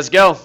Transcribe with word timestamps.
Let's 0.00 0.08
go. 0.08 0.38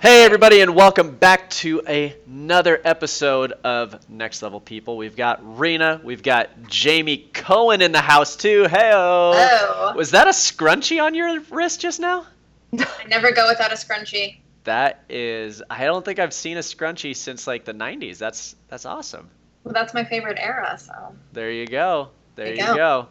Hey, 0.00 0.24
everybody, 0.24 0.60
and 0.60 0.72
welcome 0.72 1.16
back 1.16 1.50
to 1.50 1.80
another 1.80 2.80
episode 2.84 3.50
of 3.64 4.08
Next 4.08 4.40
Level 4.40 4.60
People. 4.60 4.96
We've 4.96 5.16
got 5.16 5.40
Rena, 5.58 6.00
we've 6.04 6.22
got 6.22 6.68
Jamie 6.68 7.28
Cohen 7.34 7.82
in 7.82 7.90
the 7.90 8.00
house 8.00 8.36
too. 8.36 8.68
Hey, 8.68 8.92
Hello. 8.92 9.94
Was 9.96 10.12
that 10.12 10.28
a 10.28 10.30
scrunchie 10.30 11.02
on 11.02 11.16
your 11.16 11.40
wrist 11.50 11.80
just 11.80 11.98
now? 11.98 12.24
I 12.78 12.86
never 13.08 13.32
go 13.32 13.48
without 13.48 13.72
a 13.72 13.74
scrunchie. 13.74 14.36
That 14.62 15.02
is, 15.08 15.60
I 15.68 15.86
don't 15.86 16.04
think 16.04 16.20
I've 16.20 16.32
seen 16.32 16.56
a 16.56 16.60
scrunchie 16.60 17.16
since 17.16 17.48
like 17.48 17.64
the 17.64 17.74
'90s. 17.74 18.18
That's 18.18 18.54
that's 18.68 18.86
awesome. 18.86 19.28
Well, 19.64 19.74
that's 19.74 19.92
my 19.92 20.04
favorite 20.04 20.38
era, 20.40 20.78
so. 20.78 21.16
There 21.32 21.50
you 21.50 21.66
go. 21.66 22.10
There, 22.36 22.46
There 22.46 22.54
you 22.54 22.60
you 22.60 22.66
go. 22.68 22.76
go. 22.76 23.08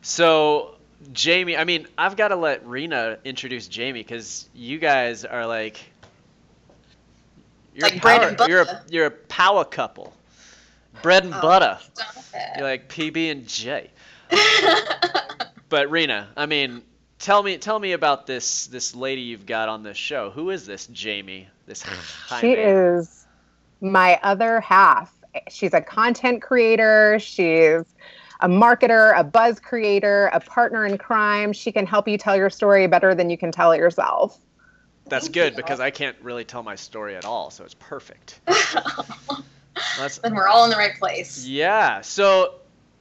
So, 0.00 0.75
Jamie, 1.12 1.56
I 1.56 1.64
mean, 1.64 1.86
I've 1.98 2.16
got 2.16 2.28
to 2.28 2.36
let 2.36 2.66
Rena 2.66 3.18
introduce 3.24 3.68
Jamie 3.68 4.00
because 4.00 4.48
you 4.54 4.78
guys 4.78 5.24
are 5.24 5.46
like, 5.46 5.78
you're 7.74 7.88
Like 7.88 7.96
a 7.96 8.00
bread 8.00 8.20
power, 8.20 8.28
and 8.28 8.36
butter. 8.36 8.50
You're 8.50 8.62
a, 8.62 8.82
you're 8.88 9.06
a 9.06 9.10
power 9.10 9.64
couple, 9.64 10.12
bread 11.02 11.24
and 11.24 11.34
Oh, 11.34 11.40
butter. 11.40 11.78
You're 12.56 12.64
like 12.64 12.88
PB 12.88 13.30
and 13.30 13.46
J. 13.46 13.90
But 15.68 15.90
Rena, 15.90 16.28
I 16.36 16.46
mean, 16.46 16.82
tell 17.18 17.42
me 17.42 17.58
tell 17.58 17.78
me 17.80 17.92
about 17.92 18.26
this 18.26 18.66
this 18.68 18.94
lady 18.94 19.22
you've 19.22 19.46
got 19.46 19.68
on 19.68 19.82
this 19.82 19.96
show. 19.96 20.30
Who 20.30 20.50
is 20.50 20.64
this 20.64 20.86
Jamie? 20.86 21.48
This 21.66 21.84
She 22.40 22.54
Jamie? 22.54 22.62
is 22.62 23.26
my 23.80 24.18
other 24.22 24.60
half. 24.60 25.12
She's 25.50 25.74
a 25.74 25.80
content 25.80 26.40
creator. 26.40 27.18
She's 27.18 27.82
a 28.40 28.48
marketer, 28.48 29.18
a 29.18 29.24
buzz 29.24 29.60
creator, 29.60 30.26
a 30.32 30.40
partner 30.40 30.86
in 30.86 30.98
crime. 30.98 31.52
She 31.52 31.72
can 31.72 31.86
help 31.86 32.08
you 32.08 32.18
tell 32.18 32.36
your 32.36 32.50
story 32.50 32.86
better 32.86 33.14
than 33.14 33.30
you 33.30 33.38
can 33.38 33.52
tell 33.52 33.72
it 33.72 33.78
yourself. 33.78 34.38
That's 35.08 35.26
Thank 35.26 35.34
good 35.34 35.52
you. 35.52 35.56
because 35.56 35.80
I 35.80 35.90
can't 35.90 36.16
really 36.20 36.44
tell 36.44 36.62
my 36.62 36.74
story 36.74 37.16
at 37.16 37.24
all, 37.24 37.50
so 37.50 37.64
it's 37.64 37.74
perfect. 37.74 38.40
That's 39.98 40.18
then 40.18 40.34
we're 40.34 40.48
all 40.48 40.64
in 40.64 40.70
the 40.70 40.76
right 40.76 40.98
place. 40.98 41.46
Yeah. 41.46 42.00
So, 42.00 42.56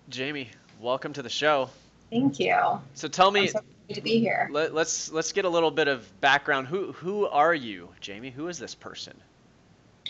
Jamie, 0.09 0.49
welcome 0.79 1.13
to 1.13 1.23
the 1.23 1.29
show. 1.29 1.69
Thank 2.11 2.39
you. 2.39 2.55
So 2.93 3.07
tell 3.07 3.29
I'm 3.29 3.33
me, 3.33 3.47
so 3.47 3.59
happy 3.59 3.93
to 3.95 4.01
be 4.01 4.19
here. 4.19 4.49
let, 4.51 4.73
let's 4.73 5.11
let's 5.11 5.31
get 5.31 5.45
a 5.45 5.49
little 5.49 5.71
bit 5.71 5.87
of 5.87 6.07
background. 6.21 6.67
Who 6.67 6.91
who 6.91 7.27
are 7.27 7.55
you, 7.55 7.89
Jamie? 8.01 8.29
Who 8.29 8.47
is 8.49 8.59
this 8.59 8.75
person? 8.75 9.13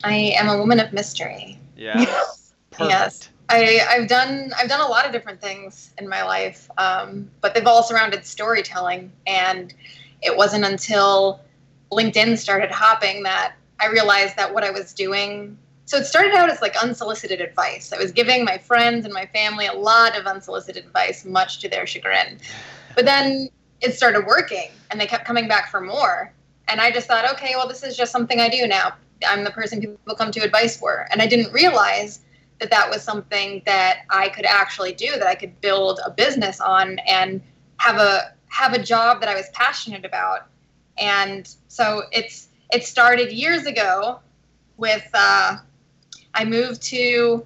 I 0.03 0.15
am 0.37 0.49
a 0.49 0.57
woman 0.57 0.79
of 0.79 0.91
mystery. 0.91 1.57
Yeah. 1.77 1.95
Perfect. 2.71 2.89
Yes. 2.91 3.29
I, 3.49 3.79
I've 3.89 4.07
done 4.07 4.51
I've 4.57 4.69
done 4.69 4.81
a 4.81 4.87
lot 4.87 5.05
of 5.05 5.11
different 5.11 5.39
things 5.41 5.93
in 5.97 6.09
my 6.09 6.23
life, 6.23 6.69
um, 6.77 7.29
but 7.41 7.53
they've 7.53 7.67
all 7.67 7.83
surrounded 7.83 8.25
storytelling. 8.25 9.11
And 9.27 9.73
it 10.21 10.35
wasn't 10.35 10.65
until 10.65 11.41
LinkedIn 11.91 12.37
started 12.37 12.71
hopping 12.71 13.23
that 13.23 13.55
I 13.79 13.87
realized 13.87 14.35
that 14.37 14.53
what 14.53 14.63
I 14.63 14.71
was 14.71 14.93
doing. 14.93 15.57
So 15.85 15.97
it 15.97 16.05
started 16.05 16.33
out 16.33 16.49
as 16.49 16.61
like 16.61 16.75
unsolicited 16.81 17.41
advice. 17.41 17.93
I 17.93 17.97
was 17.97 18.11
giving 18.11 18.43
my 18.43 18.57
friends 18.57 19.05
and 19.05 19.13
my 19.13 19.27
family 19.27 19.67
a 19.67 19.73
lot 19.73 20.17
of 20.17 20.25
unsolicited 20.25 20.83
advice, 20.83 21.25
much 21.25 21.59
to 21.59 21.69
their 21.69 21.85
chagrin. 21.85 22.39
But 22.95 23.05
then 23.05 23.49
it 23.81 23.93
started 23.93 24.25
working, 24.25 24.71
and 24.89 24.99
they 24.99 25.05
kept 25.05 25.25
coming 25.25 25.47
back 25.47 25.69
for 25.69 25.81
more. 25.81 26.33
And 26.67 26.81
I 26.81 26.89
just 26.89 27.07
thought, 27.07 27.31
okay, 27.33 27.53
well, 27.55 27.67
this 27.67 27.83
is 27.83 27.95
just 27.95 28.11
something 28.11 28.39
I 28.39 28.49
do 28.49 28.65
now. 28.65 28.93
I'm 29.27 29.43
the 29.43 29.51
person 29.51 29.79
people 29.79 30.15
come 30.15 30.31
to 30.31 30.39
advice 30.39 30.75
for. 30.77 31.07
And 31.11 31.21
I 31.21 31.27
didn't 31.27 31.53
realize 31.53 32.21
that 32.59 32.69
that 32.69 32.89
was 32.89 33.01
something 33.01 33.61
that 33.65 33.99
I 34.09 34.29
could 34.29 34.45
actually 34.45 34.93
do, 34.93 35.11
that 35.11 35.27
I 35.27 35.35
could 35.35 35.59
build 35.61 35.99
a 36.05 36.11
business 36.11 36.61
on 36.61 36.99
and 36.99 37.41
have 37.77 37.97
a 37.97 38.33
have 38.47 38.73
a 38.73 38.81
job 38.81 39.19
that 39.19 39.29
I 39.29 39.35
was 39.35 39.49
passionate 39.53 40.05
about. 40.05 40.47
And 40.97 41.53
so 41.67 42.03
it's 42.11 42.47
it 42.71 42.85
started 42.85 43.31
years 43.31 43.65
ago 43.65 44.19
with 44.77 45.07
uh, 45.13 45.57
I 46.33 46.45
moved 46.45 46.81
to 46.83 47.45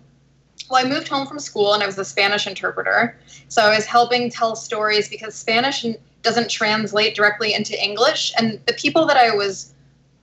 well, 0.70 0.86
I 0.86 0.88
moved 0.88 1.08
home 1.08 1.26
from 1.26 1.40
school 1.40 1.74
and 1.74 1.82
I 1.82 1.86
was 1.88 1.98
a 1.98 2.06
Spanish 2.06 2.46
interpreter. 2.46 3.18
So 3.48 3.64
I 3.64 3.76
was 3.76 3.86
helping 3.86 4.30
tell 4.30 4.56
stories 4.56 5.10
because 5.10 5.34
Spanish 5.34 5.84
doesn't 6.22 6.50
translate 6.50 7.16
directly 7.16 7.54
into 7.54 7.82
English. 7.82 8.34
And 8.38 8.60
the 8.68 8.74
people 8.74 9.06
that 9.08 9.18
I 9.18 9.36
was 9.36 9.74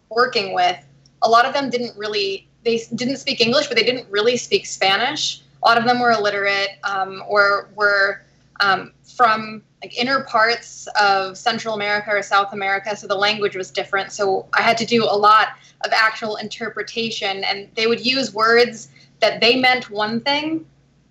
working 0.09 0.55
with, 0.55 0.79
a 1.23 1.29
lot 1.29 1.47
of 1.47 1.55
them 1.55 1.69
didn't 1.71 1.97
really 1.97 2.46
they 2.67 2.83
didn't 2.97 3.17
speak 3.19 3.41
English, 3.41 3.69
but 3.69 3.77
they 3.77 3.85
didn't 3.85 4.11
really 4.11 4.37
speak 4.37 4.67
Spanish. 4.67 5.41
A 5.63 5.69
lot 5.69 5.79
of 5.79 5.85
them 5.85 6.01
were 6.01 6.11
illiterate 6.11 6.71
um, 6.83 7.23
or 7.29 7.71
were 7.77 8.23
um, 8.61 8.93
from 9.17 9.63
like 9.83 9.97
inner 9.97 10.25
parts 10.25 10.89
of 11.01 11.39
Central 11.39 11.75
America 11.75 12.11
or 12.11 12.23
South 12.23 12.53
America, 12.53 12.97
so 12.97 13.07
the 13.07 13.15
language 13.15 13.55
was 13.57 13.71
different. 13.71 14.11
So 14.11 14.47
I 14.53 14.63
had 14.63 14.77
to 14.79 14.85
do 14.85 15.05
a 15.05 15.17
lot 15.17 15.49
of 15.85 15.93
actual 15.93 16.37
interpretation, 16.37 17.45
and 17.45 17.69
they 17.77 17.87
would 17.87 18.05
use 18.05 18.35
words 18.35 18.89
that 19.21 19.41
they 19.41 19.55
meant 19.57 19.89
one 19.89 20.21
thing, 20.21 20.67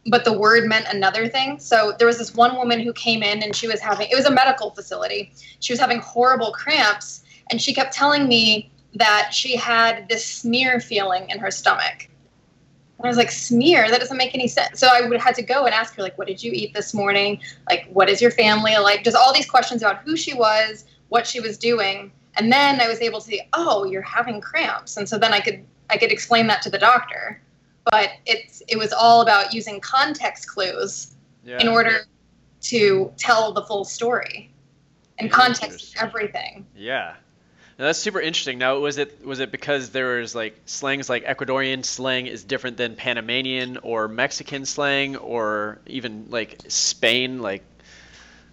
but 0.07 0.25
the 0.25 0.37
word 0.37 0.65
meant 0.65 0.87
another 0.91 1.27
thing. 1.29 1.57
So 1.59 1.93
there 1.97 2.07
was 2.07 2.17
this 2.17 2.35
one 2.35 2.57
woman 2.57 2.81
who 2.81 2.91
came 2.91 3.23
in, 3.23 3.41
and 3.43 3.55
she 3.55 3.67
was 3.67 3.79
having 3.79 4.09
it 4.11 4.15
was 4.15 4.25
a 4.25 4.31
medical 4.31 4.71
facility. 4.71 5.31
She 5.61 5.71
was 5.71 5.79
having 5.79 5.99
horrible 5.99 6.51
cramps, 6.51 7.23
and 7.49 7.61
she 7.61 7.73
kept 7.73 7.93
telling 7.93 8.27
me 8.27 8.69
that 8.95 9.31
she 9.33 9.55
had 9.55 10.07
this 10.09 10.25
smear 10.25 10.79
feeling 10.79 11.29
in 11.29 11.39
her 11.39 11.51
stomach. 11.51 12.09
And 12.97 13.05
I 13.05 13.09
was 13.09 13.17
like, 13.17 13.31
smear? 13.31 13.89
That 13.89 13.99
doesn't 13.99 14.17
make 14.17 14.33
any 14.33 14.47
sense. 14.47 14.79
So 14.79 14.87
I 14.87 15.07
would 15.07 15.19
have 15.19 15.35
to 15.35 15.43
go 15.43 15.65
and 15.65 15.73
ask 15.73 15.95
her, 15.95 16.01
like, 16.01 16.17
what 16.17 16.27
did 16.27 16.41
you 16.41 16.51
eat 16.53 16.73
this 16.73 16.93
morning? 16.93 17.41
Like, 17.69 17.89
what 17.91 18.09
is 18.09 18.21
your 18.21 18.31
family 18.31 18.75
like? 18.77 19.03
Just 19.03 19.17
all 19.17 19.33
these 19.33 19.49
questions 19.49 19.81
about 19.81 19.97
who 19.99 20.15
she 20.15 20.33
was, 20.33 20.85
what 21.09 21.27
she 21.27 21.41
was 21.41 21.57
doing. 21.57 22.11
And 22.37 22.51
then 22.51 22.79
I 22.79 22.87
was 22.87 23.01
able 23.01 23.19
to 23.19 23.27
see, 23.27 23.41
oh, 23.53 23.83
you're 23.83 24.01
having 24.01 24.39
cramps. 24.39 24.95
And 24.95 25.07
so 25.07 25.17
then 25.17 25.33
I 25.33 25.39
could 25.41 25.63
I 25.89 25.97
could 25.97 26.11
explain 26.11 26.47
that 26.47 26.61
to 26.63 26.69
the 26.69 26.79
doctor. 26.79 27.41
But 27.91 28.11
it's 28.25 28.63
it 28.67 28.77
was 28.77 28.93
all 28.93 29.21
about 29.21 29.53
using 29.53 29.79
context 29.81 30.47
clues 30.47 31.15
Yeah. 31.43 31.59
in 31.59 31.67
order 31.67 32.07
to 32.61 33.11
tell 33.17 33.51
the 33.51 33.61
full 33.63 33.83
story. 33.83 34.51
And 35.19 35.31
context 35.31 35.81
is 35.81 35.95
everything. 35.99 36.65
Yeah. 36.75 37.15
Now, 37.77 37.85
that's 37.85 37.99
super 37.99 38.21
interesting. 38.21 38.57
Now, 38.57 38.79
was 38.79 38.97
it 38.97 39.25
was 39.25 39.41
it 39.41 39.51
because 39.51 39.89
there 39.89 40.19
was 40.19 40.33
like 40.33 40.61
slangs 40.65 41.09
like 41.09 41.25
Ecuadorian 41.25 41.83
slang 41.83 42.25
is 42.25 42.43
different 42.43 42.77
than 42.77 42.95
Panamanian 42.95 43.77
or 43.83 44.07
Mexican 44.07 44.65
slang 44.65 45.17
or 45.17 45.79
even 45.85 46.27
like 46.29 46.61
Spain? 46.69 47.41
Like, 47.41 47.63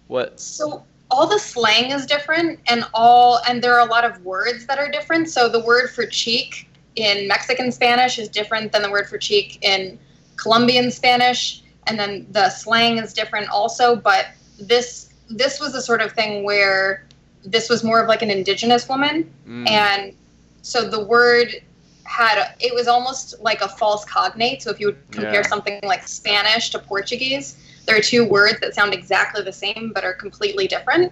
what? 0.07 0.41
So 0.41 0.83
all 1.09 1.25
the 1.25 1.39
slang 1.39 1.91
is 1.91 2.05
different, 2.05 2.59
and 2.67 2.85
all 2.93 3.39
and 3.47 3.63
there 3.63 3.73
are 3.75 3.87
a 3.87 3.89
lot 3.89 4.03
of 4.03 4.25
words 4.25 4.65
that 4.65 4.77
are 4.77 4.89
different. 4.89 5.29
So 5.29 5.47
the 5.47 5.63
word 5.63 5.89
for 5.91 6.05
cheek 6.05 6.69
in 6.97 7.25
Mexican 7.25 7.71
Spanish 7.71 8.19
is 8.19 8.27
different 8.27 8.73
than 8.73 8.81
the 8.81 8.91
word 8.91 9.07
for 9.07 9.17
cheek 9.17 9.57
in 9.61 9.97
Colombian 10.35 10.91
Spanish, 10.91 11.63
and 11.87 11.97
then 11.97 12.27
the 12.31 12.49
slang 12.49 12.97
is 12.97 13.13
different 13.13 13.47
also. 13.47 13.95
But 13.95 14.27
this 14.59 15.13
this 15.29 15.61
was 15.61 15.71
the 15.71 15.81
sort 15.81 16.01
of 16.01 16.11
thing 16.11 16.43
where 16.43 17.05
this 17.45 17.69
was 17.69 17.83
more 17.83 18.01
of 18.01 18.07
like 18.07 18.21
an 18.21 18.31
indigenous 18.31 18.87
woman, 18.87 19.31
Mm. 19.47 19.69
and 19.69 20.13
so 20.61 20.89
the 20.89 21.03
word 21.03 21.61
had 22.05 22.55
it 22.59 22.73
was 22.73 22.87
almost 22.87 23.39
like 23.41 23.61
a 23.61 23.67
false 23.67 24.05
cognate. 24.05 24.61
So 24.61 24.69
if 24.69 24.79
you 24.79 24.87
would 24.87 25.11
compare 25.11 25.41
Yeah. 25.41 25.47
something 25.47 25.79
like 25.83 26.07
Spanish 26.07 26.69
to 26.71 26.79
Portuguese, 26.79 27.55
there 27.85 27.97
are 27.97 28.01
two 28.01 28.25
words 28.25 28.59
that 28.61 28.75
sound 28.75 28.93
exactly 28.93 29.41
the 29.43 29.51
same 29.53 29.91
but 29.93 30.03
are 30.03 30.13
completely 30.13 30.67
different. 30.67 31.11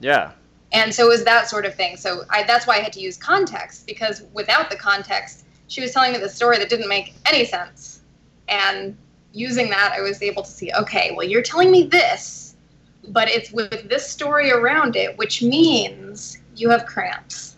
yeah. 0.00 0.30
And 0.70 0.94
so 0.94 1.06
it 1.06 1.08
was 1.08 1.24
that 1.24 1.48
sort 1.48 1.64
of 1.64 1.74
thing. 1.74 1.96
So 1.96 2.24
I, 2.28 2.42
that's 2.42 2.66
why 2.66 2.74
I 2.76 2.80
had 2.80 2.92
to 2.92 3.00
use 3.00 3.16
context 3.16 3.86
because 3.86 4.22
without 4.34 4.68
the 4.68 4.76
context, 4.76 5.44
she 5.68 5.80
was 5.80 5.92
telling 5.92 6.12
me 6.12 6.18
the 6.18 6.28
story 6.28 6.58
that 6.58 6.68
didn't 6.68 6.88
make 6.88 7.14
any 7.26 7.44
sense. 7.46 8.00
And 8.48 8.94
using 9.32 9.70
that, 9.70 9.92
I 9.96 10.02
was 10.02 10.22
able 10.22 10.42
to 10.42 10.50
see, 10.50 10.70
okay, 10.78 11.12
well, 11.16 11.26
you're 11.26 11.42
telling 11.42 11.70
me 11.70 11.84
this, 11.84 12.47
but 13.08 13.28
it's 13.28 13.50
with 13.52 13.88
this 13.88 14.08
story 14.08 14.50
around 14.50 14.96
it, 14.96 15.16
which 15.18 15.42
means 15.42 16.38
you 16.56 16.70
have 16.70 16.86
cramps. 16.86 17.56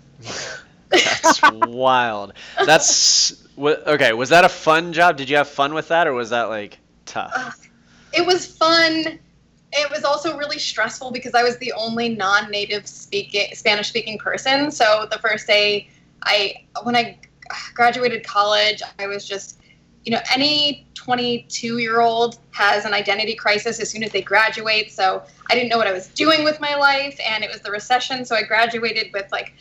That's 0.88 1.40
wild. 1.52 2.32
That's 2.64 3.46
okay. 3.58 4.12
Was 4.12 4.28
that 4.30 4.44
a 4.44 4.48
fun 4.48 4.92
job? 4.92 5.16
Did 5.16 5.28
you 5.30 5.36
have 5.36 5.48
fun 5.48 5.74
with 5.74 5.88
that, 5.88 6.06
or 6.06 6.12
was 6.12 6.30
that 6.30 6.44
like 6.44 6.78
tough? 7.06 7.66
it 8.12 8.26
was 8.26 8.46
fun. 8.46 9.18
It 9.72 9.90
was 9.90 10.04
also 10.04 10.36
really 10.36 10.58
stressful 10.58 11.12
because 11.12 11.34
I 11.34 11.44
was 11.44 11.56
the 11.58 11.72
only 11.74 12.08
non-native 12.08 12.86
speaking 12.86 13.54
Spanish 13.54 13.88
speaking 13.88 14.18
person. 14.18 14.70
So 14.70 15.06
the 15.10 15.18
first 15.18 15.46
day 15.46 15.88
I 16.22 16.64
when 16.82 16.96
I 16.96 17.18
graduated 17.74 18.24
college, 18.24 18.82
I 18.98 19.06
was 19.06 19.26
just 19.26 19.60
you 20.04 20.12
know, 20.12 20.20
any 20.34 20.86
22 21.00 21.78
year 21.78 22.00
old 22.00 22.38
has 22.50 22.84
an 22.84 22.92
identity 22.92 23.34
crisis 23.34 23.80
as 23.80 23.88
soon 23.88 24.02
as 24.02 24.12
they 24.12 24.20
graduate. 24.20 24.92
So 24.92 25.22
I 25.50 25.54
didn't 25.54 25.70
know 25.70 25.78
what 25.78 25.86
I 25.86 25.92
was 25.92 26.08
doing 26.08 26.44
with 26.44 26.60
my 26.60 26.74
life, 26.74 27.18
and 27.26 27.42
it 27.42 27.50
was 27.50 27.62
the 27.62 27.70
recession. 27.70 28.22
So 28.22 28.36
I 28.36 28.42
graduated 28.42 29.10
with 29.14 29.24
like 29.32 29.54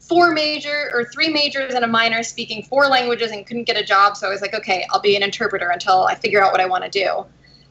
four 0.00 0.32
major 0.32 0.90
or 0.92 1.06
three 1.06 1.30
majors 1.30 1.72
and 1.72 1.82
a 1.82 1.88
minor, 1.88 2.22
speaking 2.22 2.62
four 2.64 2.88
languages, 2.88 3.30
and 3.30 3.46
couldn't 3.46 3.64
get 3.64 3.78
a 3.78 3.82
job. 3.82 4.18
So 4.18 4.26
I 4.26 4.30
was 4.30 4.42
like, 4.42 4.52
okay, 4.52 4.86
I'll 4.90 5.00
be 5.00 5.16
an 5.16 5.22
interpreter 5.22 5.70
until 5.70 6.04
I 6.04 6.14
figure 6.14 6.44
out 6.44 6.52
what 6.52 6.60
I 6.60 6.66
want 6.66 6.84
to 6.84 6.90
do. 6.90 7.24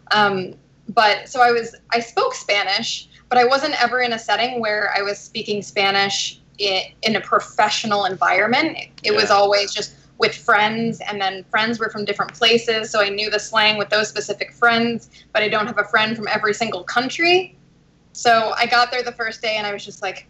Um, 0.10 0.56
but 0.90 1.30
so 1.30 1.42
I 1.42 1.52
was, 1.52 1.76
I 1.92 2.00
spoke 2.00 2.34
Spanish, 2.34 3.08
but 3.30 3.38
I 3.38 3.46
wasn't 3.46 3.80
ever 3.84 4.02
in 4.02 4.14
a 4.14 4.20
setting 4.20 4.60
where 4.60 4.92
I 4.98 5.04
was 5.04 5.20
speaking 5.20 5.62
Spanish 5.62 6.42
in, 6.58 6.82
in 7.04 7.18
a 7.18 7.22
professional 7.22 8.06
environment. 8.06 8.78
It, 8.78 8.90
it 9.04 9.16
was 9.16 9.30
always 9.30 9.72
just 9.72 9.94
with 10.22 10.36
friends, 10.36 11.02
and 11.08 11.20
then 11.20 11.44
friends 11.50 11.80
were 11.80 11.90
from 11.90 12.06
different 12.06 12.32
places, 12.34 12.92
so 12.92 13.02
I 13.02 13.10
knew 13.10 13.32
the 13.32 13.40
slang 13.40 13.80
with 13.80 13.90
those 13.90 14.08
specific 14.08 14.54
friends, 14.54 15.10
but 15.34 15.42
I 15.42 15.50
don't 15.50 15.66
have 15.66 15.80
a 15.80 15.84
friend 15.84 16.16
from 16.16 16.28
every 16.28 16.54
single 16.54 16.84
country. 16.84 17.58
So 18.14 18.54
I 18.56 18.68
got 18.68 18.92
there 18.92 19.02
the 19.02 19.14
first 19.14 19.42
day, 19.42 19.56
and 19.58 19.66
I 19.66 19.74
was 19.74 19.84
just 19.84 20.04
like, 20.04 20.28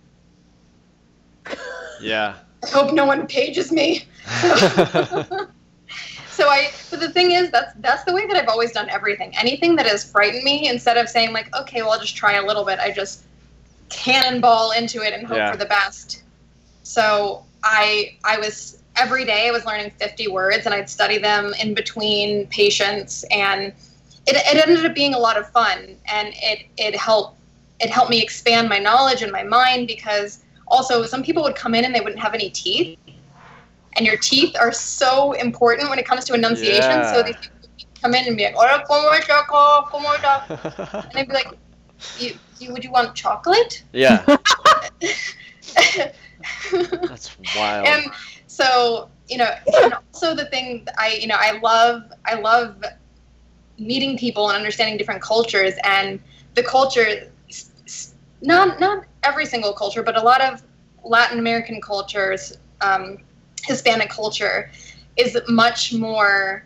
Yeah. 2.00 2.36
I 2.64 2.68
hope 2.68 2.94
no 2.94 3.06
one 3.06 3.28
pages 3.28 3.72
me. 3.72 4.06
So 6.32 6.48
I, 6.48 6.72
but 6.90 7.02
the 7.02 7.10
thing 7.10 7.32
is, 7.32 7.52
that's 7.52 7.74
that's 7.80 8.04
the 8.06 8.14
way 8.14 8.26
that 8.26 8.38
I've 8.38 8.48
always 8.48 8.72
done 8.72 8.90
everything. 8.90 9.36
Anything 9.38 9.76
that 9.76 9.86
has 9.86 10.10
frightened 10.10 10.44
me, 10.44 10.70
instead 10.70 10.98
of 10.98 11.10
saying 11.10 11.34
like, 11.34 11.54
okay, 11.56 11.82
well, 11.82 11.92
I'll 11.92 12.00
just 12.00 12.16
try 12.16 12.34
a 12.36 12.46
little 12.46 12.64
bit, 12.64 12.80
I 12.80 12.90
just 12.92 13.26
cannonball 13.90 14.72
into 14.72 15.04
it 15.04 15.14
and 15.14 15.28
hope 15.28 15.38
Yeah. 15.38 15.52
for 15.52 15.58
the 15.58 15.66
best. 15.66 16.24
So 16.84 17.44
I, 17.64 18.18
I 18.24 18.40
was 18.40 18.81
every 18.96 19.26
day 19.26 19.48
I 19.48 19.52
was 19.52 19.66
learning 19.66 19.92
50 20.00 20.28
words, 20.28 20.66
and 20.66 20.74
I'd 20.76 20.90
study 20.90 21.18
them 21.18 21.54
in 21.62 21.74
between 21.74 22.48
patients, 22.48 23.24
and 23.32 23.74
it, 24.28 24.36
it 24.36 24.68
ended 24.68 24.86
up 24.86 24.94
being 24.96 25.14
a 25.14 25.20
lot 25.20 25.38
of 25.38 25.50
fun, 25.50 25.98
and 26.06 26.34
it 26.36 26.66
it 26.78 26.96
helped 26.96 27.38
it 27.80 27.90
helped 27.90 28.10
me 28.12 28.22
expand 28.22 28.70
my 28.70 28.78
knowledge 28.78 29.24
and 29.24 29.32
my 29.32 29.44
mind 29.44 29.88
because 29.88 30.44
also 30.68 31.06
some 31.06 31.24
people 31.24 31.42
would 31.44 31.56
come 31.56 31.74
in 31.74 31.84
and 31.84 31.94
they 31.96 32.00
wouldn't 32.00 32.22
have 32.22 32.34
any 32.36 32.50
teeth 32.52 32.98
and 33.98 34.06
your 34.06 34.18
teeth 34.18 34.56
are 34.60 34.72
so 34.72 35.34
important 35.34 35.90
when 35.90 36.00
it 36.00 36.06
comes 36.06 36.26
to 36.26 36.34
enunciation. 36.34 36.82
Yeah. 36.92 37.14
So 37.14 37.24
these 37.24 37.36
people 37.38 37.58
would 37.62 38.02
come 38.02 38.14
in 38.16 38.28
and 38.28 38.38
be 38.38 38.44
like, 38.46 38.56
"Hola, 38.56 38.84
cómo 38.88 39.12
está, 39.20 39.44
cómo- 39.48 39.88
cómo 39.90 41.04
and 41.04 41.12
they'd 41.14 41.28
be 41.28 41.34
like, 41.34 41.48
you, 42.20 42.38
you, 42.60 42.72
"Would 42.72 42.84
you 42.84 42.92
want 42.92 43.16
chocolate?" 43.16 43.84
yeah. 43.94 44.24
That's 46.72 47.36
wild. 47.56 47.88
and 47.88 48.06
so 48.51 49.09
you 49.30 49.38
know, 49.38 49.50
and 49.81 49.94
also 49.94 50.36
the 50.36 50.45
thing 50.45 50.86
I 50.98 51.18
you 51.21 51.27
know 51.27 51.38
I 51.39 51.57
love 51.59 52.03
I 52.25 52.36
love 52.36 52.83
meeting 53.80 54.18
people 54.18 54.50
and 54.50 54.57
understanding 54.57 54.98
different 54.98 55.21
cultures 55.21 55.74
and 55.83 56.19
the 56.56 56.63
culture. 56.63 57.31
Not 58.42 58.80
not 58.80 59.06
every 59.24 59.45
single 59.45 59.74
culture, 59.74 60.03
but 60.03 60.18
a 60.18 60.21
lot 60.21 60.42
of 60.42 60.62
Latin 61.03 61.39
American 61.39 61.80
cultures. 61.81 62.57
Um, 62.81 63.19
Hispanic 63.63 64.09
culture 64.09 64.71
is 65.18 65.38
much 65.48 65.94
more 65.94 66.65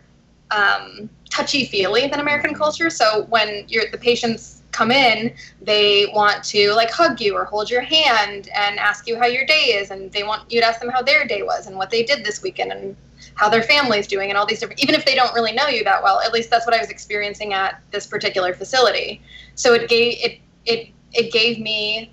um, 0.50 1.10
touchy 1.30 1.66
feely 1.66 2.08
than 2.08 2.20
American 2.20 2.54
culture. 2.54 2.88
So 2.88 3.26
when 3.28 3.66
you're, 3.68 3.90
the 3.92 3.98
patients 3.98 4.55
come 4.76 4.90
in, 4.90 5.34
they 5.62 6.06
want 6.14 6.44
to 6.44 6.72
like 6.74 6.90
hug 6.90 7.20
you 7.20 7.34
or 7.34 7.44
hold 7.44 7.70
your 7.70 7.80
hand 7.80 8.48
and 8.54 8.78
ask 8.78 9.06
you 9.08 9.18
how 9.18 9.26
your 9.26 9.46
day 9.46 9.76
is, 9.80 9.90
and 9.90 10.12
they 10.12 10.22
want 10.22 10.50
you 10.52 10.60
to 10.60 10.66
ask 10.66 10.80
them 10.80 10.90
how 10.90 11.02
their 11.02 11.26
day 11.26 11.42
was 11.42 11.66
and 11.66 11.76
what 11.76 11.90
they 11.90 12.02
did 12.02 12.24
this 12.24 12.42
weekend 12.42 12.72
and 12.72 12.96
how 13.34 13.48
their 13.48 13.62
family's 13.62 14.06
doing 14.06 14.28
and 14.28 14.38
all 14.38 14.46
these 14.46 14.60
different. 14.60 14.82
Even 14.82 14.94
if 14.94 15.04
they 15.04 15.14
don't 15.14 15.34
really 15.34 15.52
know 15.52 15.68
you 15.68 15.82
that 15.84 16.02
well, 16.02 16.20
at 16.20 16.32
least 16.32 16.50
that's 16.50 16.66
what 16.66 16.74
I 16.74 16.78
was 16.78 16.90
experiencing 16.90 17.54
at 17.54 17.80
this 17.90 18.06
particular 18.06 18.52
facility. 18.52 19.22
So 19.54 19.72
it 19.72 19.88
gave 19.88 20.18
it 20.22 20.40
it 20.66 20.90
it 21.12 21.32
gave 21.32 21.58
me. 21.58 22.12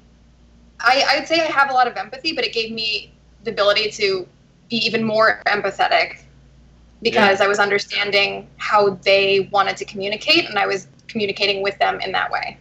I, 0.80 1.04
I'd 1.09 1.27
say 1.27 1.39
I 1.42 1.51
have 1.51 1.69
a 1.69 1.74
lot 1.74 1.88
of 1.88 1.95
empathy, 1.95 2.33
but 2.33 2.45
it 2.45 2.54
gave 2.54 2.71
me 2.71 3.13
the 3.44 3.51
ability 3.51 3.89
to 3.92 4.27
be 4.69 4.77
even 4.77 5.04
more 5.04 5.42
empathetic 5.48 6.24
because 7.01 7.42
I 7.42 7.48
was 7.48 7.59
understanding 7.59 8.48
how 8.57 8.92
they 9.04 9.50
wanted 9.51 9.75
to 9.77 9.86
communicate 9.86 10.50
and 10.50 10.57
I 10.57 10.66
was 10.66 10.88
communicating 11.07 11.63
with 11.63 11.77
them 11.79 12.00
in 12.01 12.11
that 12.13 12.31
way. 12.31 12.57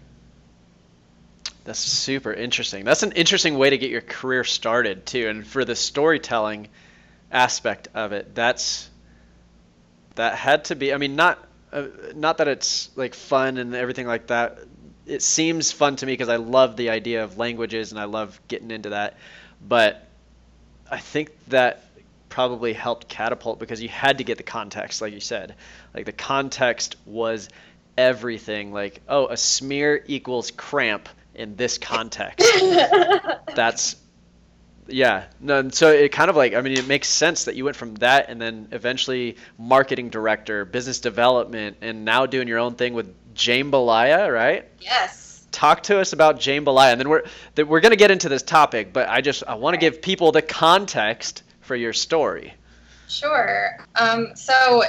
That's 1.65 1.79
super 1.79 2.33
interesting. 2.33 2.85
That's 2.85 3.03
an 3.03 3.13
interesting 3.13 3.57
way 3.57 3.71
to 3.71 3.79
get 3.79 3.91
your 3.91 4.01
career 4.01 4.43
started 4.45 5.07
too. 5.07 5.29
And 5.29 5.47
for 5.47 5.65
the 5.65 5.77
storytelling 5.77 6.69
aspect 7.31 7.89
of 7.95 8.13
it, 8.13 8.35
that's 8.35 8.91
that 10.17 10.35
had 10.35 10.65
to 10.67 10.77
be. 10.77 10.93
I 10.93 10.99
mean, 10.99 11.15
not 11.15 11.39
uh, 11.73 11.87
not 12.15 12.39
that 12.39 12.49
it's 12.49 12.91
like 12.97 13.15
fun 13.15 13.59
and 13.59 13.75
everything 13.75 14.07
like 14.07 14.27
that. 14.27 14.59
It 15.07 15.23
seems 15.23 15.73
fun 15.73 15.97
to 15.97 16.07
me 16.07 16.13
because 16.13 16.29
I 16.29 16.37
love 16.37 16.77
the 16.77 16.91
idea 16.91 17.25
of 17.25 17.39
languages 17.39 17.93
and 17.93 18.01
I 18.01 18.05
love 18.05 18.41
getting 18.49 18.71
into 18.71 18.91
that. 18.91 19.17
But 19.67 20.07
I 20.91 20.99
think 20.99 21.31
that 21.49 21.85
probably 22.29 22.73
helped 22.73 23.09
catapult 23.09 23.59
because 23.59 23.83
you 23.83 23.89
had 23.89 24.19
to 24.19 24.25
get 24.25 24.39
the 24.39 24.43
context, 24.43 25.01
like 25.01 25.13
you 25.13 25.21
said. 25.21 25.55
Like 25.95 26.07
the 26.07 26.13
context 26.13 26.97
was 27.07 27.49
everything. 27.97 28.73
Like, 28.73 29.01
oh, 29.09 29.29
a 29.29 29.37
smear 29.37 30.05
equals 30.07 30.51
cramp 30.51 31.09
in 31.35 31.57
this 31.57 31.79
context. 31.79 32.47
That's 33.55 33.97
yeah. 34.89 35.25
No, 35.41 35.59
and 35.59 35.75
so 35.75 35.91
it 35.91 36.13
kind 36.13 36.29
of 36.29 36.37
like 36.37 36.55
I 36.55 36.61
mean 36.61 36.77
it 36.77 36.87
makes 36.87 37.09
sense 37.09 37.45
that 37.45 37.55
you 37.55 37.65
went 37.65 37.77
from 37.77 37.95
that 37.97 38.29
and 38.29 38.41
then 38.41 38.69
eventually 38.73 39.37
marketing 39.59 40.11
director, 40.11 40.65
business 40.65 41.01
development, 41.01 41.79
and 41.81 42.05
now 42.05 42.27
doing 42.27 42.49
your 42.49 42.59
own 42.59 42.75
thing 42.75 42.95
with 42.95 43.15
Jambalaya, 43.35 44.33
right? 44.33 44.69
yes. 44.81 45.47
Talk 45.53 45.83
to 45.85 46.01
us 46.01 46.15
about 46.15 46.41
Jambalaya, 46.41 46.93
and 46.93 47.01
then 47.01 47.11
we're 47.11 47.25
that 47.55 47.69
we're 47.69 47.81
gonna 47.81 47.97
get 47.97 48.11
into 48.11 48.29
this 48.29 48.43
topic, 48.43 48.93
but 48.93 49.09
I 49.09 49.21
just 49.21 49.45
I 49.47 49.55
want 49.55 49.75
to 49.75 49.79
give 49.79 50.01
people 50.01 50.33
the 50.33 50.43
context 50.43 51.43
for 51.61 51.77
your 51.77 51.93
story. 51.93 52.55
Sure. 53.07 53.77
Um, 53.95 54.35
so 54.35 54.83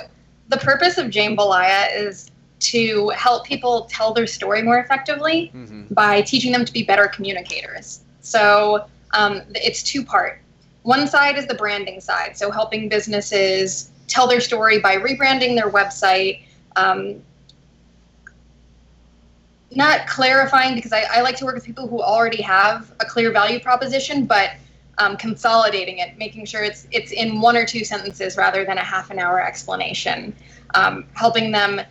the 0.47 0.57
purpose 0.57 0.97
of 0.97 1.07
Jambalaya 1.07 1.95
is 1.95 2.31
to 2.63 3.10
help 3.10 3.45
people 3.45 3.86
tell 3.89 4.13
their 4.13 4.27
story 4.27 4.62
more 4.62 4.80
effectively 4.80 5.51
Mm-hmm. 5.54 5.94
by 5.94 6.21
teaching 6.21 6.51
them 6.51 6.65
to 6.65 6.74
be 6.74 6.83
better 6.83 7.07
communicators. 7.07 8.01
So 8.21 8.86
um, 9.12 9.42
it's 9.54 9.83
two 9.83 10.04
part. 10.04 10.39
One 10.83 11.07
side 11.07 11.38
is 11.38 11.45
the 11.48 11.54
branding 11.54 12.01
side, 12.01 12.38
so 12.38 12.51
helping 12.51 12.89
businesses 12.89 13.92
tell 14.07 14.27
their 14.27 14.42
story 14.42 14.80
by 14.80 14.98
rebranding 14.98 15.56
their 15.56 15.69
website. 15.69 16.44
Um, 16.75 17.21
not 19.76 20.07
clarifying 20.07 20.76
because 20.76 20.94
I, 20.94 21.04
I 21.11 21.21
like 21.21 21.35
to 21.37 21.45
work 21.45 21.56
with 21.56 21.66
people 21.66 21.87
who 21.87 22.02
already 22.02 22.42
have 22.42 22.92
a 22.99 23.06
clear 23.06 23.31
value 23.31 23.59
proposition, 23.59 24.26
but 24.26 24.52
um, 24.99 25.18
consolidating 25.18 25.97
it, 25.99 26.18
making 26.18 26.45
sure 26.45 26.64
it's 26.64 26.87
it's 26.92 27.11
in 27.11 27.42
one 27.42 27.57
or 27.57 27.66
two 27.66 27.83
sentences 27.83 28.37
rather 28.37 28.64
than 28.66 28.78
a 28.78 28.83
half 28.83 29.09
an 29.09 29.19
hour 29.19 29.42
explanation, 29.42 30.35
um, 30.76 31.06
helping 31.14 31.52
them 31.52 31.81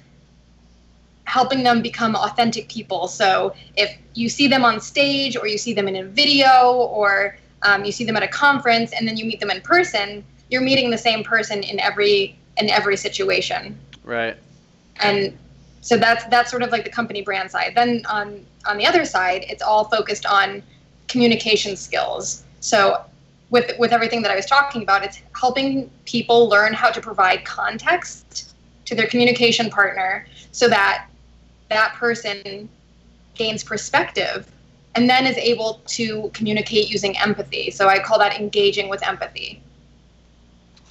helping 1.25 1.63
them 1.63 1.83
become 1.83 2.15
authentic 2.15 2.69
people. 2.69 3.09
So 3.09 3.55
if 3.77 3.97
you 4.15 4.29
see 4.29 4.49
them 4.49 4.65
on 4.65 4.81
stage 4.81 5.37
or 5.37 5.47
you 5.47 5.59
see 5.59 5.73
them 5.73 5.89
in 5.89 5.97
a 5.97 6.05
video 6.05 6.73
or 6.75 7.37
um, 7.63 7.85
you 7.85 7.93
see 7.93 8.05
them 8.05 8.17
at 8.17 8.23
a 8.23 8.29
conference 8.29 8.93
and 8.93 9.07
then 9.07 9.17
you 9.17 9.25
meet 9.25 9.41
them 9.41 9.51
in 9.51 9.61
person, 9.61 10.25
you're 10.51 10.63
meeting 10.63 10.91
the 10.91 10.99
same 10.99 11.25
person 11.25 11.63
in 11.63 11.81
every 11.81 12.37
in 12.59 12.69
every 12.69 12.97
situation. 12.97 13.79
Right. 14.05 14.37
And 14.97 15.39
so 15.81 15.97
that's 15.97 16.25
that's 16.27 16.51
sort 16.51 16.63
of 16.63 16.71
like 16.71 16.85
the 16.85 16.91
company 16.91 17.23
brand 17.23 17.51
side. 17.51 17.73
Then 17.75 18.03
on 18.09 18.45
on 18.67 18.77
the 18.77 18.87
other 18.87 19.05
side, 19.05 19.45
it's 19.49 19.63
all 19.63 19.85
focused 19.85 20.27
on 20.27 20.63
communication 21.09 21.77
skills. 21.77 22.45
So 22.61 23.05
with 23.51 23.73
with 23.79 23.93
everything 23.93 24.23
that 24.23 24.31
I 24.31 24.37
was 24.37 24.47
talking 24.47 24.83
about, 24.83 25.05
it's 25.05 25.21
helping 25.39 25.91
people 26.05 26.49
learn 26.49 26.73
how 26.73 26.91
to 26.91 27.01
provide 27.01 27.45
context 27.45 28.55
to 28.85 28.95
their 28.95 29.07
communication 29.07 29.71
partner 29.71 30.27
so 30.51 30.69
that 30.69 31.07
that 31.73 31.95
person 31.95 32.69
gains 33.35 33.65
perspective 33.65 34.51
and 34.95 35.09
then 35.09 35.27
is 35.27 35.37
able 35.39 35.81
to 35.87 36.31
communicate 36.35 36.91
using 36.91 37.17
empathy. 37.19 37.71
So 37.71 37.89
I 37.89 37.99
call 37.99 38.19
that 38.19 38.39
engaging 38.39 38.89
with 38.89 39.07
empathy. 39.07 39.63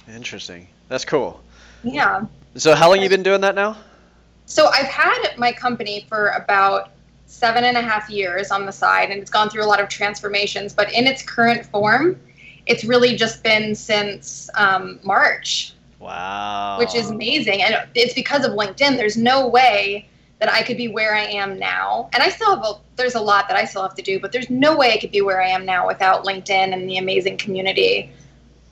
Interesting. 0.08 0.66
That's 0.88 1.04
cool. 1.04 1.40
Yeah. 1.84 2.26
So 2.56 2.74
how 2.74 2.88
long 2.88 3.00
you 3.00 3.08
been 3.08 3.22
doing 3.22 3.40
that 3.42 3.54
now? 3.54 3.76
So 4.46 4.66
I've 4.66 4.86
had 4.86 5.34
my 5.38 5.52
company 5.52 6.04
for 6.08 6.28
about 6.30 6.90
seven 7.26 7.64
and 7.64 7.76
a 7.76 7.80
half 7.80 8.10
years 8.10 8.50
on 8.50 8.66
the 8.66 8.72
side, 8.72 9.10
and 9.10 9.20
it's 9.20 9.30
gone 9.30 9.48
through 9.48 9.64
a 9.64 9.66
lot 9.66 9.80
of 9.80 9.88
transformations. 9.88 10.74
But 10.74 10.92
in 10.92 11.06
its 11.06 11.22
current 11.22 11.64
form, 11.64 12.20
it's 12.66 12.84
really 12.84 13.16
just 13.16 13.42
been 13.42 13.74
since 13.74 14.50
um, 14.54 15.00
March, 15.02 15.72
Wow. 15.98 16.78
which 16.78 16.94
is 16.94 17.10
amazing. 17.10 17.62
And 17.62 17.76
it's 17.94 18.14
because 18.14 18.44
of 18.44 18.52
LinkedIn. 18.52 18.96
There's 18.96 19.16
no 19.16 19.46
way 19.48 20.08
that 20.42 20.52
I 20.52 20.64
could 20.64 20.76
be 20.76 20.88
where 20.88 21.14
I 21.14 21.22
am 21.22 21.56
now. 21.56 22.10
And 22.12 22.20
I 22.20 22.28
still 22.28 22.56
have 22.56 22.64
a, 22.64 22.74
there's 22.96 23.14
a 23.14 23.20
lot 23.20 23.46
that 23.46 23.56
I 23.56 23.64
still 23.64 23.82
have 23.82 23.94
to 23.94 24.02
do, 24.02 24.18
but 24.18 24.32
there's 24.32 24.50
no 24.50 24.76
way 24.76 24.92
I 24.92 24.98
could 24.98 25.12
be 25.12 25.22
where 25.22 25.40
I 25.40 25.48
am 25.48 25.64
now 25.64 25.86
without 25.86 26.24
LinkedIn 26.24 26.72
and 26.72 26.90
the 26.90 26.96
amazing 26.96 27.36
community 27.36 28.10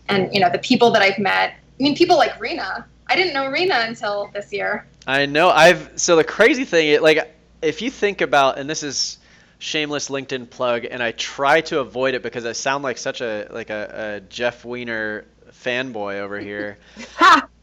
and 0.09 0.35
you 0.35 0.41
know 0.41 0.51
the 0.51 0.59
people 0.59 0.91
that 0.91 1.01
I've 1.01 1.21
met. 1.21 1.51
I 1.51 1.83
mean, 1.83 1.95
people 1.95 2.17
like 2.17 2.41
Rena. 2.41 2.85
I 3.07 3.15
didn't 3.15 3.35
know 3.35 3.49
Rena 3.49 3.85
until 3.87 4.33
this 4.35 4.53
year. 4.53 4.85
I 5.07 5.27
know. 5.27 5.49
I've 5.49 5.93
so 5.95 6.17
the 6.17 6.25
crazy 6.25 6.65
thing, 6.65 6.89
it, 6.89 7.03
like, 7.03 7.33
if 7.63 7.83
you 7.83 7.89
think 7.89 8.21
about, 8.21 8.59
and 8.59 8.69
this 8.69 8.83
is 8.83 9.19
shameless 9.61 10.09
LinkedIn 10.09 10.51
plug, 10.51 10.87
and 10.91 11.01
I 11.01 11.13
try 11.13 11.61
to 11.61 11.79
avoid 11.79 12.15
it 12.15 12.25
because 12.25 12.45
I 12.47 12.53
sound 12.53 12.83
like 12.83 12.99
such 12.99 13.21
a 13.21 13.47
like 13.53 13.71
a, 13.71 14.17
a 14.17 14.29
Jeff 14.29 14.65
Weiner 14.65 15.25
fanboy 15.53 16.19
over 16.19 16.41
here. 16.41 16.79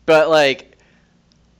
But 0.06 0.30
like, 0.30 0.78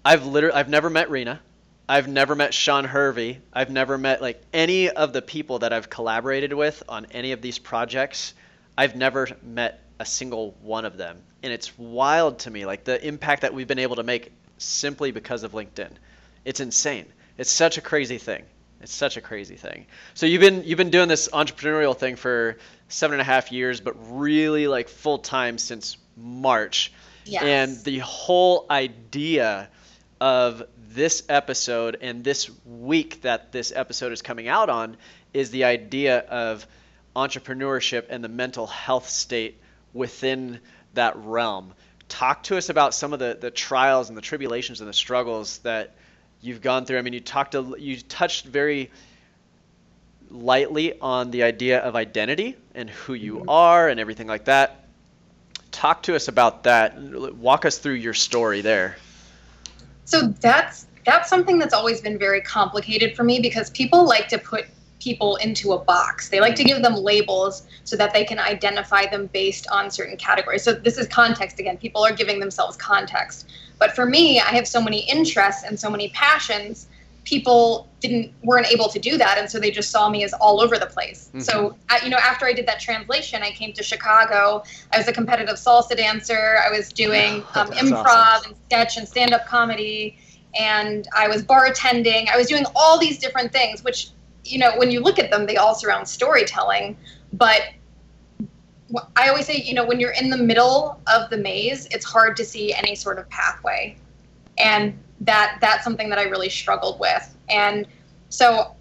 I've 0.06 0.26
literally 0.26 0.56
I've 0.56 0.70
never 0.70 0.90
met 0.90 1.10
Rena. 1.10 1.42
I've 1.90 2.08
never 2.08 2.36
met 2.36 2.54
Sean 2.54 2.84
Hervey. 2.84 3.40
I've 3.54 3.70
never 3.70 3.98
met 3.98 4.22
like 4.22 4.42
any 4.54 4.90
of 4.90 5.14
the 5.14 5.22
people 5.22 5.60
that 5.60 5.72
I've 5.72 5.90
collaborated 5.90 6.54
with 6.54 6.84
on 6.90 7.08
any 7.12 7.32
of 7.32 7.42
these 7.42 7.60
projects. 7.60 8.34
I've 8.78 8.96
never 8.96 9.30
met 9.42 9.82
a 10.00 10.06
single 10.06 10.56
one 10.62 10.86
of 10.86 10.98
them. 10.98 11.22
And 11.44 11.54
it's 11.54 11.78
wild 11.78 12.40
to 12.40 12.52
me, 12.52 12.66
like 12.66 12.84
the 12.84 13.06
impact 13.06 13.44
that 13.44 13.54
we've 13.54 13.68
been 13.68 13.80
able 13.80 13.96
to 13.98 14.04
make 14.04 14.32
simply 14.58 15.12
because 15.12 15.44
of 15.44 15.54
LinkedIn. 15.54 15.92
It's 16.44 16.60
insane. 16.60 17.06
It's 17.38 17.52
such 17.52 17.78
a 17.78 17.82
crazy 17.82 18.18
thing. 18.18 18.44
It's 18.82 18.94
such 18.94 19.18
a 19.18 19.22
crazy 19.22 19.56
thing. 19.56 19.88
So 20.14 20.26
you've 20.26 20.42
been 20.42 20.64
you've 20.64 20.78
been 20.78 20.92
doing 20.92 21.08
this 21.08 21.30
entrepreneurial 21.30 21.98
thing 21.98 22.16
for 22.16 22.58
seven 22.90 23.16
and 23.16 23.22
a 23.22 23.24
half 23.24 23.52
years, 23.52 23.80
but 23.80 23.96
really 24.18 24.68
like 24.68 24.90
full 24.90 25.20
time 25.20 25.58
since 25.58 25.98
March. 26.16 26.92
Yes. 27.26 27.44
And 27.44 27.84
the 27.84 28.00
whole 28.00 28.66
idea 28.70 29.70
of 30.20 30.64
this 30.90 31.24
episode 31.30 31.98
and 32.02 32.24
this 32.24 32.50
week 32.66 33.22
that 33.22 33.52
this 33.52 33.72
episode 33.76 34.12
is 34.12 34.22
coming 34.22 34.48
out 34.48 34.70
on 34.70 34.98
is 35.34 35.52
the 35.52 35.66
idea 35.66 36.20
of 36.20 36.66
entrepreneurship 37.16 38.06
and 38.10 38.24
the 38.24 38.30
mental 38.30 38.68
health 38.68 39.10
state 39.10 39.60
within 39.94 40.60
that 40.94 41.16
realm. 41.18 41.74
Talk 42.10 42.44
to 42.44 42.58
us 42.58 42.70
about 42.70 42.94
some 42.94 43.14
of 43.14 43.20
the, 43.20 43.38
the 43.40 43.52
trials 43.52 44.10
and 44.10 44.18
the 44.18 44.22
tribulations 44.22 44.80
and 44.80 44.90
the 44.90 44.94
struggles 44.94 45.60
that 45.60 45.96
you've 46.42 46.62
gone 46.62 46.86
through. 46.86 46.98
I 46.98 47.02
mean, 47.02 47.14
you 47.14 47.20
talked 47.20 47.52
to, 47.52 47.76
you 47.78 47.98
touched 48.00 48.46
very 48.46 48.92
lightly 50.30 51.00
on 51.00 51.32
the 51.32 51.44
idea 51.44 51.80
of 51.80 51.96
identity 51.96 52.56
and 52.76 52.90
who 52.90 53.14
you 53.14 53.36
Mm-hmm. 53.38 53.50
are 53.50 53.90
and 53.90 54.00
everything 54.00 54.28
like 54.28 54.46
that. 54.46 54.86
Talk 55.72 56.04
to 56.04 56.16
us 56.16 56.28
about 56.28 56.64
that. 56.64 56.98
Walk 57.36 57.66
us 57.66 57.78
through 57.78 57.94
your 57.96 58.14
story 58.14 58.62
there. 58.62 58.98
So 60.08 60.28
that's 60.40 60.88
that's 61.06 61.30
something 61.30 61.60
that's 61.60 61.74
always 61.74 62.00
been 62.00 62.18
very 62.18 62.40
complicated 62.40 63.16
for 63.16 63.24
me 63.24 63.42
because 63.42 63.70
people 63.72 64.06
like 64.06 64.30
to 64.30 64.38
put 64.38 64.66
people 65.02 65.36
into 65.36 65.74
a 65.74 65.84
box. 65.84 66.30
They 66.30 66.40
like 66.40 66.56
to 66.56 66.64
give 66.64 66.82
them 66.82 66.96
labels 66.96 67.68
so 67.84 67.98
that 67.98 68.14
they 68.14 68.24
can 68.24 68.40
identify 68.40 69.06
them 69.06 69.30
based 69.34 69.68
on 69.70 69.92
certain 69.92 70.16
categories. 70.16 70.64
So 70.64 70.74
this 70.74 70.98
is 70.98 71.08
context 71.10 71.60
again. 71.60 71.78
People 71.78 72.06
are 72.06 72.14
giving 72.14 72.40
themselves 72.40 72.78
context. 72.78 73.50
But 73.80 73.96
for 73.96 74.06
me, 74.06 74.40
I 74.40 74.52
have 74.56 74.66
so 74.66 74.82
many 74.82 75.00
interests 75.10 75.64
and 75.64 75.78
so 75.78 75.90
many 75.90 76.10
passions. 76.10 76.88
People 77.28 77.90
didn't 78.00 78.32
weren't 78.42 78.72
able 78.72 78.88
to 78.88 79.00
do 79.00 79.18
that, 79.18 79.38
and 79.38 79.52
so 79.52 79.60
they 79.60 79.70
just 79.70 79.92
saw 79.92 80.08
me 80.08 80.24
as 80.24 80.32
all 80.34 80.62
over 80.62 80.78
the 80.78 80.86
place. 80.86 81.30
Mhm. 81.34 81.44
So, 81.44 81.76
you 82.02 82.10
know, 82.10 82.18
after 82.18 82.46
I 82.46 82.54
did 82.54 82.66
that 82.68 82.80
translation, 82.80 83.44
I 83.44 83.52
came 83.52 83.74
to 83.74 83.84
Chicago. 83.84 84.64
I 84.94 84.98
was 84.98 85.10
a 85.10 85.12
competitive 85.12 85.58
salsa 85.58 85.98
dancer. 85.98 86.60
I 86.66 86.70
was 86.70 86.94
doing 86.94 87.44
um, 87.56 87.70
improv 87.72 88.06
awesome. 88.06 88.52
and 88.52 88.62
sketch 88.68 88.96
and 88.96 89.06
stand-up 89.06 89.46
comedy, 89.46 90.18
and 90.58 91.06
I 91.14 91.28
was 91.28 91.44
bartending. 91.44 92.30
I 92.34 92.38
was 92.38 92.48
doing 92.48 92.66
all 92.78 92.98
these 92.98 93.18
different 93.20 93.52
things, 93.52 93.84
which, 93.84 94.12
you 94.46 94.58
know, 94.58 94.72
when 94.78 94.90
you 94.90 95.02
look 95.02 95.20
at 95.20 95.30
them, 95.30 95.46
they 95.46 95.58
all 95.58 95.76
surround 95.76 96.08
storytelling. 96.08 96.96
But 97.34 97.62
I 99.18 99.28
always 99.28 99.46
say, 99.46 99.58
you 99.58 99.74
know, 99.74 99.86
when 99.86 100.00
you're 100.00 100.18
in 100.22 100.30
the 100.30 100.38
middle 100.38 101.02
of 101.08 101.30
the 101.30 101.38
maze, 101.38 101.88
it's 101.92 102.06
hard 102.06 102.38
to 102.38 102.46
see 102.46 102.74
any 102.74 102.96
sort 102.96 103.20
of 103.20 103.28
pathway, 103.30 103.98
and 104.58 104.98
that 105.22 105.58
that's 105.62 105.84
something 105.84 106.10
that 106.10 106.20
I 106.20 106.24
really 106.24 106.50
struggled 106.50 107.00
with. 107.00 107.36
And 107.50 107.88
so 108.30 108.76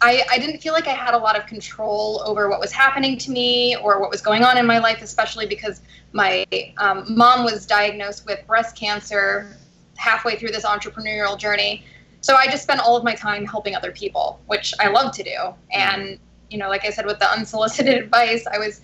I, 0.00 0.24
I 0.30 0.38
didn't 0.38 0.60
feel 0.60 0.72
like 0.72 0.88
I 0.88 0.94
had 0.94 1.14
a 1.14 1.18
lot 1.18 1.38
of 1.38 1.46
control 1.46 2.22
over 2.26 2.48
what 2.48 2.58
was 2.58 2.72
happening 2.72 3.16
to 3.18 3.30
me 3.30 3.76
or 3.76 4.00
what 4.00 4.10
was 4.10 4.20
going 4.20 4.42
on 4.42 4.58
in 4.58 4.66
my 4.66 4.78
life, 4.78 5.00
especially 5.00 5.46
because 5.46 5.80
my 6.12 6.44
um, 6.78 7.04
mom 7.08 7.44
was 7.44 7.66
diagnosed 7.66 8.26
with 8.26 8.44
breast 8.46 8.76
cancer 8.76 9.56
halfway 9.96 10.36
through 10.36 10.50
this 10.50 10.64
entrepreneurial 10.64 11.38
journey. 11.38 11.84
So 12.20 12.34
I 12.34 12.46
just 12.46 12.64
spent 12.64 12.80
all 12.80 12.96
of 12.96 13.04
my 13.04 13.14
time 13.14 13.46
helping 13.46 13.76
other 13.76 13.92
people, 13.92 14.40
which 14.46 14.74
I 14.80 14.88
love 14.88 15.14
to 15.14 15.22
do. 15.22 15.54
And 15.72 16.18
you 16.50 16.58
know, 16.58 16.68
like 16.68 16.84
I 16.84 16.90
said, 16.90 17.06
with 17.06 17.20
the 17.20 17.30
unsolicited 17.30 17.94
advice, 18.02 18.44
I 18.52 18.58
was 18.58 18.80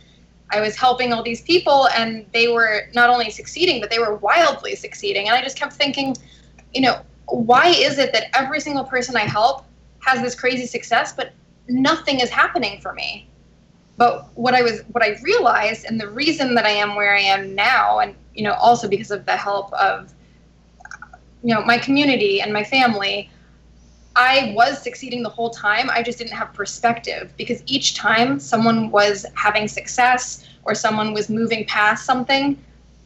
I 0.50 0.60
was 0.60 0.76
helping 0.76 1.12
all 1.12 1.22
these 1.22 1.42
people, 1.42 1.88
and 1.88 2.26
they 2.32 2.48
were 2.48 2.88
not 2.94 3.10
only 3.10 3.30
succeeding, 3.30 3.80
but 3.80 3.90
they 3.90 3.98
were 3.98 4.16
wildly 4.16 4.74
succeeding. 4.74 5.28
And 5.28 5.36
I 5.36 5.42
just 5.42 5.58
kept 5.58 5.74
thinking, 5.74 6.16
you 6.72 6.80
know, 6.80 7.02
why 7.26 7.68
is 7.68 7.98
it 7.98 8.12
that 8.12 8.34
every 8.34 8.60
single 8.60 8.84
person 8.84 9.16
I 9.16 9.20
help 9.20 9.64
has 10.00 10.22
this 10.22 10.34
crazy 10.34 10.66
success, 10.66 11.12
but 11.12 11.32
nothing 11.68 12.20
is 12.20 12.30
happening 12.30 12.80
for 12.80 12.94
me? 12.94 13.28
But 13.98 14.28
what 14.36 14.54
I 14.54 14.62
was, 14.62 14.80
what 14.92 15.04
I 15.04 15.18
realized, 15.22 15.84
and 15.84 16.00
the 16.00 16.08
reason 16.08 16.54
that 16.54 16.64
I 16.64 16.70
am 16.70 16.94
where 16.94 17.14
I 17.14 17.20
am 17.20 17.54
now, 17.54 17.98
and 17.98 18.14
you 18.34 18.44
know, 18.44 18.54
also 18.54 18.88
because 18.88 19.10
of 19.10 19.26
the 19.26 19.36
help 19.36 19.72
of, 19.74 20.14
you 21.42 21.54
know, 21.54 21.62
my 21.62 21.76
community 21.76 22.40
and 22.40 22.52
my 22.52 22.64
family, 22.64 23.30
I 24.18 24.52
was 24.56 24.82
succeeding 24.82 25.22
the 25.22 25.28
whole 25.28 25.50
time. 25.50 25.88
I 25.90 26.02
just 26.02 26.18
didn't 26.18 26.32
have 26.32 26.52
perspective 26.52 27.32
because 27.36 27.62
each 27.66 27.94
time 27.94 28.40
someone 28.40 28.90
was 28.90 29.24
having 29.34 29.68
success 29.68 30.44
or 30.64 30.74
someone 30.74 31.14
was 31.14 31.30
moving 31.30 31.64
past 31.66 32.04
something, 32.04 32.58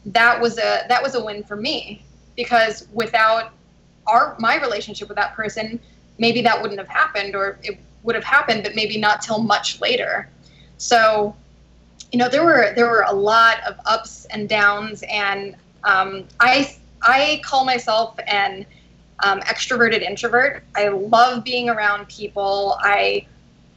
that 0.07 0.41
was 0.41 0.57
a 0.57 0.87
that 0.89 1.03
was 1.03 1.15
a 1.15 1.23
win 1.23 1.45
for 1.45 1.55
me 1.55 2.03
because 2.35 2.89
without 2.95 3.53
our 4.07 4.35
my 4.39 4.59
relationship 4.59 5.09
with 5.09 5.19
that 5.19 5.35
person, 5.35 5.79
maybe 6.17 6.41
that 6.41 6.61
wouldn't 6.61 6.81
have 6.81 6.89
happened 6.89 7.37
or 7.37 7.59
it 7.63 7.79
would 8.05 8.15
have 8.15 8.25
happened, 8.25 8.63
but 8.63 8.75
maybe 8.75 8.99
not 8.99 9.21
till 9.21 9.39
much 9.39 9.83
later. 9.83 10.31
So, 10.79 11.37
you 12.11 12.19
know, 12.19 12.31
there 12.31 12.43
were 12.43 12.73
there 12.75 12.89
were 12.89 13.05
a 13.07 13.13
lot 13.13 13.63
of 13.65 13.79
ups 13.85 14.25
and 14.31 14.49
downs, 14.49 15.05
and 15.11 15.57
um, 15.85 16.27
I 16.41 16.75
I 17.03 17.43
call 17.45 17.67
myself 17.67 18.19
an 18.27 18.65
um, 19.23 19.41
extroverted 19.41 20.03
introvert. 20.03 20.65
I 20.77 20.89
love 20.89 21.45
being 21.45 21.69
around 21.69 22.09
people. 22.09 22.77
I 22.81 23.27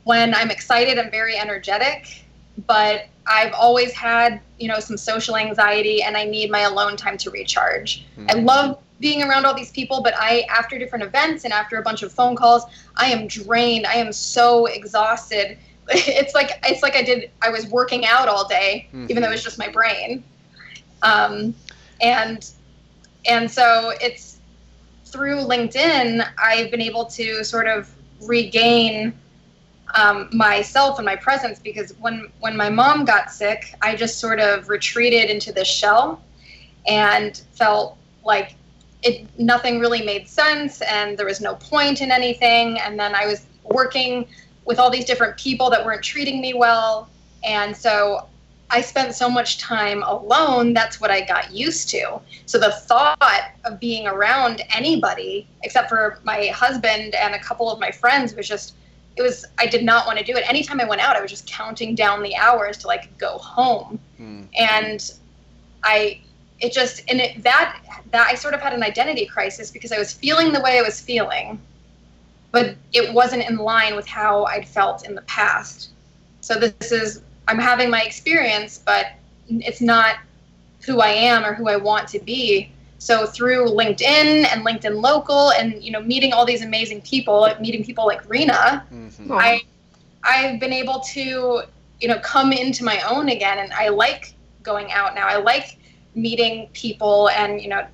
when 0.03 0.35
I'm 0.35 0.51
excited, 0.51 0.99
I'm 0.99 1.09
very 1.09 1.35
energetic, 1.37 2.23
but 2.67 3.07
I've 3.27 3.53
always 3.53 3.93
had 3.93 4.41
you 4.59 4.67
know 4.67 4.79
some 4.79 4.97
social 4.97 5.35
anxiety, 5.37 6.03
and 6.03 6.17
I 6.17 6.25
need 6.25 6.51
my 6.51 6.61
alone 6.61 6.97
time 6.97 7.17
to 7.19 7.31
recharge. 7.31 8.05
I 8.29 8.33
love 8.33 8.79
being 8.99 9.23
around 9.23 9.45
all 9.45 9.53
these 9.53 9.71
people, 9.71 10.01
but 10.01 10.13
I 10.17 10.45
after 10.49 10.77
different 10.77 11.03
events 11.03 11.43
and 11.43 11.53
after 11.53 11.77
a 11.77 11.81
bunch 11.81 12.01
of 12.03 12.11
phone 12.11 12.35
calls, 12.35 12.63
I 12.95 13.07
am 13.07 13.27
drained. 13.27 13.85
I 13.85 13.95
am 13.95 14.11
so 14.11 14.65
exhausted. 14.65 15.57
It's 15.87 16.33
like 16.33 16.59
it's 16.63 16.81
like 16.81 16.95
I 16.95 17.03
did. 17.03 17.29
I 17.43 17.49
was 17.49 17.67
working 17.67 18.07
out 18.07 18.27
all 18.27 18.47
day, 18.47 18.87
even 19.07 19.21
though 19.21 19.29
it 19.29 19.33
was 19.33 19.43
just 19.43 19.59
my 19.59 19.69
brain. 19.69 20.23
Um, 21.03 21.53
and 22.01 22.49
and 23.27 23.51
so 23.51 23.93
it's 24.01 24.34
through 25.15 25.37
LinkedIn, 25.37 26.27
I've 26.37 26.69
been 26.69 26.81
able 26.81 27.05
to 27.05 27.41
sort 27.45 27.67
of 27.67 27.89
regain 28.21 29.17
um, 29.93 30.29
myself 30.33 30.99
and 30.99 31.05
my 31.05 31.15
presence 31.15 31.57
because 31.57 31.93
when 32.01 32.27
when 32.41 32.57
my 32.57 32.69
mom 32.69 33.05
got 33.05 33.31
sick, 33.31 33.73
I 33.81 33.95
just 33.95 34.19
sort 34.19 34.41
of 34.41 34.67
retreated 34.67 35.29
into 35.29 35.53
this 35.53 35.69
shell 35.69 36.21
and 36.85 37.41
felt 37.53 37.97
like 38.25 38.55
it 39.03 39.25
nothing 39.39 39.79
really 39.79 40.03
made 40.03 40.27
sense 40.27 40.81
and 40.81 41.17
there 41.17 41.25
was 41.25 41.39
no 41.39 41.55
point 41.55 42.01
in 42.01 42.11
anything. 42.11 42.77
And 42.79 42.99
then 42.99 43.15
I 43.15 43.25
was 43.25 43.45
working 43.63 44.27
with 44.65 44.79
all 44.79 44.89
these 44.89 45.05
different 45.05 45.37
people 45.37 45.69
that 45.69 45.85
weren't 45.85 46.03
treating 46.03 46.41
me 46.41 46.53
well. 46.53 47.07
And 47.45 47.77
so 47.77 48.27
I 48.69 48.81
spent 48.81 49.13
so 49.15 49.29
much 49.29 49.59
time 49.59 50.03
alone 50.03 50.73
that's 50.73 50.99
what 50.99 51.11
I 51.11 51.21
got 51.21 51.51
used 51.51 51.89
to 51.89 52.19
so 52.45 52.57
the 52.57 52.71
thought 52.71 53.51
of 53.63 53.79
being 53.79 54.07
around 54.07 54.61
anybody 54.75 55.47
except 55.63 55.89
for 55.89 56.19
my 56.23 56.47
husband 56.47 57.15
and 57.15 57.35
a 57.35 57.39
couple 57.39 57.71
of 57.71 57.79
my 57.79 57.91
friends 57.91 58.35
was 58.35 58.47
just 58.47 58.75
it 59.15 59.21
was 59.21 59.45
I 59.57 59.65
did 59.67 59.83
not 59.83 60.05
want 60.07 60.19
to 60.19 60.25
do 60.25 60.35
it 60.35 60.47
anytime 60.49 60.81
I 60.81 60.85
went 60.85 61.01
out 61.01 61.15
I 61.15 61.21
was 61.21 61.31
just 61.31 61.47
counting 61.47 61.95
down 61.95 62.23
the 62.23 62.35
hours 62.35 62.77
to 62.79 62.87
like 62.87 63.17
go 63.17 63.37
home 63.37 63.99
Mm. 64.19 64.47
and 64.57 65.13
I 65.83 66.21
it 66.59 66.71
just 66.71 67.03
and 67.09 67.19
it, 67.19 67.43
that 67.43 67.81
that 68.11 68.27
I 68.27 68.35
sort 68.35 68.53
of 68.53 68.61
had 68.61 68.73
an 68.73 68.83
identity 68.83 69.25
crisis 69.25 69.71
because 69.71 69.91
I 69.91 69.99
was 69.99 70.13
feeling 70.13 70.53
the 70.53 70.61
way 70.61 70.79
I 70.79 70.81
was 70.81 71.01
feeling, 71.01 71.59
but 72.51 72.75
it 72.93 73.13
wasn't 73.13 73.47
in 73.47 73.57
line 73.57 73.95
with 73.95 74.07
how 74.07 74.45
I'd 74.45 74.67
felt 74.67 75.05
in 75.05 75.15
the 75.15 75.21
past. 75.23 75.89
So 76.41 76.55
this 76.55 76.91
is 76.91 77.21
I'm 77.47 77.59
having 77.59 77.89
my 77.89 78.01
experience, 78.01 78.81
but 78.85 79.07
it's 79.47 79.81
not 79.81 80.15
who 80.85 80.99
I 80.99 81.09
am 81.09 81.45
or 81.45 81.53
who 81.53 81.67
I 81.69 81.75
want 81.77 82.07
to 82.09 82.19
be. 82.19 82.71
So 82.99 83.25
through 83.25 83.67
LinkedIn 83.67 84.47
and 84.51 84.65
LinkedIn 84.65 85.01
Local, 85.01 85.51
and 85.51 85.81
you 85.83 85.91
know, 85.91 86.01
meeting 86.01 86.33
all 86.33 86.45
these 86.45 86.63
amazing 86.63 87.01
people, 87.01 87.49
meeting 87.59 87.83
people 87.83 88.05
like 88.05 88.27
Rena, 88.29 88.85
Mhm. 88.91 89.37
I 89.39 89.61
I've 90.23 90.59
been 90.59 90.73
able 90.73 90.99
to 91.13 91.63
you 92.01 92.07
know 92.07 92.19
come 92.19 92.51
into 92.51 92.83
my 92.83 92.99
own 93.09 93.29
again 93.29 93.59
and 93.59 93.71
I 93.73 93.89
like 93.89 94.33
going 94.63 94.91
out 94.91 95.15
now. 95.15 95.27
I 95.27 95.37
like 95.37 95.77
meeting 96.15 96.69
people 96.73 97.29
and 97.29 97.61
you 97.61 97.69
know 97.69 97.85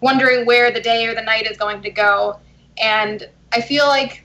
wondering 0.00 0.46
where 0.46 0.70
the 0.70 0.80
day 0.80 1.06
or 1.06 1.14
the 1.14 1.22
night 1.22 1.46
is 1.50 1.56
going 1.56 1.82
to 1.82 1.90
go 1.90 2.38
and 2.78 3.28
I 3.52 3.60
feel 3.60 3.86
like 3.86 4.24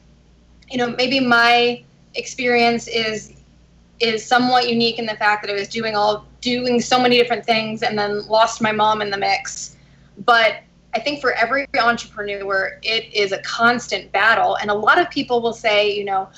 you 0.70 0.78
know 0.78 0.90
maybe 0.90 1.20
my 1.20 1.84
experience 2.16 2.88
is 2.88 3.34
is 4.01 4.25
somewhat 4.25 4.70
unique 4.70 5.00
in 5.00 5.05
the 5.05 5.15
fact 5.15 5.43
that 5.43 5.51
I 5.51 5.53
was 5.53 5.67
doing 5.67 5.96
all 5.96 6.25
doing 6.41 6.81
so 6.81 7.00
many 7.00 7.17
different 7.17 7.46
things 7.46 7.84
and 7.84 7.98
then 7.98 8.25
lost 8.27 8.62
my 8.62 8.72
mom 8.72 9.01
in 9.01 9.10
the 9.10 9.17
mix. 9.17 9.77
But 10.25 10.58
I 10.93 11.00
think 11.00 11.22
for 11.22 11.34
every 11.34 11.67
entrepreneur, 11.79 12.79
it 12.84 13.13
is 13.13 13.31
a 13.31 13.41
constant 13.43 14.12
battle. 14.12 14.55
And 14.58 14.70
a 14.70 14.74
lot 14.74 15.00
of 15.00 15.10
people 15.10 15.41
will 15.41 15.53
say, 15.53 15.96
you 15.96 16.03
know, 16.03 16.29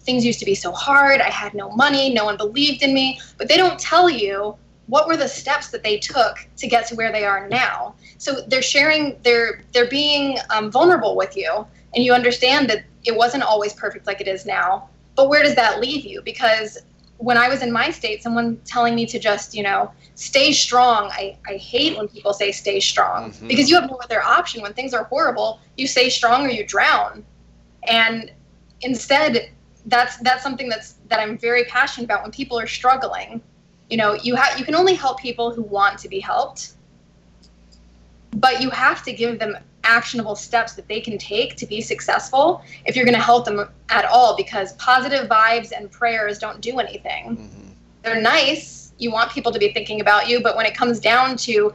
things 0.00 0.24
used 0.24 0.38
to 0.40 0.44
be 0.44 0.54
so 0.54 0.72
hard. 0.72 1.20
I 1.20 1.30
had 1.30 1.54
no 1.54 1.70
money. 1.70 2.12
No 2.12 2.24
one 2.24 2.36
believed 2.36 2.82
in 2.82 2.94
me. 2.94 3.20
But 3.38 3.48
they 3.48 3.56
don't 3.56 3.78
tell 3.78 4.08
you 4.08 4.56
what 4.86 5.06
were 5.06 5.16
the 5.16 5.28
steps 5.28 5.70
that 5.70 5.82
they 5.82 5.98
took 5.98 6.46
to 6.56 6.66
get 6.66 6.86
to 6.88 6.94
where 6.96 7.12
they 7.12 7.24
are 7.24 7.48
now. 7.48 7.94
So 8.18 8.40
they're 8.48 8.62
sharing, 8.62 9.18
they're 9.22 9.62
they're 9.72 9.88
being 9.88 10.38
um, 10.50 10.70
vulnerable 10.70 11.16
with 11.16 11.36
you, 11.36 11.66
and 11.94 12.04
you 12.04 12.12
understand 12.12 12.68
that 12.70 12.84
it 13.04 13.16
wasn't 13.16 13.44
always 13.44 13.72
perfect 13.72 14.06
like 14.06 14.20
it 14.20 14.28
is 14.28 14.44
now. 14.44 14.88
But 15.14 15.28
where 15.28 15.42
does 15.42 15.54
that 15.54 15.80
leave 15.80 16.04
you? 16.04 16.22
Because 16.22 16.78
when 17.20 17.36
I 17.36 17.48
was 17.48 17.62
in 17.62 17.70
my 17.70 17.90
state, 17.90 18.22
someone 18.22 18.58
telling 18.64 18.94
me 18.94 19.04
to 19.06 19.18
just, 19.18 19.54
you 19.54 19.62
know, 19.62 19.92
stay 20.14 20.52
strong. 20.52 21.10
I, 21.12 21.36
I 21.46 21.54
hate 21.54 21.96
when 21.98 22.08
people 22.08 22.32
say 22.32 22.50
stay 22.50 22.80
strong 22.80 23.30
mm-hmm. 23.30 23.46
because 23.46 23.68
you 23.68 23.78
have 23.78 23.90
no 23.90 23.96
other 24.02 24.22
option. 24.22 24.62
When 24.62 24.72
things 24.72 24.94
are 24.94 25.04
horrible, 25.04 25.60
you 25.76 25.86
stay 25.86 26.08
strong 26.08 26.46
or 26.46 26.48
you 26.48 26.64
drown. 26.66 27.24
And 27.86 28.32
instead, 28.80 29.50
that's 29.86 30.16
that's 30.18 30.42
something 30.42 30.68
that's 30.68 30.94
that 31.08 31.20
I'm 31.20 31.36
very 31.36 31.64
passionate 31.64 32.06
about. 32.06 32.22
When 32.22 32.32
people 32.32 32.58
are 32.58 32.66
struggling, 32.66 33.42
you 33.90 33.98
know, 33.98 34.14
you 34.14 34.34
have 34.34 34.58
you 34.58 34.64
can 34.64 34.74
only 34.74 34.94
help 34.94 35.20
people 35.20 35.52
who 35.52 35.62
want 35.62 35.98
to 35.98 36.08
be 36.08 36.20
helped, 36.20 36.72
but 38.32 38.62
you 38.62 38.70
have 38.70 39.02
to 39.04 39.12
give 39.12 39.38
them 39.38 39.58
actionable 39.90 40.36
steps 40.36 40.74
that 40.74 40.86
they 40.86 41.00
can 41.00 41.18
take 41.18 41.56
to 41.56 41.66
be 41.66 41.80
successful 41.80 42.62
if 42.86 42.94
you're 42.94 43.04
going 43.04 43.16
to 43.16 43.28
help 43.32 43.44
them 43.44 43.68
at 43.88 44.04
all 44.04 44.36
because 44.36 44.72
positive 44.74 45.28
vibes 45.28 45.72
and 45.76 45.90
prayers 45.90 46.38
don't 46.38 46.60
do 46.60 46.78
anything. 46.78 47.36
Mm-hmm. 47.36 47.68
They're 48.02 48.20
nice. 48.20 48.92
You 48.98 49.10
want 49.10 49.32
people 49.32 49.50
to 49.52 49.58
be 49.58 49.72
thinking 49.72 50.00
about 50.00 50.28
you, 50.28 50.40
but 50.40 50.56
when 50.56 50.64
it 50.64 50.74
comes 50.76 51.00
down 51.00 51.36
to 51.48 51.74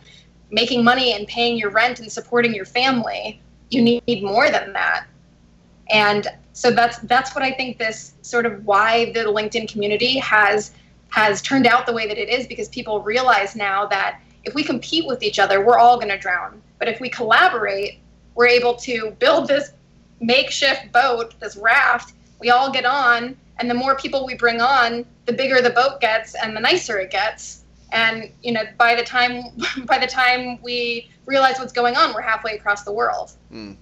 making 0.49 0.83
money 0.83 1.13
and 1.13 1.27
paying 1.27 1.57
your 1.57 1.71
rent 1.71 1.99
and 1.99 2.09
supporting 2.09 2.53
your 2.55 2.65
family, 2.65 3.41
you 3.69 3.81
need 3.81 4.23
more 4.23 4.49
than 4.49 4.71
that. 4.73 5.05
And 5.89 6.27
so 6.53 6.71
that's 6.71 6.99
that's 6.99 7.35
what 7.35 7.43
I 7.43 7.51
think 7.51 7.77
this 7.77 8.13
sort 8.21 8.45
of 8.45 8.65
why 8.65 9.11
the 9.11 9.25
LinkedIn 9.25 9.69
community 9.71 10.17
has 10.19 10.71
has 11.09 11.41
turned 11.41 11.67
out 11.67 11.85
the 11.85 11.93
way 11.93 12.07
that 12.07 12.17
it 12.17 12.29
is 12.29 12.47
because 12.47 12.69
people 12.69 13.01
realize 13.01 13.55
now 13.55 13.85
that 13.87 14.21
if 14.45 14.53
we 14.55 14.63
compete 14.63 15.05
with 15.05 15.21
each 15.21 15.39
other, 15.39 15.65
we're 15.65 15.77
all 15.77 15.97
going 15.97 16.09
to 16.09 16.17
drown. 16.17 16.61
But 16.79 16.87
if 16.87 16.99
we 16.99 17.09
collaborate, 17.09 17.99
we're 18.35 18.47
able 18.47 18.75
to 18.75 19.11
build 19.19 19.47
this 19.47 19.71
makeshift 20.19 20.91
boat, 20.91 21.39
this 21.39 21.55
raft. 21.55 22.13
We 22.39 22.49
all 22.49 22.71
get 22.71 22.85
on, 22.85 23.37
and 23.57 23.69
the 23.69 23.73
more 23.73 23.95
people 23.95 24.25
we 24.25 24.35
bring 24.35 24.61
on, 24.61 25.05
the 25.25 25.33
bigger 25.33 25.61
the 25.61 25.69
boat 25.69 26.01
gets 26.01 26.35
and 26.35 26.55
the 26.55 26.59
nicer 26.59 26.99
it 26.99 27.11
gets. 27.11 27.63
And 27.91 28.31
you 28.43 28.51
know, 28.51 28.63
by 28.77 28.95
the 28.95 29.03
time 29.03 29.43
by 29.85 29.97
the 29.97 30.07
time 30.07 30.61
we 30.61 31.09
realize 31.25 31.59
what's 31.59 31.73
going 31.73 31.95
on, 31.95 32.13
we're 32.13 32.21
halfway 32.21 32.55
across 32.55 32.83
the 32.83 32.91
world. 32.91 33.31
Mm. 33.51 33.77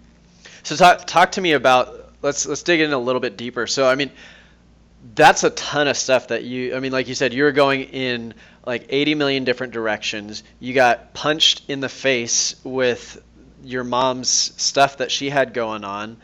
So 0.64 0.76
talk 0.76 1.06
talk 1.06 1.32
to 1.34 1.42
me 1.42 1.54
about 1.54 2.14
let's 2.22 2.46
let's 2.46 2.64
dig 2.64 2.80
in 2.80 2.94
a 2.94 2.98
little 2.98 3.22
bit 3.22 3.38
deeper. 3.38 3.68
So 3.68 3.88
I 3.88 3.96
mean, 3.96 4.12
that's 5.16 5.44
a 5.44 5.50
ton 5.52 5.88
of 5.88 5.98
stuff 5.98 6.30
that 6.30 6.44
you. 6.44 6.76
I 6.76 6.80
mean, 6.80 6.92
like 6.92 7.08
you 7.08 7.16
said, 7.16 7.34
you're 7.34 7.52
going 7.52 7.82
in 7.82 8.34
like 8.66 8.86
80 8.90 9.16
million 9.16 9.44
different 9.44 9.74
directions. 9.74 10.44
You 10.60 10.74
got 10.74 11.14
punched 11.14 11.64
in 11.68 11.82
the 11.82 11.90
face 11.90 12.56
with 12.64 13.22
your 13.64 13.84
mom's 13.84 14.30
stuff 14.30 14.98
that 14.98 15.12
she 15.12 15.30
had 15.30 15.54
going 15.54 15.84
on, 15.84 16.18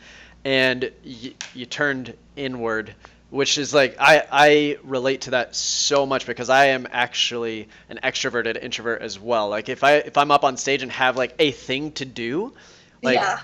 and 0.44 0.90
y- 1.04 1.34
you 1.54 1.66
turned 1.66 2.16
inward, 2.36 2.94
which 3.30 3.58
is 3.58 3.72
like 3.74 3.96
I 3.98 4.24
I 4.30 4.76
relate 4.84 5.22
to 5.22 5.30
that 5.30 5.54
so 5.54 6.06
much 6.06 6.26
because 6.26 6.50
I 6.50 6.66
am 6.66 6.86
actually 6.90 7.68
an 7.88 8.00
extroverted 8.02 8.62
introvert 8.62 9.02
as 9.02 9.18
well. 9.18 9.48
Like 9.48 9.68
if 9.68 9.84
I 9.84 9.94
if 9.94 10.16
I'm 10.16 10.30
up 10.30 10.44
on 10.44 10.56
stage 10.56 10.82
and 10.82 10.92
have 10.92 11.16
like 11.16 11.34
a 11.38 11.50
thing 11.50 11.92
to 11.92 12.04
do, 12.04 12.52
like 13.02 13.16
yeah. 13.16 13.40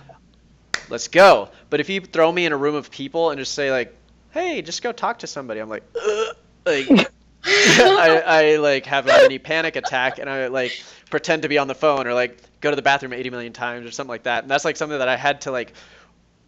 let's 0.89 1.09
go. 1.09 1.49
But 1.71 1.81
if 1.81 1.89
you 1.89 2.01
throw 2.01 2.31
me 2.31 2.47
in 2.47 2.53
a 2.53 2.57
room 2.57 2.75
of 2.75 2.91
people 2.91 3.31
and 3.31 3.39
just 3.39 3.55
say 3.55 3.71
like, 3.71 3.95
hey, 4.31 4.63
just 4.63 4.83
go 4.83 4.93
talk 4.93 5.21
to 5.21 5.27
somebody, 5.27 5.61
I'm 5.61 5.69
like, 5.69 5.85
Ugh. 5.95 6.37
like. 6.65 7.11
I, 7.49 8.23
I 8.27 8.57
like 8.57 8.87
have 8.87 9.07
a 9.07 9.23
mini 9.23 9.39
panic 9.39 9.77
attack 9.77 10.19
and 10.19 10.29
I 10.29 10.49
like 10.49 10.83
pretend 11.11 11.43
to 11.43 11.49
be 11.49 11.59
on 11.59 11.69
the 11.69 11.77
phone 11.77 12.09
or 12.09 12.13
like 12.13 12.37
go 12.67 12.71
to 12.71 12.77
the 12.77 12.83
bathroom 12.83 13.13
80 13.13 13.31
million 13.31 13.53
times 13.53 13.87
or 13.87 13.91
something 13.91 14.11
like 14.11 14.25
that. 14.25 14.45
And 14.45 14.51
that's 14.51 14.65
like 14.65 14.77
something 14.77 14.99
that 14.99 15.09
I 15.09 15.17
had 15.17 15.43
to 15.43 15.51
like 15.51 15.73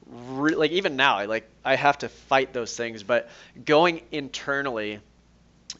re- 0.06 0.54
like 0.54 0.72
even 0.72 0.96
now 0.96 1.16
I 1.16 1.26
like 1.26 1.48
I 1.64 1.76
have 1.76 1.98
to 1.98 2.08
fight 2.08 2.52
those 2.52 2.76
things, 2.76 3.02
but 3.02 3.28
going 3.64 4.02
internally 4.10 5.00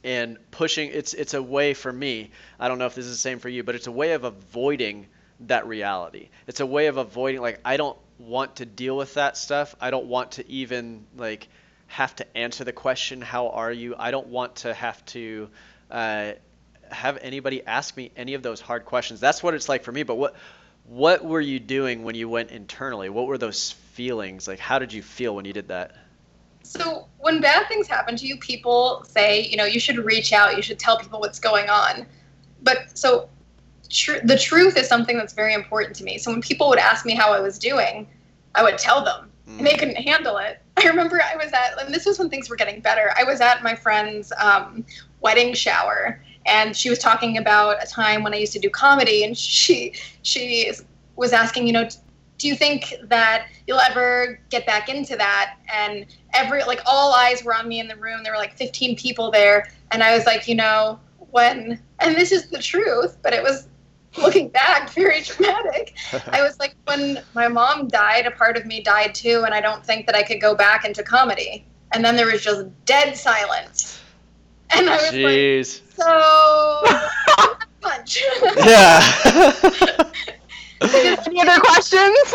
and 0.04 0.38
pushing 0.50 0.90
it's 0.92 1.14
it's 1.14 1.34
a 1.34 1.42
way 1.42 1.74
for 1.74 1.92
me. 1.92 2.30
I 2.58 2.68
don't 2.68 2.78
know 2.78 2.86
if 2.86 2.94
this 2.94 3.06
is 3.06 3.12
the 3.12 3.18
same 3.18 3.38
for 3.38 3.48
you, 3.48 3.62
but 3.62 3.74
it's 3.74 3.86
a 3.86 3.92
way 3.92 4.12
of 4.12 4.24
avoiding 4.24 5.06
that 5.40 5.66
reality. 5.66 6.28
It's 6.46 6.60
a 6.60 6.66
way 6.66 6.86
of 6.86 6.96
avoiding 6.96 7.40
like 7.40 7.60
I 7.64 7.76
don't 7.76 7.98
want 8.18 8.56
to 8.56 8.66
deal 8.66 8.96
with 8.96 9.14
that 9.14 9.36
stuff. 9.36 9.74
I 9.80 9.90
don't 9.90 10.06
want 10.06 10.32
to 10.32 10.50
even 10.50 11.06
like 11.16 11.48
have 11.86 12.14
to 12.16 12.36
answer 12.36 12.64
the 12.64 12.72
question, 12.72 13.20
"How 13.20 13.48
are 13.50 13.72
you?" 13.72 13.94
I 13.98 14.10
don't 14.10 14.28
want 14.28 14.56
to 14.56 14.74
have 14.74 15.04
to 15.06 15.48
uh, 15.90 16.32
have 16.92 17.18
anybody 17.22 17.64
ask 17.66 17.96
me 17.96 18.10
any 18.16 18.34
of 18.34 18.42
those 18.42 18.60
hard 18.60 18.84
questions. 18.84 19.20
That's 19.20 19.42
what 19.42 19.54
it's 19.54 19.68
like 19.68 19.84
for 19.84 19.92
me. 19.92 20.02
But 20.02 20.16
what 20.16 20.36
what 20.84 21.24
were 21.24 21.40
you 21.40 21.60
doing 21.60 22.02
when 22.02 22.14
you 22.14 22.28
went 22.28 22.50
internally? 22.50 23.08
What 23.10 23.26
were 23.26 23.38
those 23.38 23.72
feelings? 23.72 24.48
Like, 24.48 24.58
how 24.58 24.78
did 24.78 24.92
you 24.92 25.02
feel 25.02 25.34
when 25.34 25.44
you 25.44 25.52
did 25.52 25.68
that? 25.68 25.94
So 26.62 27.08
when 27.18 27.40
bad 27.40 27.68
things 27.68 27.86
happen 27.86 28.16
to 28.16 28.26
you, 28.26 28.38
people 28.38 29.04
say, 29.06 29.42
you 29.42 29.56
know, 29.56 29.64
you 29.64 29.80
should 29.80 29.98
reach 29.98 30.32
out. 30.32 30.56
You 30.56 30.62
should 30.62 30.78
tell 30.78 30.98
people 30.98 31.20
what's 31.20 31.38
going 31.38 31.68
on. 31.68 32.06
But 32.62 32.96
so 32.98 33.28
tr- 33.88 34.20
the 34.24 34.38
truth 34.38 34.76
is 34.76 34.88
something 34.88 35.16
that's 35.16 35.32
very 35.32 35.54
important 35.54 35.96
to 35.96 36.04
me. 36.04 36.18
So 36.18 36.30
when 36.30 36.40
people 36.40 36.68
would 36.68 36.78
ask 36.78 37.06
me 37.06 37.14
how 37.14 37.32
I 37.32 37.40
was 37.40 37.58
doing, 37.58 38.06
I 38.54 38.62
would 38.62 38.78
tell 38.78 39.04
them, 39.04 39.30
mm. 39.48 39.58
and 39.58 39.66
they 39.66 39.74
couldn't 39.74 39.96
handle 39.96 40.36
it. 40.38 40.60
I 40.76 40.86
remember 40.86 41.20
I 41.22 41.36
was 41.36 41.52
at, 41.52 41.80
and 41.80 41.94
this 41.94 42.06
was 42.06 42.18
when 42.18 42.30
things 42.30 42.48
were 42.48 42.56
getting 42.56 42.80
better. 42.80 43.12
I 43.18 43.24
was 43.24 43.40
at 43.40 43.62
my 43.62 43.74
friend's 43.74 44.32
um, 44.38 44.84
wedding 45.20 45.54
shower, 45.54 46.22
and 46.48 46.76
she 46.76 46.90
was 46.90 46.98
talking 46.98 47.36
about 47.38 47.82
a 47.82 47.86
time 47.86 48.22
when 48.22 48.34
I 48.34 48.38
used 48.38 48.52
to 48.54 48.58
do 48.58 48.70
comedy, 48.70 49.24
and 49.24 49.36
she 49.36 49.94
she 50.22 50.72
was 51.16 51.32
asking, 51.32 51.66
you 51.66 51.72
know, 51.72 51.88
do 52.38 52.48
you 52.48 52.54
think 52.54 52.94
that 53.04 53.48
you'll 53.66 53.80
ever 53.80 54.40
get 54.50 54.64
back 54.64 54.88
into 54.88 55.16
that? 55.16 55.56
And 55.72 56.06
every 56.32 56.62
like 56.64 56.80
all 56.86 57.12
eyes 57.12 57.44
were 57.44 57.54
on 57.54 57.68
me 57.68 57.80
in 57.80 57.88
the 57.88 57.96
room. 57.96 58.22
There 58.22 58.32
were 58.32 58.38
like 58.38 58.54
15 58.54 58.96
people 58.96 59.30
there, 59.30 59.70
and 59.90 60.02
I 60.02 60.16
was 60.16 60.26
like, 60.26 60.48
you 60.48 60.54
know, 60.54 60.98
when 61.30 61.80
and 61.98 62.16
this 62.16 62.32
is 62.32 62.48
the 62.48 62.58
truth, 62.58 63.18
but 63.22 63.32
it 63.32 63.42
was 63.42 63.68
looking 64.16 64.48
back 64.48 64.90
very 64.90 65.22
dramatic. 65.22 65.96
I 66.28 66.42
was 66.42 66.58
like, 66.58 66.74
when 66.86 67.22
my 67.34 67.48
mom 67.48 67.88
died, 67.88 68.26
a 68.26 68.30
part 68.30 68.56
of 68.56 68.66
me 68.66 68.80
died 68.82 69.14
too, 69.14 69.42
and 69.44 69.54
I 69.54 69.60
don't 69.60 69.84
think 69.84 70.06
that 70.06 70.14
I 70.14 70.22
could 70.22 70.40
go 70.40 70.54
back 70.54 70.84
into 70.84 71.02
comedy. 71.02 71.66
And 71.92 72.04
then 72.04 72.16
there 72.16 72.26
was 72.26 72.42
just 72.42 72.66
dead 72.84 73.16
silence. 73.16 74.00
And 74.70 74.90
I 74.90 74.96
was 74.96 75.12
Jeez. 75.12 75.80
like, 75.80 75.87
so 75.98 76.82
punch. 77.80 78.22
Yeah. 78.56 80.12
Any 81.26 81.40
other 81.40 81.60
questions? 81.60 82.34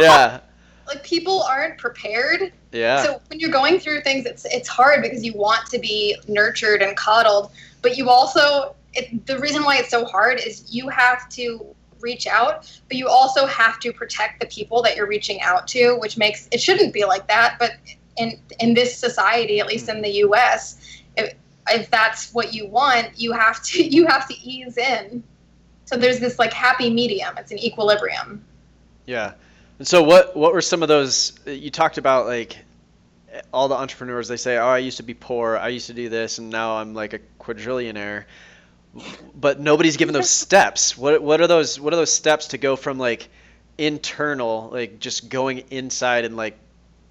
yeah. 0.00 0.40
Like 0.86 1.04
people 1.04 1.42
aren't 1.42 1.78
prepared. 1.78 2.52
Yeah. 2.72 3.02
So 3.02 3.20
when 3.28 3.38
you're 3.38 3.50
going 3.50 3.78
through 3.78 4.02
things, 4.02 4.26
it's 4.26 4.44
it's 4.46 4.68
hard 4.68 5.02
because 5.02 5.24
you 5.24 5.32
want 5.34 5.66
to 5.70 5.78
be 5.78 6.16
nurtured 6.26 6.82
and 6.82 6.96
coddled, 6.96 7.52
but 7.82 7.96
you 7.96 8.10
also 8.10 8.74
it, 8.94 9.26
the 9.26 9.38
reason 9.38 9.62
why 9.62 9.78
it's 9.78 9.90
so 9.90 10.04
hard 10.04 10.40
is 10.40 10.74
you 10.74 10.88
have 10.88 11.28
to 11.30 11.64
reach 12.00 12.26
out, 12.26 12.70
but 12.88 12.96
you 12.96 13.08
also 13.08 13.46
have 13.46 13.78
to 13.80 13.92
protect 13.92 14.40
the 14.40 14.46
people 14.46 14.82
that 14.82 14.96
you're 14.96 15.08
reaching 15.08 15.40
out 15.40 15.66
to, 15.68 15.96
which 16.00 16.18
makes 16.18 16.48
it 16.52 16.60
shouldn't 16.60 16.92
be 16.92 17.04
like 17.04 17.26
that. 17.28 17.56
But 17.58 17.72
in 18.16 18.38
in 18.60 18.74
this 18.74 18.96
society, 18.96 19.60
at 19.60 19.66
least 19.66 19.88
in 19.88 20.02
the 20.02 20.10
U.S., 20.26 20.78
if, 21.68 21.90
that's 21.90 22.32
what 22.32 22.52
you 22.54 22.66
want, 22.66 23.18
you 23.18 23.32
have 23.32 23.62
to 23.64 23.82
you 23.96 24.06
have 24.06 24.28
to 24.28 24.34
ease 24.34 24.76
in. 24.78 25.22
So 25.86 25.96
there's 25.96 26.20
this 26.20 26.38
like 26.38 26.52
happy 26.52 26.90
medium. 26.90 27.36
It's 27.36 27.52
an 27.52 27.58
equilibrium. 27.58 28.44
Yeah. 29.06 29.34
And 29.78 29.86
so 29.86 30.02
what 30.02 30.36
what 30.36 30.52
were 30.52 30.62
some 30.62 30.82
of 30.82 30.88
those 30.88 31.32
you 31.46 31.70
talked 31.70 31.98
about 31.98 32.26
like 32.26 32.56
all 33.52 33.68
the 33.68 33.74
entrepreneurs 33.74 34.28
they 34.28 34.36
say, 34.36 34.56
"Oh, 34.56 34.66
I 34.66 34.78
used 34.78 34.98
to 34.98 35.02
be 35.02 35.14
poor. 35.14 35.56
I 35.56 35.68
used 35.68 35.88
to 35.88 35.94
do 35.94 36.08
this 36.08 36.38
and 36.38 36.50
now 36.50 36.76
I'm 36.76 36.94
like 36.94 37.12
a 37.12 37.20
quadrillionaire." 37.40 38.24
but 39.34 39.58
nobody's 39.60 39.96
given 39.96 40.12
those 40.12 40.30
steps. 40.42 40.96
What 40.96 41.22
what 41.22 41.40
are 41.40 41.46
those 41.46 41.78
what 41.80 41.92
are 41.92 41.96
those 41.96 42.12
steps 42.12 42.48
to 42.48 42.58
go 42.58 42.76
from 42.76 42.98
like 42.98 43.28
internal, 43.78 44.70
like 44.72 45.00
just 45.00 45.28
going 45.28 45.64
inside 45.70 46.24
and 46.24 46.36
like 46.36 46.58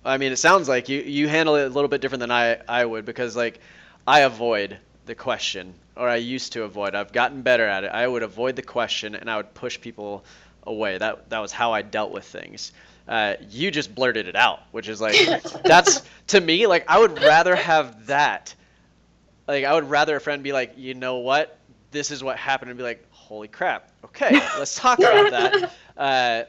I 0.06 0.18
mean, 0.18 0.32
it 0.32 0.38
sounds 0.38 0.68
like 0.68 0.90
you 0.90 1.02
you 1.02 1.28
handle 1.28 1.56
it 1.56 1.66
a 1.66 1.70
little 1.70 1.88
bit 1.88 2.02
different 2.02 2.22
than 2.22 2.32
I 2.32 2.60
I 2.68 2.84
would 2.86 3.06
because 3.06 3.36
like 3.36 3.60
I 4.08 4.22
avoid 4.22 4.78
the 5.06 5.16
question 5.16 5.74
or 5.96 6.10
I 6.10 6.16
used 6.16 6.54
to 6.54 6.64
avoid. 6.64 6.96
I've 6.96 7.14
gotten 7.14 7.42
better 7.42 7.68
at 7.68 7.84
it. 7.84 7.92
I 7.94 8.08
would 8.08 8.24
avoid 8.24 8.56
the 8.56 8.62
question 8.62 9.16
and 9.16 9.30
I 9.30 9.38
would 9.38 9.54
push 9.54 9.80
people 9.80 10.24
away. 10.64 10.98
That 10.98 11.30
that 11.30 11.40
was 11.40 11.52
how 11.52 11.74
I 11.74 11.82
dealt 11.82 12.12
with 12.12 12.26
things. 12.26 12.72
Uh, 13.08 13.36
you 13.50 13.70
just 13.70 13.94
blurted 13.94 14.28
it 14.28 14.36
out, 14.36 14.62
which 14.72 14.88
is 14.88 15.02
like 15.02 15.16
that's 15.66 16.02
to 16.28 16.40
me 16.40 16.68
like 16.68 16.86
I 16.88 17.00
would 17.00 17.22
rather 17.22 17.56
have 17.56 18.08
that. 18.08 18.54
Like 19.48 19.66
I 19.66 19.74
would 19.74 19.90
rather 19.90 20.16
a 20.16 20.22
friend 20.22 20.44
be 20.44 20.54
like, 20.54 20.74
you 20.78 20.94
know 20.94 21.18
what, 21.18 21.58
this 21.92 22.12
is 22.12 22.24
what 22.24 22.38
happened 22.38 22.72
and 22.72 22.78
be 22.78 22.84
like, 22.84 23.06
holy 23.12 23.48
crap. 23.48 23.92
Okay, 24.06 24.34
let's 24.58 24.76
talk 24.76 25.00
about 25.00 25.32
that. 25.32 25.72
Uh, 25.96 26.44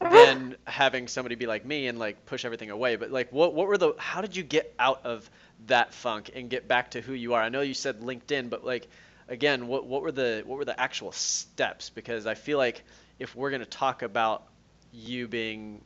than 0.00 0.56
having 0.66 1.08
somebody 1.08 1.34
be 1.34 1.46
like 1.46 1.64
me 1.66 1.88
and 1.88 1.98
like 1.98 2.24
push 2.24 2.46
everything 2.46 2.70
away. 2.70 2.96
But 2.96 3.10
like, 3.10 3.30
what 3.32 3.54
what 3.54 3.66
were 3.66 3.76
the? 3.76 3.94
How 3.98 4.22
did 4.22 4.34
you 4.34 4.42
get 4.42 4.74
out 4.78 5.04
of 5.04 5.28
that 5.66 5.92
funk 5.92 6.30
and 6.34 6.48
get 6.48 6.68
back 6.68 6.92
to 6.92 7.00
who 7.00 7.12
you 7.12 7.34
are? 7.34 7.42
I 7.42 7.48
know 7.48 7.60
you 7.60 7.74
said 7.74 8.00
LinkedIn, 8.00 8.50
but 8.50 8.64
like, 8.64 8.88
again, 9.28 9.66
what 9.66 9.86
what 9.86 10.02
were 10.02 10.12
the 10.12 10.42
what 10.46 10.58
were 10.58 10.64
the 10.64 10.78
actual 10.78 11.12
steps? 11.12 11.90
Because 11.90 12.26
I 12.26 12.34
feel 12.34 12.58
like 12.58 12.82
if 13.18 13.34
we're 13.34 13.50
gonna 13.50 13.66
talk 13.66 14.02
about 14.02 14.44
you 14.92 15.28
being 15.28 15.82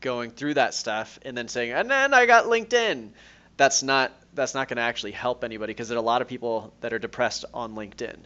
going 0.00 0.30
through 0.30 0.54
that 0.54 0.74
stuff 0.74 1.18
and 1.22 1.36
then 1.36 1.48
saying, 1.48 1.72
and 1.72 1.90
then 1.90 2.14
I 2.14 2.26
got 2.26 2.44
LinkedIn, 2.44 3.10
that's 3.56 3.82
not 3.82 4.12
that's 4.34 4.54
not 4.54 4.68
going 4.68 4.76
to 4.76 4.82
actually 4.82 5.12
help 5.12 5.42
anybody 5.42 5.72
because 5.72 5.88
there 5.88 5.96
are 5.96 6.00
a 6.00 6.04
lot 6.04 6.22
of 6.22 6.28
people 6.28 6.72
that 6.80 6.92
are 6.92 6.98
depressed 6.98 7.44
on 7.52 7.74
LinkedIn. 7.74 8.16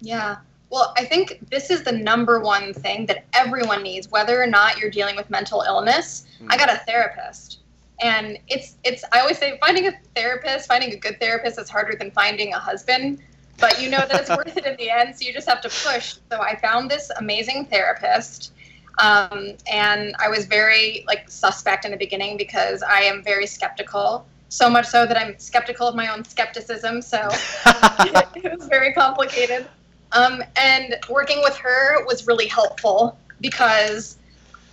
Yeah. 0.00 0.36
Well, 0.68 0.92
I 0.98 1.04
think 1.04 1.48
this 1.50 1.70
is 1.70 1.84
the 1.84 1.92
number 1.92 2.40
one 2.40 2.74
thing 2.74 3.06
that 3.06 3.24
everyone 3.32 3.82
needs, 3.84 4.10
whether 4.10 4.42
or 4.42 4.48
not 4.48 4.78
you're 4.78 4.90
dealing 4.90 5.14
with 5.14 5.30
mental 5.30 5.62
illness. 5.62 6.26
Mm. 6.42 6.48
I 6.50 6.56
got 6.56 6.68
a 6.72 6.78
therapist. 6.78 7.60
And 8.00 8.38
it's 8.48 8.76
it's 8.84 9.04
I 9.12 9.20
always 9.20 9.38
say 9.38 9.58
finding 9.60 9.86
a 9.88 9.92
therapist, 10.14 10.68
finding 10.68 10.92
a 10.92 10.96
good 10.96 11.18
therapist 11.18 11.58
is 11.58 11.70
harder 11.70 11.96
than 11.96 12.10
finding 12.10 12.52
a 12.52 12.58
husband. 12.58 13.20
But 13.58 13.80
you 13.80 13.88
know 13.88 13.98
that 13.98 14.20
it's 14.20 14.28
worth 14.28 14.54
it 14.54 14.66
in 14.66 14.76
the 14.76 14.90
end, 14.90 15.16
so 15.16 15.24
you 15.24 15.32
just 15.32 15.48
have 15.48 15.62
to 15.62 15.68
push. 15.68 16.16
So 16.30 16.40
I 16.40 16.56
found 16.56 16.90
this 16.90 17.10
amazing 17.18 17.66
therapist. 17.66 18.52
Um, 18.98 19.52
and 19.70 20.14
I 20.18 20.28
was 20.28 20.46
very 20.46 21.04
like 21.06 21.30
suspect 21.30 21.84
in 21.84 21.90
the 21.90 21.96
beginning 21.96 22.36
because 22.36 22.82
I 22.82 23.00
am 23.00 23.22
very 23.22 23.46
skeptical 23.46 24.26
so 24.48 24.70
much 24.70 24.86
so 24.86 25.06
that 25.06 25.16
I'm 25.16 25.38
skeptical 25.38 25.88
of 25.88 25.94
my 25.94 26.12
own 26.12 26.24
skepticism. 26.24 27.02
So 27.02 27.28
it 27.66 28.58
was 28.58 28.68
very 28.68 28.92
complicated. 28.92 29.66
Um, 30.12 30.42
and 30.56 30.96
working 31.10 31.40
with 31.42 31.56
her 31.56 32.04
was 32.06 32.26
really 32.26 32.46
helpful 32.46 33.18
because 33.40 34.18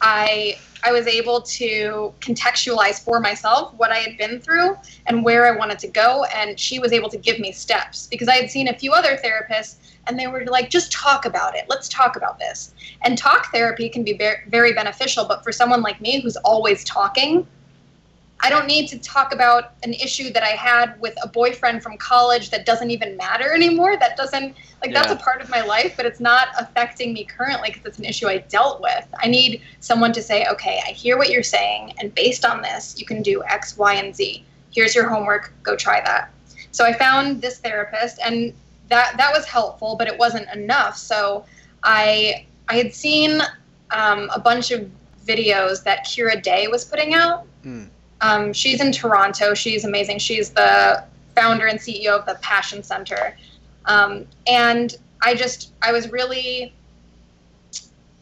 I 0.01 0.57
I 0.83 0.91
was 0.91 1.07
able 1.07 1.41
to 1.41 2.13
contextualize 2.19 3.03
for 3.03 3.19
myself 3.19 3.73
what 3.75 3.91
I 3.91 3.97
had 3.97 4.17
been 4.17 4.39
through 4.39 4.75
and 5.07 5.23
where 5.23 5.45
I 5.45 5.57
wanted 5.57 5.79
to 5.79 5.87
go, 5.87 6.25
and 6.35 6.59
she 6.59 6.79
was 6.79 6.91
able 6.91 7.09
to 7.09 7.17
give 7.17 7.39
me 7.39 7.51
steps 7.51 8.07
because 8.07 8.27
I 8.27 8.35
had 8.35 8.49
seen 8.49 8.67
a 8.67 8.77
few 8.77 8.91
other 8.91 9.17
therapists 9.17 9.77
and 10.07 10.19
they 10.19 10.27
were 10.27 10.45
like, 10.45 10.69
just 10.69 10.91
talk 10.91 11.25
about 11.25 11.55
it. 11.55 11.65
Let's 11.69 11.87
talk 11.87 12.17
about 12.17 12.37
this. 12.37 12.73
And 13.03 13.17
talk 13.17 13.51
therapy 13.53 13.87
can 13.87 14.03
be 14.03 14.19
very 14.47 14.73
beneficial, 14.73 15.25
but 15.25 15.43
for 15.43 15.51
someone 15.51 15.81
like 15.81 16.01
me 16.01 16.21
who's 16.21 16.35
always 16.37 16.83
talking, 16.83 17.47
I 18.43 18.49
don't 18.49 18.67
need 18.67 18.87
to 18.89 18.99
talk 18.99 19.33
about 19.33 19.71
an 19.83 19.93
issue 19.93 20.29
that 20.33 20.43
I 20.43 20.49
had 20.49 20.99
with 20.99 21.15
a 21.23 21.29
boyfriend 21.29 21.81
from 21.81 21.97
college 21.97 22.49
that 22.49 22.65
doesn't 22.65 22.91
even 22.91 23.15
matter 23.15 23.53
anymore. 23.53 23.95
That 23.95 24.17
doesn't, 24.17 24.57
like, 24.81 24.91
yeah. 24.91 25.01
that's 25.01 25.13
a 25.13 25.15
part 25.15 25.41
of 25.41 25.49
my 25.49 25.61
life, 25.61 25.93
but 25.95 26.05
it's 26.05 26.19
not 26.19 26.49
affecting 26.59 27.13
me 27.13 27.23
currently 27.23 27.69
because 27.69 27.85
it's 27.85 27.99
an 27.99 28.03
issue 28.03 28.27
I 28.27 28.39
dealt 28.39 28.81
with. 28.81 29.07
I 29.17 29.27
need 29.27 29.61
someone 29.79 30.11
to 30.11 30.21
say, 30.21 30.45
okay, 30.47 30.81
I 30.85 30.91
hear 30.91 31.17
what 31.17 31.29
you're 31.29 31.41
saying, 31.41 31.93
and 31.99 32.13
based 32.13 32.43
on 32.43 32.61
this, 32.61 32.99
you 32.99 33.05
can 33.05 33.21
do 33.21 33.41
X, 33.45 33.77
Y, 33.77 33.93
and 33.93 34.13
Z. 34.13 34.43
Here's 34.71 34.93
your 34.93 35.07
homework, 35.07 35.53
go 35.63 35.77
try 35.77 36.01
that. 36.01 36.29
So 36.71 36.83
I 36.83 36.91
found 36.91 37.41
this 37.41 37.59
therapist, 37.59 38.19
and 38.21 38.53
that, 38.89 39.15
that 39.15 39.31
was 39.31 39.45
helpful, 39.45 39.95
but 39.97 40.07
it 40.09 40.17
wasn't 40.17 40.49
enough. 40.53 40.97
So 40.97 41.45
I, 41.83 42.45
I 42.67 42.75
had 42.75 42.93
seen 42.93 43.39
um, 43.91 44.29
a 44.35 44.39
bunch 44.39 44.71
of 44.71 44.91
videos 45.25 45.81
that 45.85 46.05
Kira 46.05 46.43
Day 46.43 46.67
was 46.67 46.83
putting 46.83 47.13
out. 47.13 47.45
Mm 47.63 47.87
um, 48.23 48.53
she's 48.53 48.79
in 48.79 48.91
Toronto. 48.91 49.53
She's 49.53 49.83
amazing. 49.83 50.17
She's 50.19 50.49
the 50.49 51.03
founder 51.35 51.67
and 51.67 51.77
CEO 51.77 52.17
of 52.17 52.25
the 52.25 52.35
Passion 52.41 52.81
Center. 52.81 53.35
Um, 53.85 54.25
and 54.47 54.95
I 55.21 55.35
just, 55.35 55.73
I 55.81 55.91
was 55.91 56.09
really, 56.09 56.73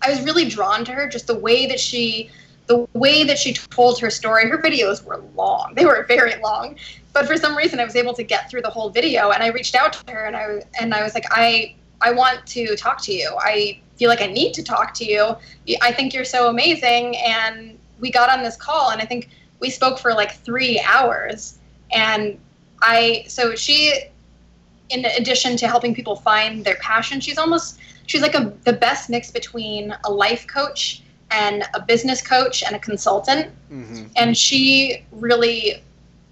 I 0.02 0.10
was 0.10 0.22
really 0.24 0.50
drawn 0.50 0.84
to 0.86 0.92
her. 0.92 1.08
Just 1.08 1.28
the 1.28 1.38
way 1.38 1.68
that 1.68 1.80
she, 1.80 2.32
the 2.66 2.88
way 2.94 3.24
that 3.24 3.38
she 3.38 3.54
told 3.54 4.00
her 4.00 4.10
story. 4.10 4.50
Her 4.50 4.58
videos 4.58 5.04
were 5.04 5.22
long. 5.36 5.74
They 5.76 5.86
were 5.86 6.04
very 6.08 6.42
long. 6.42 6.78
But 7.14 7.28
for 7.28 7.38
some 7.38 7.56
reason, 7.56 7.80
I 7.80 7.86
was 7.86 7.96
able 7.96 8.16
to 8.16 8.24
get 8.24 8.50
through 8.50 8.64
the 8.64 8.70
whole 8.72 8.90
video. 8.90 9.30
And 9.30 9.44
I 9.44 9.48
reached 9.48 9.76
out 9.76 9.94
to 9.94 10.14
her, 10.14 10.26
and 10.26 10.36
I 10.36 10.64
and 10.80 10.96
I 10.96 11.04
was 11.04 11.14
like, 11.14 11.26
I, 11.30 11.76
I 12.00 12.12
want 12.12 12.48
to 12.48 12.76
talk 12.76 13.04
to 13.04 13.14
you. 13.14 13.36
I 13.38 13.80
feel 13.98 14.10
like 14.10 14.22
I 14.22 14.28
need 14.28 14.54
to 14.54 14.64
talk 14.64 14.96
to 14.96 15.06
you. 15.06 15.36
I 15.82 15.92
think 15.92 16.14
you're 16.14 16.26
so 16.26 16.50
amazing. 16.50 17.18
And 17.18 17.78
we 18.00 18.10
got 18.10 18.30
on 18.30 18.42
this 18.42 18.56
call, 18.56 18.90
and 18.90 19.00
I 19.00 19.06
think 19.06 19.30
we 19.62 19.69
spoke 19.69 19.97
for 19.97 20.13
like 20.13 20.36
three 20.43 20.80
hours. 20.82 21.58
And 21.93 22.38
I, 22.82 23.26
so 23.28 23.56
she, 23.56 23.93
in 24.89 25.06
addition 25.06 25.56
to 25.58 25.67
helping 25.67 25.95
people 25.95 26.17
find 26.17 26.65
their 26.65 26.76
passion, 26.76 27.21
she's 27.21 27.38
almost, 27.38 27.80
she's 28.08 28.21
like 28.21 28.36
a, 28.36 28.54
the 28.65 28.74
best 28.74 29.10
mix 29.10 29.32
between 29.32 29.95
a 30.04 30.12
life 30.12 30.45
coach 30.47 31.04
and 31.30 31.63
a 31.74 31.82
business 31.82 32.21
coach 32.21 32.63
and 32.63 32.76
a 32.76 32.80
consultant. 32.80 33.52
Mm-hmm. 33.71 34.08
And 34.17 34.38
she 34.38 35.06
really 35.12 35.82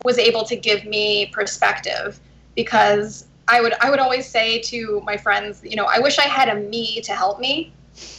was 0.04 0.18
able 0.18 0.44
to 0.46 0.56
give 0.56 0.86
me 0.86 1.28
perspective 1.28 2.20
because 2.56 3.26
I 3.48 3.62
would 3.62 3.74
I 3.82 3.90
would 3.90 4.00
always 4.00 4.28
say 4.28 4.60
to 4.62 5.02
my 5.02 5.18
friends, 5.18 5.62
you 5.64 5.76
know, 5.76 5.86
I 5.86 6.00
wish 6.00 6.20
I 6.20 6.28
had 6.28 6.50
a 6.50 6.56
me 6.56 7.02
to 7.02 7.14
help 7.14 7.40
me, 7.40 7.74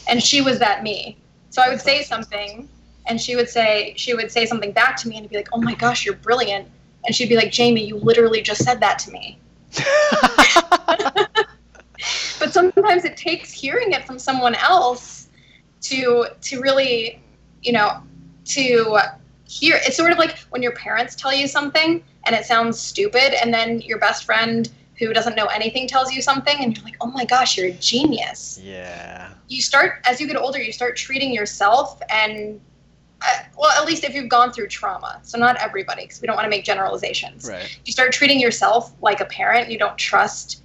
and 0.07 0.21
she 0.21 0.41
was 0.41 0.59
that 0.59 0.83
me. 0.83 1.17
So 1.51 1.61
I 1.61 1.69
would 1.69 1.81
say 1.81 2.03
something, 2.03 2.67
and 3.05 3.19
she 3.19 3.35
would 3.35 3.49
say 3.49 3.93
she 3.97 4.13
would 4.13 4.31
say 4.31 4.45
something 4.45 4.71
back 4.71 4.95
to 4.97 5.07
me 5.07 5.17
and 5.17 5.29
be 5.29 5.35
like, 5.35 5.49
"Oh 5.53 5.61
my 5.61 5.75
gosh, 5.75 6.05
you're 6.05 6.15
brilliant," 6.15 6.67
and 7.05 7.15
she'd 7.15 7.29
be 7.29 7.35
like, 7.35 7.51
"Jamie, 7.51 7.85
you 7.85 7.97
literally 7.97 8.41
just 8.41 8.63
said 8.63 8.79
that 8.79 8.99
to 8.99 9.11
me." 9.11 9.39
but 12.39 12.51
sometimes 12.51 13.05
it 13.05 13.15
takes 13.17 13.51
hearing 13.51 13.93
it 13.93 14.05
from 14.05 14.19
someone 14.19 14.55
else 14.55 15.29
to 15.81 16.27
to 16.41 16.61
really, 16.61 17.21
you 17.61 17.71
know, 17.71 18.01
to 18.45 18.97
hear. 19.45 19.79
It's 19.85 19.97
sort 19.97 20.11
of 20.11 20.17
like 20.17 20.37
when 20.49 20.61
your 20.61 20.73
parents 20.73 21.15
tell 21.15 21.33
you 21.33 21.47
something 21.47 22.03
and 22.25 22.35
it 22.35 22.45
sounds 22.45 22.79
stupid, 22.79 23.33
and 23.41 23.53
then 23.53 23.81
your 23.81 23.97
best 23.97 24.25
friend 24.25 24.69
who 24.99 25.13
doesn't 25.13 25.35
know 25.35 25.47
anything 25.47 25.87
tells 25.87 26.13
you 26.13 26.21
something 26.21 26.63
and 26.63 26.77
you're 26.77 26.85
like 26.85 26.95
oh 27.01 27.07
my 27.07 27.25
gosh 27.25 27.57
you're 27.57 27.67
a 27.67 27.71
genius 27.71 28.59
yeah 28.63 29.31
you 29.47 29.59
start 29.59 29.99
as 30.05 30.21
you 30.21 30.27
get 30.27 30.35
older 30.35 30.61
you 30.61 30.71
start 30.71 30.95
treating 30.95 31.33
yourself 31.33 31.99
and 32.11 32.61
well, 33.57 33.71
at 33.71 33.85
least 33.85 34.03
if 34.03 34.13
you've 34.13 34.29
gone 34.29 34.51
through 34.51 34.67
trauma. 34.67 35.19
So 35.23 35.37
not 35.37 35.57
everybody, 35.57 36.03
because 36.03 36.21
we 36.21 36.27
don't 36.27 36.35
want 36.35 36.45
to 36.45 36.49
make 36.49 36.65
generalizations. 36.65 37.47
Right. 37.49 37.79
You 37.85 37.91
start 37.91 38.11
treating 38.11 38.39
yourself 38.39 38.93
like 39.01 39.21
a 39.21 39.25
parent. 39.25 39.69
You 39.69 39.77
don't 39.77 39.97
trust 39.97 40.63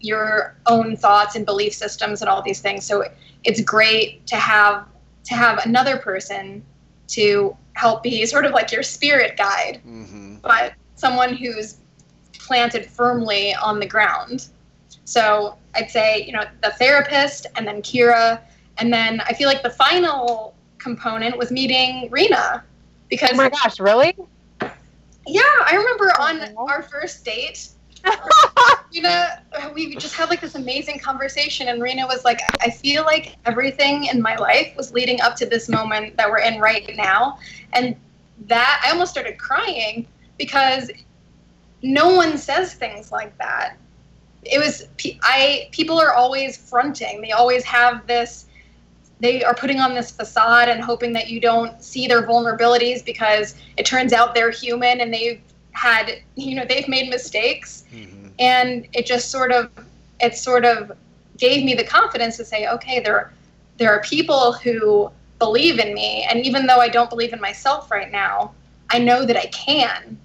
your 0.00 0.56
own 0.66 0.96
thoughts 0.96 1.34
and 1.34 1.44
belief 1.44 1.74
systems 1.74 2.20
and 2.20 2.28
all 2.28 2.42
these 2.42 2.60
things. 2.60 2.84
So 2.84 3.04
it's 3.44 3.60
great 3.60 4.26
to 4.28 4.36
have 4.36 4.86
to 5.24 5.34
have 5.34 5.58
another 5.66 5.98
person 5.98 6.64
to 7.08 7.56
help 7.74 8.02
be 8.02 8.24
sort 8.26 8.44
of 8.44 8.52
like 8.52 8.72
your 8.72 8.82
spirit 8.82 9.36
guide, 9.36 9.80
mm-hmm. 9.86 10.36
but 10.36 10.74
someone 10.94 11.34
who's 11.34 11.78
planted 12.32 12.86
firmly 12.86 13.54
on 13.54 13.78
the 13.78 13.86
ground. 13.86 14.48
So 15.04 15.56
I'd 15.74 15.90
say, 15.90 16.24
you 16.24 16.32
know, 16.32 16.44
the 16.62 16.70
therapist 16.78 17.46
and 17.56 17.66
then 17.66 17.82
Kira. 17.82 18.40
And 18.78 18.92
then 18.92 19.20
I 19.20 19.32
feel 19.32 19.48
like 19.48 19.62
the 19.62 19.70
final 19.70 20.54
component 20.78 21.36
was 21.36 21.50
meeting 21.50 22.08
Rena 22.10 22.64
because 23.08 23.30
oh 23.32 23.36
my 23.36 23.50
gosh, 23.50 23.80
really? 23.80 24.14
Yeah, 25.26 25.42
I 25.42 25.74
remember 25.76 26.12
on 26.20 26.56
our 26.56 26.82
first 26.82 27.24
date. 27.24 27.68
Rena, 28.94 29.42
we 29.74 29.96
just 29.96 30.14
had 30.14 30.30
like 30.30 30.40
this 30.40 30.54
amazing 30.54 30.98
conversation, 31.00 31.68
and 31.68 31.82
Rena 31.82 32.06
was 32.06 32.24
like, 32.24 32.40
"I 32.60 32.70
feel 32.70 33.04
like 33.04 33.36
everything 33.44 34.04
in 34.04 34.22
my 34.22 34.36
life 34.36 34.72
was 34.76 34.92
leading 34.92 35.20
up 35.20 35.36
to 35.36 35.46
this 35.46 35.68
moment 35.68 36.16
that 36.16 36.30
we're 36.30 36.40
in 36.40 36.60
right 36.60 36.88
now," 36.96 37.38
and 37.72 37.96
that 38.46 38.82
I 38.84 38.90
almost 38.90 39.10
started 39.10 39.36
crying 39.38 40.06
because 40.38 40.90
no 41.82 42.14
one 42.14 42.38
says 42.38 42.74
things 42.74 43.12
like 43.12 43.36
that. 43.38 43.76
It 44.44 44.58
was 44.58 44.88
I 45.22 45.68
people 45.72 45.98
are 45.98 46.14
always 46.14 46.56
fronting. 46.56 47.20
They 47.20 47.32
always 47.32 47.64
have 47.64 48.06
this 48.06 48.46
they 49.20 49.42
are 49.42 49.54
putting 49.54 49.80
on 49.80 49.94
this 49.94 50.10
facade 50.10 50.68
and 50.68 50.80
hoping 50.80 51.12
that 51.12 51.28
you 51.28 51.40
don't 51.40 51.82
see 51.82 52.06
their 52.06 52.22
vulnerabilities 52.22 53.04
because 53.04 53.54
it 53.76 53.84
turns 53.84 54.12
out 54.12 54.34
they're 54.34 54.50
human 54.50 55.00
and 55.00 55.12
they've 55.12 55.40
had 55.72 56.20
you 56.36 56.54
know 56.54 56.64
they've 56.68 56.88
made 56.88 57.08
mistakes. 57.08 57.84
Mm-hmm. 57.92 58.28
and 58.38 58.86
it 58.92 59.06
just 59.06 59.30
sort 59.30 59.52
of 59.52 59.70
it 60.20 60.36
sort 60.36 60.64
of 60.64 60.92
gave 61.36 61.64
me 61.64 61.74
the 61.74 61.84
confidence 61.84 62.36
to 62.36 62.44
say 62.44 62.66
okay 62.68 63.00
there 63.00 63.32
there 63.76 63.92
are 63.92 64.00
people 64.02 64.52
who 64.52 65.10
believe 65.38 65.78
in 65.78 65.94
me. 65.94 66.26
And 66.28 66.44
even 66.44 66.66
though 66.66 66.78
I 66.78 66.88
don't 66.88 67.08
believe 67.08 67.32
in 67.32 67.40
myself 67.40 67.90
right 67.90 68.10
now 68.10 68.54
I 68.90 68.98
know 68.98 69.24
that 69.24 69.36
I 69.36 69.46
can 69.46 70.18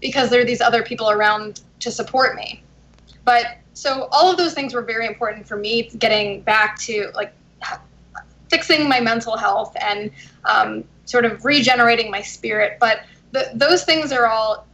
because 0.00 0.30
there 0.30 0.40
are 0.40 0.44
these 0.44 0.60
other 0.60 0.82
people 0.82 1.10
around 1.10 1.60
to 1.80 1.90
support 1.90 2.36
me. 2.36 2.62
But 3.24 3.58
so 3.74 4.08
all 4.10 4.30
of 4.30 4.36
those 4.36 4.54
things 4.54 4.72
were 4.74 4.82
very 4.82 5.06
important 5.06 5.46
for 5.46 5.56
me 5.56 5.90
getting 5.98 6.40
back 6.42 6.78
to 6.80 7.10
like 7.14 7.32
fixing 8.50 8.88
my 8.88 9.00
mental 9.00 9.36
health 9.36 9.76
and 9.80 10.10
um, 10.44 10.84
sort 11.04 11.24
of 11.24 11.44
regenerating 11.44 12.10
my 12.10 12.22
spirit. 12.22 12.78
But 12.80 13.00
the, 13.32 13.50
those 13.54 13.84
things 13.84 14.12
are 14.12 14.26
all, 14.26 14.66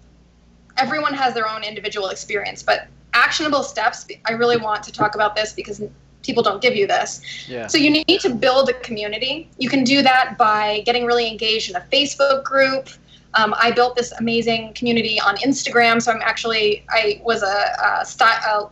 everyone 0.76 1.14
has 1.14 1.34
their 1.34 1.48
own 1.48 1.62
individual 1.64 2.08
experience. 2.08 2.62
But 2.62 2.88
actionable 3.12 3.62
steps, 3.62 4.06
I 4.26 4.32
really 4.32 4.56
want 4.56 4.82
to 4.84 4.92
talk 4.92 5.14
about 5.14 5.34
this 5.36 5.52
because 5.52 5.82
people 6.22 6.42
don't 6.42 6.60
give 6.60 6.74
you 6.74 6.86
this. 6.86 7.20
Yeah. 7.48 7.66
So 7.66 7.78
you 7.78 7.90
need 7.90 8.20
to 8.20 8.30
build 8.30 8.68
a 8.68 8.74
community. 8.74 9.48
You 9.58 9.68
can 9.68 9.84
do 9.84 10.02
that 10.02 10.36
by 10.38 10.82
getting 10.84 11.04
really 11.04 11.28
engaged 11.28 11.70
in 11.70 11.76
a 11.76 11.84
Facebook 11.92 12.44
group. 12.44 12.88
Um, 13.34 13.54
I 13.58 13.72
built 13.72 13.96
this 13.96 14.12
amazing 14.12 14.74
community 14.74 15.20
on 15.20 15.36
Instagram. 15.36 16.00
So 16.00 16.12
I'm 16.12 16.22
actually 16.22 16.84
I 16.90 17.20
was 17.24 17.42
a, 17.42 18.00
a, 18.00 18.06
style, 18.06 18.38
a 18.44 18.70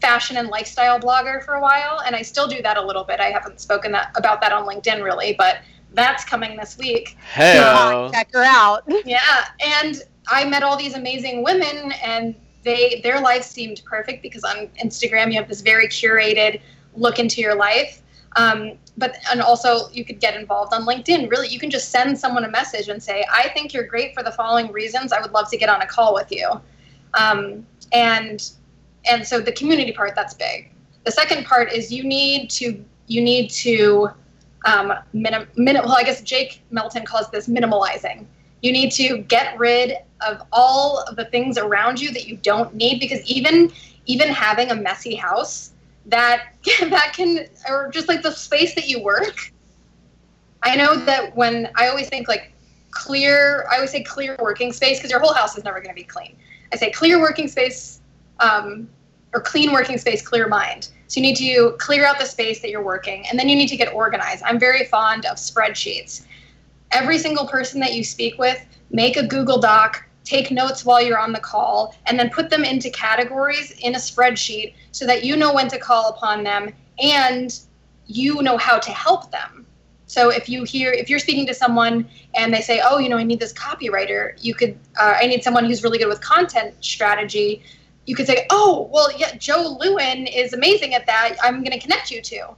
fashion 0.00 0.36
and 0.36 0.48
lifestyle 0.48 0.98
blogger 0.98 1.44
for 1.44 1.54
a 1.54 1.60
while, 1.60 2.00
and 2.04 2.16
I 2.16 2.22
still 2.22 2.48
do 2.48 2.62
that 2.62 2.76
a 2.76 2.82
little 2.84 3.04
bit. 3.04 3.20
I 3.20 3.30
haven't 3.30 3.60
spoken 3.60 3.92
that 3.92 4.10
about 4.16 4.40
that 4.40 4.52
on 4.52 4.66
LinkedIn 4.66 5.02
really, 5.02 5.34
but 5.36 5.58
that's 5.92 6.24
coming 6.24 6.56
this 6.56 6.78
week. 6.78 7.16
Hey, 7.32 7.54
check 8.12 8.32
her 8.32 8.44
out. 8.44 8.84
Yeah, 9.04 9.46
and 9.60 10.02
I 10.28 10.44
met 10.44 10.62
all 10.62 10.76
these 10.76 10.94
amazing 10.94 11.42
women, 11.42 11.92
and 12.04 12.34
they 12.62 13.00
their 13.02 13.20
life 13.20 13.42
seemed 13.42 13.82
perfect 13.84 14.22
because 14.22 14.44
on 14.44 14.68
Instagram 14.82 15.32
you 15.32 15.38
have 15.38 15.48
this 15.48 15.60
very 15.60 15.88
curated 15.88 16.60
look 16.94 17.18
into 17.18 17.40
your 17.40 17.54
life. 17.54 18.02
Um, 18.36 18.72
but 18.96 19.16
and 19.30 19.40
also 19.40 19.88
you 19.90 20.04
could 20.04 20.20
get 20.20 20.36
involved 20.36 20.72
on 20.72 20.86
LinkedIn. 20.86 21.30
Really, 21.30 21.48
you 21.48 21.58
can 21.58 21.70
just 21.70 21.90
send 21.90 22.18
someone 22.18 22.44
a 22.44 22.50
message 22.50 22.88
and 22.88 23.02
say, 23.02 23.24
"I 23.32 23.48
think 23.48 23.72
you're 23.72 23.86
great 23.86 24.14
for 24.14 24.22
the 24.22 24.30
following 24.30 24.70
reasons. 24.70 25.12
I 25.12 25.20
would 25.20 25.32
love 25.32 25.50
to 25.50 25.56
get 25.56 25.68
on 25.68 25.82
a 25.82 25.86
call 25.86 26.14
with 26.14 26.30
you." 26.30 26.48
Um, 27.14 27.66
and 27.92 28.50
and 29.08 29.26
so 29.26 29.40
the 29.40 29.52
community 29.52 29.92
part 29.92 30.14
that's 30.14 30.34
big. 30.34 30.70
The 31.04 31.10
second 31.10 31.46
part 31.46 31.72
is 31.72 31.92
you 31.92 32.04
need 32.04 32.50
to 32.50 32.84
you 33.06 33.22
need 33.22 33.50
to 33.50 34.10
um, 34.66 34.92
minim, 35.12 35.48
minim, 35.56 35.84
well, 35.84 35.96
I 35.96 36.02
guess 36.02 36.20
Jake 36.20 36.62
Melton 36.70 37.04
calls 37.04 37.30
this 37.30 37.48
minimalizing. 37.48 38.26
You 38.62 38.72
need 38.72 38.92
to 38.92 39.18
get 39.18 39.58
rid 39.58 39.94
of 40.26 40.42
all 40.52 41.02
of 41.08 41.16
the 41.16 41.24
things 41.26 41.56
around 41.56 42.00
you 42.00 42.12
that 42.12 42.26
you 42.26 42.36
don't 42.36 42.74
need 42.74 43.00
because 43.00 43.22
even 43.24 43.72
even 44.06 44.28
having 44.28 44.70
a 44.70 44.74
messy 44.74 45.14
house 45.14 45.72
that 46.06 46.52
that 46.80 47.12
can 47.14 47.46
or 47.68 47.90
just 47.90 48.08
like 48.08 48.22
the 48.22 48.30
space 48.30 48.74
that 48.74 48.88
you 48.88 49.02
work 49.02 49.52
i 50.62 50.76
know 50.76 50.96
that 50.96 51.34
when 51.36 51.70
i 51.76 51.88
always 51.88 52.08
think 52.08 52.28
like 52.28 52.52
clear 52.90 53.66
i 53.70 53.76
always 53.76 53.90
say 53.90 54.02
clear 54.02 54.36
working 54.40 54.72
space 54.72 54.98
because 54.98 55.10
your 55.10 55.20
whole 55.20 55.34
house 55.34 55.56
is 55.56 55.64
never 55.64 55.78
going 55.78 55.88
to 55.88 55.94
be 55.94 56.04
clean 56.04 56.36
i 56.72 56.76
say 56.76 56.90
clear 56.90 57.20
working 57.20 57.48
space 57.48 57.99
um, 58.40 58.88
or 59.32 59.40
clean 59.40 59.72
working 59.72 59.98
space 59.98 60.26
clear 60.26 60.48
mind 60.48 60.88
so 61.06 61.20
you 61.20 61.22
need 61.22 61.36
to 61.36 61.76
clear 61.78 62.04
out 62.04 62.18
the 62.18 62.24
space 62.24 62.60
that 62.60 62.70
you're 62.70 62.82
working 62.82 63.24
and 63.28 63.38
then 63.38 63.48
you 63.48 63.56
need 63.56 63.68
to 63.68 63.76
get 63.76 63.92
organized 63.92 64.42
i'm 64.44 64.58
very 64.58 64.84
fond 64.84 65.24
of 65.26 65.36
spreadsheets 65.36 66.24
every 66.92 67.18
single 67.18 67.46
person 67.46 67.80
that 67.80 67.94
you 67.94 68.02
speak 68.02 68.38
with 68.38 68.64
make 68.90 69.16
a 69.16 69.26
google 69.26 69.58
doc 69.58 70.04
take 70.30 70.50
notes 70.50 70.84
while 70.84 71.02
you're 71.02 71.18
on 71.18 71.32
the 71.32 71.40
call, 71.40 71.94
and 72.06 72.18
then 72.18 72.30
put 72.30 72.50
them 72.50 72.64
into 72.64 72.88
categories 72.90 73.72
in 73.80 73.94
a 73.96 73.98
spreadsheet 73.98 74.74
so 74.92 75.04
that 75.06 75.24
you 75.24 75.36
know 75.36 75.52
when 75.52 75.68
to 75.68 75.78
call 75.78 76.10
upon 76.10 76.44
them 76.44 76.72
and 77.02 77.60
you 78.06 78.40
know 78.42 78.56
how 78.56 78.78
to 78.78 78.90
help 78.92 79.30
them. 79.32 79.66
So 80.06 80.30
if 80.30 80.48
you 80.48 80.64
hear, 80.64 80.92
if 80.92 81.08
you're 81.08 81.18
speaking 81.20 81.46
to 81.46 81.54
someone 81.54 82.08
and 82.34 82.52
they 82.52 82.60
say, 82.60 82.80
"Oh, 82.84 82.98
you 82.98 83.08
know, 83.08 83.16
I 83.16 83.22
need 83.22 83.40
this 83.40 83.52
copywriter," 83.52 84.34
you 84.42 84.54
could, 84.54 84.78
uh, 85.00 85.14
I 85.20 85.26
need 85.26 85.44
someone 85.44 85.64
who's 85.64 85.82
really 85.84 85.98
good 85.98 86.08
with 86.08 86.20
content 86.20 86.74
strategy. 86.80 87.62
You 88.06 88.16
could 88.16 88.26
say, 88.26 88.46
"Oh, 88.50 88.88
well, 88.92 89.10
yeah, 89.16 89.34
Joe 89.36 89.76
Lewin 89.80 90.26
is 90.26 90.52
amazing 90.52 90.94
at 90.94 91.06
that. 91.06 91.36
I'm 91.42 91.62
going 91.62 91.72
to 91.72 91.78
connect 91.78 92.10
you 92.10 92.20
to," 92.22 92.48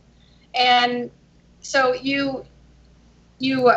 and 0.55 1.11
so 1.61 1.94
you 1.94 2.44
you 3.38 3.70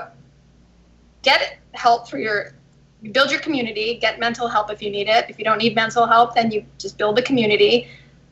get 1.22 1.58
help 1.74 2.10
for 2.10 2.18
your 2.18 2.54
you 3.02 3.12
build 3.12 3.30
your 3.30 3.40
community, 3.40 3.98
get 3.98 4.20
mental 4.20 4.48
help 4.48 4.72
if 4.72 4.82
you 4.82 4.90
need 4.90 5.08
it. 5.08 5.26
If 5.30 5.38
you 5.38 5.46
don't 5.46 5.58
need 5.58 5.76
mental 5.76 6.08
help, 6.08 6.34
then 6.34 6.50
you 6.52 6.66
just 6.80 6.98
build 6.98 7.18
the 7.18 7.22
community, 7.22 7.88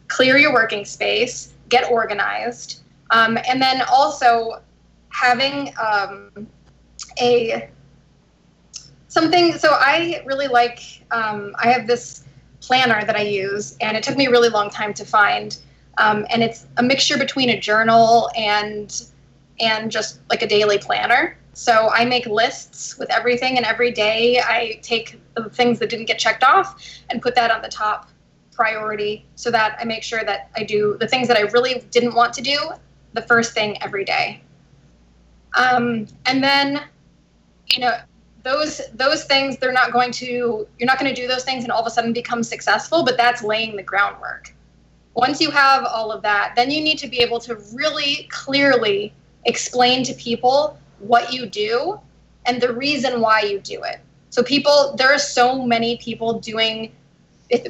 clear 0.08 0.38
your 0.38 0.54
working 0.54 0.84
space, 0.86 1.54
get 1.70 1.92
organized, 1.92 2.82
um, 3.12 3.38
and 3.48 3.62
then 3.62 3.84
also 3.92 4.62
having 5.10 5.74
um, 5.80 6.48
a 7.22 7.70
something. 9.08 9.54
So 9.54 9.70
I 9.72 10.24
really 10.26 10.48
like. 10.48 10.80
Um, 11.12 11.56
I 11.60 11.68
have 11.72 11.86
this 11.86 12.23
planner 12.66 13.06
that 13.06 13.16
I 13.16 13.22
use, 13.22 13.76
and 13.82 13.98
it 13.98 14.04
took 14.04 14.18
me 14.18 14.26
a 14.28 14.32
really 14.32 14.50
long 14.50 14.70
time 14.70 14.94
to 14.96 15.06
find. 15.06 15.58
Um, 15.98 16.26
and 16.30 16.42
it's 16.42 16.66
a 16.78 16.84
mixture 16.84 17.18
between 17.18 17.50
a 17.50 17.60
journal 17.60 18.30
and 18.36 18.90
and 19.60 19.92
just 19.92 20.20
like 20.30 20.42
a 20.42 20.48
daily 20.48 20.80
planner. 20.80 21.38
So 21.54 21.90
I 21.90 22.06
make 22.06 22.26
lists 22.26 22.98
with 22.98 23.12
everything, 23.12 23.58
and 23.58 23.66
every 23.66 23.92
day 23.92 24.40
I 24.40 24.80
take 24.82 25.20
the 25.36 25.50
things 25.50 25.78
that 25.80 25.90
didn't 25.90 26.06
get 26.06 26.18
checked 26.18 26.44
off 26.44 26.82
and 27.10 27.22
put 27.22 27.36
that 27.36 27.52
on 27.52 27.62
the 27.62 27.70
top 27.70 28.10
priority 28.52 29.26
so 29.36 29.52
that 29.52 29.78
I 29.80 29.84
make 29.84 30.04
sure 30.04 30.24
that 30.24 30.50
I 30.56 30.64
do 30.64 30.98
the 31.00 31.08
things 31.08 31.28
that 31.28 31.38
I 31.38 31.42
really 31.42 31.84
didn't 31.92 32.16
want 32.16 32.34
to 32.34 32.42
do 32.42 32.58
the 33.14 33.22
first 33.22 33.54
thing 33.54 33.82
every 33.82 34.06
day. 34.06 34.42
Um, 35.56 36.08
and 36.26 36.44
then, 36.44 36.82
you 37.68 37.82
know, 37.82 37.96
those 38.44 38.82
those 38.94 39.24
things 39.24 39.58
they're 39.58 39.72
not 39.72 39.92
going 39.92 40.12
to 40.12 40.68
you're 40.78 40.88
not 40.88 41.00
going 41.00 41.14
to 41.14 41.20
do 41.20 41.28
those 41.28 41.44
things 41.44 41.64
and 41.64 41.72
all 41.72 41.82
of 41.82 41.88
a 41.88 41.90
sudden 41.90 42.14
become 42.14 42.44
successful, 42.44 43.04
but 43.04 43.18
that's 43.18 43.44
laying 43.44 43.76
the 43.76 43.84
groundwork. 43.84 44.54
Once 45.16 45.40
you 45.40 45.52
have 45.52 45.86
all 45.86 46.12
of 46.12 46.22
that, 46.24 46.54
then 46.56 46.72
you 46.72 46.82
need 46.82 46.98
to 46.98 47.08
be 47.08 47.20
able 47.20 47.40
to 47.40 47.56
really 47.74 48.28
clearly 48.32 49.14
explain 49.46 50.04
to 50.04 50.14
people 50.16 50.78
what 51.00 51.32
you 51.32 51.46
do 51.46 52.00
and 52.46 52.62
the 52.62 52.74
reason 52.74 53.22
why 53.22 53.42
you 53.42 53.60
do 53.60 53.84
it. 53.84 54.00
So 54.30 54.42
people, 54.42 54.96
there 54.98 55.14
are 55.14 55.20
so 55.20 55.64
many 55.64 55.98
people 55.98 56.40
doing. 56.40 56.92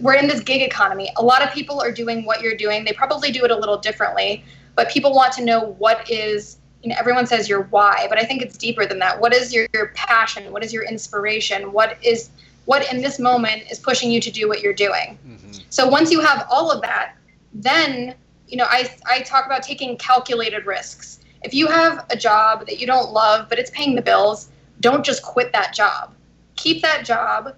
We're 0.02 0.14
in 0.14 0.28
this 0.28 0.40
gig 0.40 0.62
economy. 0.62 1.12
A 1.18 1.24
lot 1.24 1.42
of 1.42 1.52
people 1.52 1.82
are 1.82 1.92
doing 1.92 2.24
what 2.24 2.42
you're 2.42 2.56
doing. 2.56 2.86
They 2.86 2.94
probably 2.94 3.32
do 3.32 3.44
it 3.44 3.52
a 3.52 3.56
little 3.56 3.78
differently, 3.78 4.46
but 4.76 4.90
people 4.90 5.14
want 5.14 5.34
to 5.34 5.44
know 5.44 5.76
what 5.78 6.10
is. 6.10 6.58
You 6.84 6.90
know, 6.90 6.96
everyone 7.00 7.26
says 7.26 7.50
your 7.50 7.64
why, 7.64 8.06
but 8.10 8.20
I 8.20 8.24
think 8.26 8.42
it's 8.42 8.58
deeper 8.58 8.86
than 8.86 9.00
that. 9.00 9.20
What 9.20 9.34
is 9.34 9.54
your, 9.54 9.68
your 9.74 9.88
passion? 9.96 10.52
What 10.52 10.64
is 10.64 10.72
your 10.72 10.84
inspiration? 10.84 11.72
What 11.72 11.98
is 12.04 12.30
what 12.66 12.92
in 12.94 13.02
this 13.02 13.20
moment 13.20 13.64
is 13.72 13.80
pushing 13.80 14.12
you 14.12 14.22
to 14.22 14.32
do 14.32 14.48
what 14.48 14.62
you're 14.62 14.74
doing? 14.74 15.18
Mm-hmm. 15.28 15.52
So 15.70 15.88
once 15.88 16.12
you 16.12 16.22
have 16.22 16.46
all 16.52 16.72
of 16.72 16.82
that, 16.82 17.16
then 17.54 18.16
you 18.48 18.58
know 18.58 18.68
I 18.70 18.94
I 19.06 19.22
talk 19.22 19.46
about 19.46 19.64
taking 19.64 19.98
calculated 19.98 20.66
risks 20.66 21.20
if 21.44 21.54
you 21.54 21.68
have 21.68 22.06
a 22.10 22.16
job 22.16 22.66
that 22.68 22.80
you 22.80 22.88
don't 22.88 23.12
love, 23.12 23.50
but 23.50 23.60
it's 23.60 23.70
paying 23.72 23.96
the 23.96 24.02
bills, 24.02 24.50
don't 24.80 25.06
just 25.06 25.22
quit 25.24 25.52
that 25.52 25.74
job. 25.74 26.14
Keep 26.56 26.82
that 26.82 27.06
job 27.06 27.56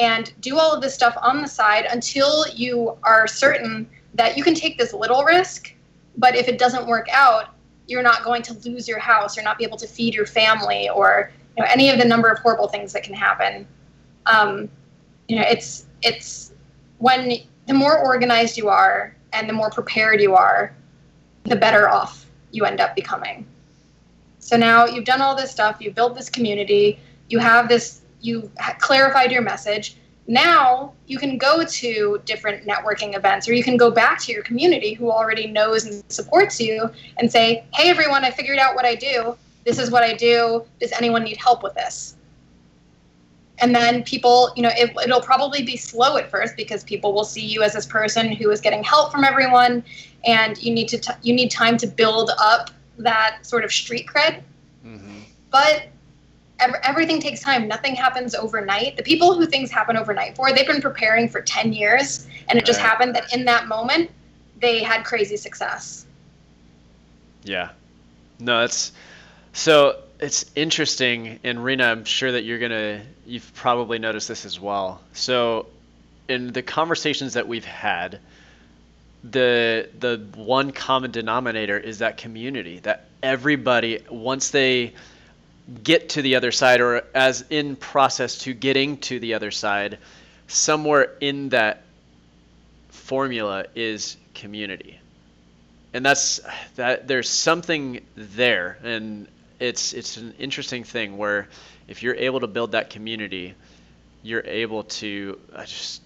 and 0.00 0.32
do 0.40 0.58
all 0.58 0.74
of 0.74 0.82
this 0.82 0.94
stuff 0.94 1.16
on 1.20 1.42
the 1.42 1.48
side 1.48 1.86
until 1.90 2.46
you 2.48 2.96
are 3.02 3.26
certain 3.26 3.88
that 4.14 4.36
you 4.36 4.42
can 4.42 4.54
take 4.54 4.78
this 4.78 4.92
little 4.94 5.22
risk, 5.24 5.74
but 6.16 6.34
if 6.34 6.48
it 6.48 6.58
doesn't 6.58 6.86
work 6.86 7.06
out, 7.12 7.54
you're 7.86 8.02
not 8.02 8.24
going 8.24 8.42
to 8.42 8.54
lose 8.68 8.88
your 8.88 8.98
house 8.98 9.38
or 9.38 9.42
not 9.42 9.58
be 9.58 9.64
able 9.64 9.76
to 9.78 9.86
feed 9.86 10.14
your 10.14 10.26
family 10.26 10.88
or 10.88 11.32
you 11.56 11.62
know, 11.62 11.68
any 11.70 11.90
of 11.90 11.98
the 11.98 12.04
number 12.04 12.28
of 12.28 12.38
horrible 12.38 12.68
things 12.68 12.92
that 12.92 13.02
can 13.02 13.14
happen. 13.14 13.66
Um, 14.26 14.68
you 15.28 15.36
know, 15.36 15.44
it's 15.48 15.86
it's 16.02 16.52
when 16.98 17.38
the 17.66 17.74
more 17.74 17.98
organized 17.98 18.56
you 18.56 18.68
are 18.68 19.14
and 19.32 19.48
the 19.48 19.52
more 19.52 19.70
prepared 19.70 20.20
you 20.20 20.34
are, 20.34 20.74
the 21.44 21.56
better 21.56 21.88
off 21.88 22.26
you 22.52 22.64
end 22.64 22.80
up 22.80 22.94
becoming. 22.94 23.46
So 24.38 24.56
now 24.56 24.86
you've 24.86 25.04
done 25.04 25.20
all 25.20 25.34
this 25.34 25.50
stuff, 25.50 25.76
you've 25.80 25.94
built 25.94 26.14
this 26.14 26.30
community, 26.30 26.98
you 27.28 27.38
have 27.38 27.68
this, 27.68 28.02
you've 28.20 28.50
clarified 28.78 29.32
your 29.32 29.42
message. 29.42 29.96
Now 30.28 30.92
you 31.06 31.18
can 31.18 31.38
go 31.38 31.64
to 31.64 32.20
different 32.24 32.66
networking 32.66 33.16
events 33.16 33.48
or 33.48 33.54
you 33.54 33.62
can 33.62 33.76
go 33.76 33.90
back 33.90 34.20
to 34.22 34.32
your 34.32 34.42
community 34.42 34.92
who 34.94 35.10
already 35.10 35.46
knows 35.46 35.84
and 35.84 36.02
supports 36.08 36.60
you 36.60 36.90
and 37.18 37.30
say, 37.30 37.64
hey, 37.74 37.88
everyone, 37.88 38.24
I 38.24 38.30
figured 38.30 38.58
out 38.58 38.74
what 38.74 38.84
I 38.84 38.96
do. 38.96 39.36
This 39.64 39.78
is 39.78 39.90
what 39.90 40.02
I 40.02 40.14
do. 40.14 40.64
Does 40.80 40.92
anyone 40.92 41.22
need 41.22 41.36
help 41.36 41.62
with 41.62 41.74
this? 41.74 42.16
and 43.58 43.74
then 43.74 44.02
people 44.02 44.52
you 44.56 44.62
know 44.62 44.70
it, 44.76 44.94
will 44.94 45.20
probably 45.20 45.62
be 45.62 45.76
slow 45.76 46.16
at 46.16 46.30
first 46.30 46.56
because 46.56 46.84
people 46.84 47.12
will 47.12 47.24
see 47.24 47.44
you 47.44 47.62
as 47.62 47.72
this 47.72 47.86
person 47.86 48.32
who 48.32 48.50
is 48.50 48.60
getting 48.60 48.82
help 48.82 49.10
from 49.10 49.24
everyone 49.24 49.82
and 50.26 50.62
you 50.62 50.72
need 50.72 50.88
to 50.88 50.98
t- 50.98 51.12
you 51.22 51.34
need 51.34 51.50
time 51.50 51.76
to 51.76 51.86
build 51.86 52.30
up 52.38 52.70
that 52.98 53.38
sort 53.42 53.64
of 53.64 53.72
street 53.72 54.06
cred 54.06 54.42
mm-hmm. 54.84 55.20
but 55.50 55.88
ev- 56.60 56.74
everything 56.82 57.20
takes 57.20 57.40
time 57.40 57.68
nothing 57.68 57.94
happens 57.94 58.34
overnight 58.34 58.96
the 58.96 59.02
people 59.02 59.34
who 59.34 59.46
things 59.46 59.70
happen 59.70 59.96
overnight 59.96 60.34
for 60.36 60.52
they've 60.52 60.66
been 60.66 60.82
preparing 60.82 61.28
for 61.28 61.40
10 61.40 61.72
years 61.72 62.26
and 62.48 62.58
it 62.58 62.64
just 62.64 62.80
right. 62.80 62.88
happened 62.88 63.14
that 63.14 63.32
in 63.34 63.44
that 63.44 63.66
moment 63.68 64.10
they 64.60 64.82
had 64.82 65.04
crazy 65.04 65.36
success 65.36 66.06
yeah 67.44 67.70
no 68.38 68.62
it's 68.62 68.92
so 69.52 69.96
it's 70.20 70.50
interesting, 70.54 71.38
and 71.44 71.62
Rena, 71.62 71.84
I'm 71.84 72.04
sure 72.04 72.32
that 72.32 72.44
you're 72.44 72.58
gonna, 72.58 73.02
you've 73.26 73.52
probably 73.54 73.98
noticed 73.98 74.28
this 74.28 74.44
as 74.44 74.58
well. 74.58 75.00
So, 75.12 75.66
in 76.28 76.52
the 76.52 76.62
conversations 76.62 77.34
that 77.34 77.46
we've 77.46 77.64
had, 77.64 78.20
the 79.24 79.88
the 79.98 80.24
one 80.34 80.72
common 80.72 81.10
denominator 81.10 81.78
is 81.78 81.98
that 81.98 82.16
community. 82.16 82.80
That 82.80 83.06
everybody, 83.22 84.00
once 84.10 84.50
they 84.50 84.94
get 85.82 86.10
to 86.10 86.22
the 86.22 86.36
other 86.36 86.52
side, 86.52 86.80
or 86.80 87.02
as 87.14 87.44
in 87.50 87.76
process 87.76 88.38
to 88.38 88.54
getting 88.54 88.98
to 88.98 89.18
the 89.18 89.34
other 89.34 89.50
side, 89.50 89.98
somewhere 90.46 91.12
in 91.20 91.50
that 91.50 91.82
formula 92.88 93.66
is 93.74 94.16
community. 94.34 94.98
And 95.92 96.04
that's 96.04 96.40
that 96.76 97.08
there's 97.08 97.28
something 97.28 98.00
there 98.16 98.78
and 98.82 99.28
it's 99.58 99.92
it's 99.92 100.16
an 100.16 100.34
interesting 100.38 100.84
thing 100.84 101.16
where 101.16 101.48
if 101.88 102.02
you're 102.02 102.14
able 102.14 102.40
to 102.40 102.46
build 102.46 102.72
that 102.72 102.90
community 102.90 103.54
you're 104.22 104.44
able 104.44 104.84
to 104.84 105.38
uh, 105.54 105.64
just 105.64 106.02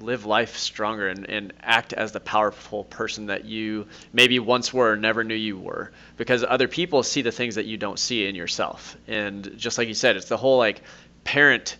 live 0.00 0.26
life 0.26 0.56
stronger 0.56 1.08
and, 1.08 1.28
and 1.28 1.52
act 1.60 1.92
as 1.92 2.12
the 2.12 2.20
powerful 2.20 2.84
person 2.84 3.26
that 3.26 3.44
you 3.44 3.86
maybe 4.12 4.38
once 4.38 4.72
were 4.72 4.92
or 4.92 4.96
never 4.96 5.24
knew 5.24 5.34
you 5.34 5.58
were. 5.58 5.92
Because 6.16 6.44
other 6.44 6.68
people 6.68 7.02
see 7.02 7.22
the 7.22 7.32
things 7.32 7.56
that 7.56 7.66
you 7.66 7.76
don't 7.76 7.98
see 7.98 8.26
in 8.26 8.34
yourself. 8.34 8.96
And 9.06 9.56
just 9.56 9.78
like 9.78 9.88
you 9.88 9.94
said 9.94 10.16
it's 10.16 10.28
the 10.28 10.36
whole 10.36 10.58
like 10.58 10.82
parent 11.24 11.76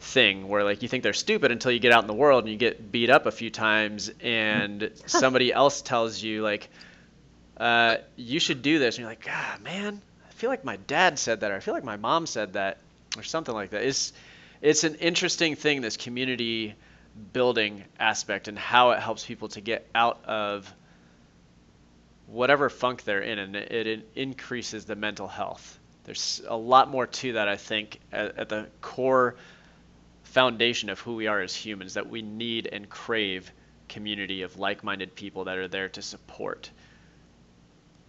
thing 0.00 0.48
where 0.48 0.64
like 0.64 0.82
you 0.82 0.88
think 0.88 1.02
they're 1.02 1.12
stupid 1.12 1.50
until 1.50 1.72
you 1.72 1.78
get 1.78 1.92
out 1.92 2.02
in 2.02 2.06
the 2.06 2.14
world 2.14 2.44
and 2.44 2.52
you 2.52 2.58
get 2.58 2.92
beat 2.92 3.10
up 3.10 3.26
a 3.26 3.32
few 3.32 3.50
times 3.50 4.10
and 4.20 4.90
somebody 5.06 5.52
else 5.52 5.82
tells 5.82 6.22
you 6.22 6.42
like 6.42 6.68
uh, 7.56 7.96
you 8.16 8.38
should 8.38 8.62
do 8.62 8.78
this. 8.78 8.94
And 8.96 9.00
you're 9.00 9.10
like 9.10 9.24
god 9.24 9.62
man 9.62 10.00
i 10.28 10.32
feel 10.32 10.50
like 10.50 10.64
my 10.64 10.76
dad 10.76 11.18
said 11.18 11.40
that 11.40 11.50
or 11.50 11.56
i 11.56 11.60
feel 11.60 11.74
like 11.74 11.84
my 11.84 11.96
mom 11.96 12.26
said 12.26 12.52
that 12.52 12.78
or 13.16 13.22
something 13.22 13.54
like 13.54 13.70
that. 13.70 13.82
It's 13.82 14.12
it's 14.60 14.84
an 14.84 14.96
interesting 14.96 15.54
thing 15.54 15.80
this 15.80 15.96
community 15.96 16.74
building 17.32 17.84
aspect 17.98 18.48
and 18.48 18.58
how 18.58 18.90
it 18.92 19.00
helps 19.00 19.24
people 19.24 19.48
to 19.48 19.60
get 19.60 19.86
out 19.94 20.24
of 20.24 20.72
whatever 22.26 22.68
funk 22.68 23.04
they're 23.04 23.22
in 23.22 23.38
and 23.38 23.56
it, 23.56 23.86
it 23.86 24.08
increases 24.14 24.84
the 24.84 24.96
mental 24.96 25.28
health. 25.28 25.78
There's 26.04 26.42
a 26.46 26.56
lot 26.56 26.88
more 26.88 27.06
to 27.06 27.32
that 27.34 27.48
i 27.48 27.56
think 27.56 28.00
at, 28.12 28.38
at 28.38 28.48
the 28.48 28.66
core 28.80 29.36
foundation 30.22 30.88
of 30.88 31.00
who 31.00 31.14
we 31.14 31.26
are 31.26 31.40
as 31.40 31.54
humans 31.54 31.94
that 31.94 32.08
we 32.08 32.22
need 32.22 32.68
and 32.70 32.88
crave 32.88 33.50
community 33.88 34.42
of 34.42 34.58
like-minded 34.58 35.14
people 35.14 35.44
that 35.44 35.56
are 35.56 35.68
there 35.68 35.88
to 35.88 36.02
support. 36.02 36.70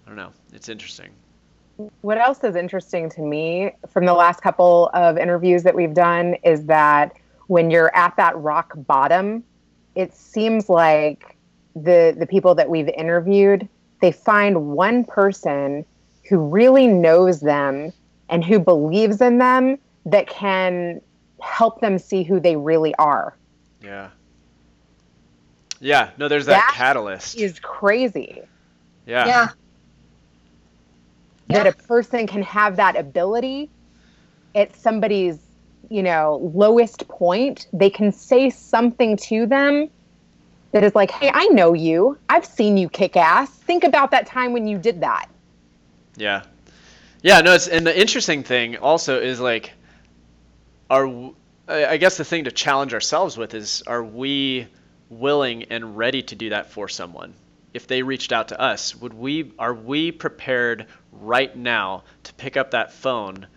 I 0.05 0.09
don't 0.09 0.17
know. 0.17 0.31
It's 0.53 0.69
interesting. 0.69 1.09
What 2.01 2.17
else 2.17 2.43
is 2.43 2.55
interesting 2.55 3.09
to 3.11 3.21
me 3.21 3.71
from 3.87 4.05
the 4.05 4.13
last 4.13 4.41
couple 4.41 4.89
of 4.93 5.17
interviews 5.17 5.63
that 5.63 5.73
we've 5.73 5.93
done 5.93 6.35
is 6.43 6.65
that 6.65 7.15
when 7.49 7.71
you're 7.71 7.93
at 7.95 8.15
that 8.15 8.37
rock 8.37 8.73
bottom, 8.75 9.43
it 9.95 10.13
seems 10.13 10.69
like 10.69 11.35
the 11.75 12.15
the 12.17 12.27
people 12.27 12.53
that 12.55 12.69
we've 12.69 12.89
interviewed, 12.89 13.67
they 14.01 14.11
find 14.11 14.67
one 14.67 15.03
person 15.03 15.83
who 16.29 16.37
really 16.37 16.87
knows 16.87 17.41
them 17.41 17.91
and 18.29 18.45
who 18.45 18.59
believes 18.59 19.19
in 19.19 19.39
them 19.39 19.79
that 20.05 20.27
can 20.27 21.01
help 21.41 21.81
them 21.81 21.97
see 21.97 22.21
who 22.21 22.39
they 22.39 22.55
really 22.55 22.93
are. 22.95 23.35
Yeah. 23.83 24.09
Yeah, 25.79 26.11
no 26.17 26.27
there's 26.27 26.45
that, 26.45 26.67
that 26.67 26.73
catalyst. 26.75 27.35
Is 27.35 27.59
crazy. 27.59 28.41
Yeah. 29.07 29.25
Yeah. 29.25 29.47
That 31.47 31.65
a 31.65 31.71
person 31.71 32.27
can 32.27 32.43
have 32.43 32.75
that 32.75 32.95
ability 32.95 33.71
it's 34.53 34.79
somebody's 34.79 35.39
you 35.89 36.03
know, 36.03 36.51
lowest 36.53 37.07
point, 37.07 37.67
they 37.73 37.89
can 37.89 38.11
say 38.11 38.49
something 38.49 39.17
to 39.17 39.45
them 39.45 39.89
that 40.71 40.83
is 40.83 40.93
like, 40.93 41.09
hey, 41.09 41.31
I 41.33 41.45
know 41.47 41.73
you. 41.73 42.17
I've 42.29 42.45
seen 42.45 42.77
you 42.77 42.89
kick 42.89 43.17
ass. 43.17 43.49
Think 43.49 43.83
about 43.83 44.11
that 44.11 44.27
time 44.27 44.53
when 44.53 44.67
you 44.67 44.77
did 44.77 45.01
that. 45.01 45.27
Yeah. 46.15 46.43
Yeah, 47.21 47.41
no, 47.41 47.53
it's, 47.53 47.67
and 47.67 47.85
the 47.85 47.99
interesting 47.99 48.43
thing 48.43 48.77
also 48.77 49.19
is 49.19 49.39
like, 49.39 49.73
are, 50.89 51.31
I 51.67 51.97
guess 51.97 52.17
the 52.17 52.23
thing 52.23 52.43
to 52.43 52.51
challenge 52.51 52.93
ourselves 52.93 53.35
with 53.35 53.53
is, 53.55 53.83
are 53.87 54.03
we 54.03 54.67
willing 55.09 55.63
and 55.63 55.97
ready 55.97 56.21
to 56.21 56.35
do 56.35 56.51
that 56.51 56.71
for 56.71 56.87
someone? 56.87 57.33
If 57.73 57.87
they 57.87 58.03
reached 58.03 58.31
out 58.31 58.49
to 58.49 58.59
us, 58.59 58.95
would 58.95 59.13
we, 59.13 59.53
are 59.59 59.73
we 59.73 60.11
prepared 60.11 60.85
right 61.11 61.55
now 61.55 62.03
to 62.23 62.33
pick 62.35 62.57
up 62.57 62.71
that 62.71 62.93
phone 62.93 63.47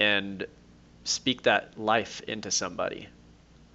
and 0.00 0.46
speak 1.04 1.42
that 1.42 1.78
life 1.78 2.20
into 2.22 2.50
somebody? 2.50 3.08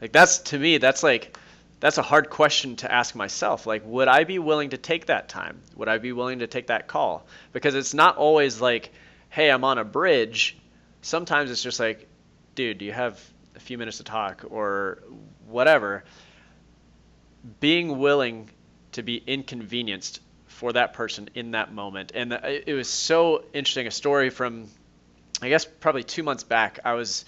Like 0.01 0.11
that's 0.11 0.39
to 0.39 0.59
me 0.59 0.77
that's 0.77 1.03
like 1.03 1.37
that's 1.79 1.97
a 1.97 2.01
hard 2.01 2.29
question 2.29 2.75
to 2.77 2.91
ask 2.91 3.15
myself. 3.15 3.65
Like 3.65 3.83
would 3.85 4.07
I 4.07 4.23
be 4.23 4.39
willing 4.39 4.71
to 4.71 4.77
take 4.77 5.05
that 5.07 5.29
time? 5.29 5.61
Would 5.75 5.87
I 5.87 5.97
be 5.97 6.11
willing 6.11 6.39
to 6.39 6.47
take 6.47 6.67
that 6.67 6.87
call? 6.87 7.25
Because 7.53 7.75
it's 7.75 7.93
not 7.93 8.17
always 8.17 8.59
like, 8.59 8.91
"Hey, 9.29 9.49
I'm 9.49 9.63
on 9.63 9.77
a 9.77 9.85
bridge." 9.85 10.57
Sometimes 11.01 11.51
it's 11.51 11.63
just 11.63 11.79
like, 11.79 12.07
"Dude, 12.55 12.79
do 12.79 12.85
you 12.85 12.91
have 12.91 13.21
a 13.55 13.59
few 13.59 13.77
minutes 13.77 13.97
to 13.97 14.03
talk 14.03 14.45
or 14.49 14.99
whatever?" 15.47 16.03
Being 17.59 17.99
willing 17.99 18.49
to 18.93 19.03
be 19.03 19.17
inconvenienced 19.25 20.19
for 20.47 20.73
that 20.73 20.93
person 20.93 21.29
in 21.35 21.51
that 21.51 21.71
moment. 21.73 22.11
And 22.13 22.33
it 22.33 22.73
was 22.73 22.89
so 22.89 23.45
interesting 23.53 23.87
a 23.87 23.91
story 23.91 24.29
from 24.29 24.67
I 25.41 25.49
guess 25.49 25.65
probably 25.65 26.03
two 26.03 26.23
months 26.23 26.43
back, 26.43 26.79
I 26.83 26.93
was 26.93 27.25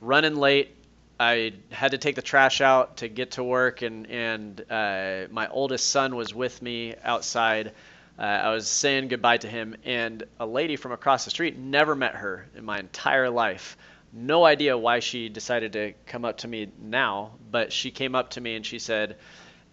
running 0.00 0.36
late. 0.36 0.74
I 1.18 1.54
had 1.70 1.92
to 1.92 1.98
take 1.98 2.14
the 2.14 2.22
trash 2.22 2.60
out 2.60 2.98
to 2.98 3.08
get 3.08 3.32
to 3.32 3.44
work, 3.44 3.80
and 3.80 4.06
and 4.10 4.60
uh, 4.70 5.26
my 5.30 5.48
oldest 5.48 5.88
son 5.88 6.14
was 6.16 6.34
with 6.34 6.60
me 6.60 6.94
outside. 7.02 7.72
Uh, 8.18 8.22
I 8.22 8.50
was 8.50 8.68
saying 8.68 9.08
goodbye 9.08 9.38
to 9.38 9.48
him, 9.48 9.76
and 9.84 10.24
a 10.38 10.46
lady 10.46 10.76
from 10.76 10.92
across 10.92 11.24
the 11.24 11.30
street, 11.30 11.58
never 11.58 11.94
met 11.94 12.14
her 12.14 12.46
in 12.54 12.64
my 12.64 12.78
entire 12.78 13.30
life. 13.30 13.76
No 14.12 14.44
idea 14.44 14.76
why 14.76 15.00
she 15.00 15.28
decided 15.28 15.72
to 15.74 15.92
come 16.06 16.24
up 16.24 16.38
to 16.38 16.48
me 16.48 16.68
now, 16.80 17.32
but 17.50 17.72
she 17.72 17.90
came 17.90 18.14
up 18.14 18.30
to 18.30 18.40
me 18.40 18.56
and 18.56 18.64
she 18.64 18.78
said, 18.78 19.16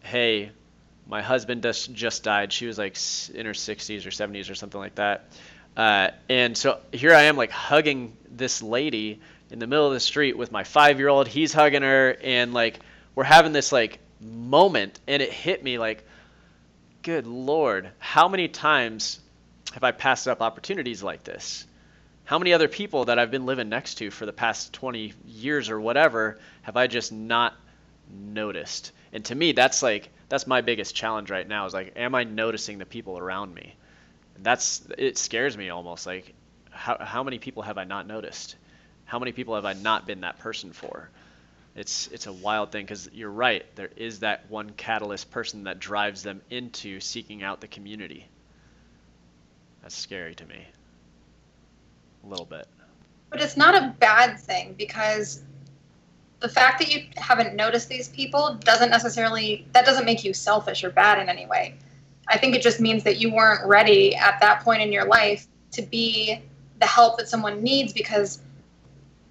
"Hey, 0.02 0.52
my 1.08 1.22
husband 1.22 1.64
just 1.64 1.94
just 1.94 2.24
died." 2.24 2.54
She 2.54 2.66
was 2.66 2.78
like 2.78 2.96
in 3.34 3.46
her 3.46 3.54
60s 3.54 4.06
or 4.06 4.12
70s 4.12 4.50
or 4.50 4.56
something 4.56 4.80
like 4.80 4.96
that. 4.96 5.26
Uh, 5.76 6.10
and 6.30 6.58
so 6.58 6.80
here 6.92 7.14
I 7.14 7.24
am, 7.24 7.36
like 7.36 7.52
hugging 7.52 8.16
this 8.30 8.62
lady 8.62 9.20
in 9.50 9.60
the 9.60 9.68
middle 9.68 9.88
of 9.88 9.94
the 9.94 10.00
street 10.00 10.38
with 10.38 10.52
my 10.52 10.64
five 10.64 11.00
year 11.00 11.10
old. 11.10 11.28
He's 11.28 11.54
hugging 11.54 11.82
her, 11.82 12.16
and 12.22 12.54
like 12.54 12.80
we're 13.16 13.24
having 13.24 13.52
this 13.54 13.72
like 13.72 14.00
moment, 14.22 15.00
and 15.08 15.22
it 15.22 15.32
hit 15.32 15.64
me 15.64 15.78
like, 15.78 16.04
good 17.02 17.28
lord, 17.28 17.90
how 18.00 18.28
many 18.28 18.48
times 18.48 19.20
have 19.74 19.84
I 19.84 19.92
passed 19.92 20.28
up 20.28 20.42
opportunities 20.42 21.02
like 21.04 21.24
this? 21.24 21.66
How 22.26 22.40
many 22.40 22.54
other 22.54 22.68
people 22.68 23.06
that 23.06 23.20
I've 23.20 23.32
been 23.32 23.46
living 23.46 23.70
next 23.70 23.96
to 23.96 24.10
for 24.10 24.26
the 24.26 24.32
past 24.32 24.72
20 24.74 25.14
years 25.28 25.70
or 25.70 25.82
whatever 25.82 26.40
have 26.62 26.78
I 26.78 26.88
just 26.88 27.12
not 27.12 27.54
noticed? 28.10 28.92
And 29.12 29.26
to 29.26 29.36
me, 29.36 29.52
that's 29.52 29.84
like 29.84 30.10
that's 30.30 30.48
my 30.48 30.62
biggest 30.62 30.96
challenge 30.96 31.30
right 31.30 31.48
now 31.48 31.66
is 31.66 31.74
like, 31.74 31.94
am 31.96 32.16
I 32.16 32.24
noticing 32.24 32.78
the 32.78 32.86
people 32.86 33.18
around 33.18 33.54
me? 33.54 33.76
That's 34.40 34.82
it 34.98 35.18
scares 35.18 35.58
me 35.58 35.70
almost 35.70 36.06
like 36.06 36.34
how, 36.72 36.98
how 37.00 37.24
many 37.24 37.40
people 37.40 37.64
have 37.64 37.78
I 37.78 37.84
not 37.84 38.08
noticed? 38.08 38.56
How 39.06 39.20
many 39.20 39.32
people 39.32 39.56
have 39.56 39.66
I 39.66 39.74
not 39.74 40.08
been 40.08 40.22
that 40.22 40.40
person 40.40 40.74
for? 40.74 41.10
It's 41.76 42.08
it's 42.08 42.28
a 42.28 42.34
wild 42.34 42.72
thing 42.72 42.86
because 42.86 43.10
you're 43.14 43.32
right. 43.32 43.64
There 43.76 43.90
is 43.96 44.20
that 44.20 44.50
one 44.50 44.72
catalyst 44.72 45.32
person 45.32 45.64
that 45.64 45.80
drives 45.80 46.24
them 46.24 46.42
into 46.50 47.00
seeking 47.00 47.44
out 47.44 47.62
the 47.62 47.68
community. 47.68 48.28
That's 49.82 49.96
scary 49.96 50.36
to 50.36 50.46
me. 50.46 50.66
A 52.24 52.28
little 52.28 52.46
bit. 52.46 52.68
But 53.30 53.42
it's 53.42 53.58
not 53.58 53.76
a 53.76 53.96
bad 54.00 54.40
thing 54.40 54.76
because 54.78 55.42
the 56.40 56.50
fact 56.50 56.80
that 56.80 56.94
you 56.94 57.06
haven't 57.18 57.56
noticed 57.56 57.90
these 57.90 58.10
people 58.10 58.56
doesn't 58.64 58.90
necessarily 58.90 59.66
that 59.74 59.86
doesn't 59.86 60.06
make 60.06 60.24
you 60.24 60.34
selfish 60.34 60.84
or 60.84 60.92
bad 60.92 61.20
in 61.20 61.28
any 61.28 61.48
way. 61.48 61.76
I 62.28 62.38
think 62.38 62.56
it 62.56 62.62
just 62.62 62.80
means 62.80 63.04
that 63.04 63.18
you 63.18 63.34
weren't 63.34 63.66
ready 63.68 64.16
at 64.16 64.40
that 64.42 64.64
point 64.64 64.82
in 64.82 64.92
your 64.92 65.06
life 65.06 65.48
to 65.72 65.82
be 65.82 66.42
the 66.80 66.86
help 66.86 67.18
that 67.18 67.28
someone 67.28 67.62
needs 67.62 67.94
because 67.94 68.40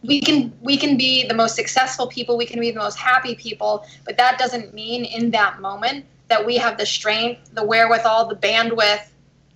we 0.02 0.20
can 0.20 0.52
we 0.60 0.76
can 0.76 0.96
be 0.96 1.26
the 1.26 1.34
most 1.34 1.54
successful 1.54 2.06
people, 2.08 2.36
we 2.36 2.46
can 2.46 2.60
be 2.60 2.70
the 2.70 2.78
most 2.78 2.98
happy 2.98 3.34
people, 3.34 3.86
but 4.04 4.16
that 4.16 4.38
doesn't 4.38 4.74
mean 4.74 5.04
in 5.04 5.30
that 5.30 5.60
moment 5.60 6.04
that 6.28 6.44
we 6.44 6.56
have 6.56 6.76
the 6.76 6.86
strength, 6.86 7.54
the 7.54 7.64
wherewithal, 7.64 8.26
the 8.26 8.36
bandwidth 8.36 9.08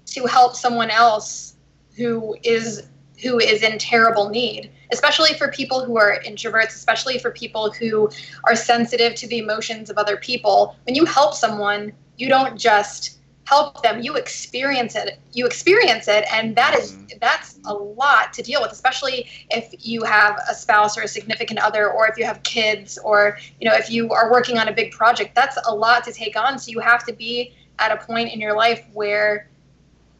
to 0.06 0.26
help 0.26 0.54
someone 0.54 0.90
else 0.90 1.56
who 1.96 2.36
is 2.42 2.88
who 3.22 3.38
is 3.38 3.62
in 3.62 3.78
terrible 3.78 4.28
need 4.28 4.70
especially 4.92 5.32
for 5.34 5.48
people 5.48 5.84
who 5.84 5.96
are 5.96 6.20
introverts 6.24 6.74
especially 6.74 7.18
for 7.18 7.30
people 7.30 7.70
who 7.72 8.08
are 8.44 8.54
sensitive 8.54 9.14
to 9.14 9.26
the 9.26 9.38
emotions 9.38 9.90
of 9.90 9.98
other 9.98 10.16
people. 10.16 10.76
When 10.84 10.94
you 10.94 11.04
help 11.04 11.34
someone 11.34 11.92
you 12.16 12.28
don't 12.28 12.58
just 12.58 13.15
help 13.46 13.80
them 13.82 14.02
you 14.02 14.16
experience 14.16 14.96
it 14.96 15.20
you 15.32 15.46
experience 15.46 16.08
it 16.08 16.24
and 16.32 16.56
that 16.56 16.76
is 16.76 16.92
mm-hmm. 16.92 17.18
that's 17.20 17.60
a 17.66 17.72
lot 17.72 18.32
to 18.32 18.42
deal 18.42 18.60
with 18.60 18.72
especially 18.72 19.26
if 19.50 19.72
you 19.78 20.02
have 20.02 20.36
a 20.50 20.54
spouse 20.54 20.98
or 20.98 21.02
a 21.02 21.08
significant 21.08 21.60
other 21.60 21.90
or 21.90 22.08
if 22.08 22.18
you 22.18 22.24
have 22.24 22.42
kids 22.42 22.98
or 22.98 23.38
you 23.60 23.68
know 23.68 23.74
if 23.74 23.88
you 23.88 24.10
are 24.10 24.32
working 24.32 24.58
on 24.58 24.66
a 24.68 24.72
big 24.72 24.90
project 24.90 25.34
that's 25.34 25.56
a 25.68 25.74
lot 25.74 26.02
to 26.04 26.12
take 26.12 26.36
on. 26.36 26.58
So 26.58 26.70
you 26.70 26.80
have 26.80 27.04
to 27.06 27.12
be 27.12 27.54
at 27.78 27.92
a 27.92 28.04
point 28.04 28.32
in 28.32 28.40
your 28.40 28.56
life 28.56 28.84
where 28.92 29.48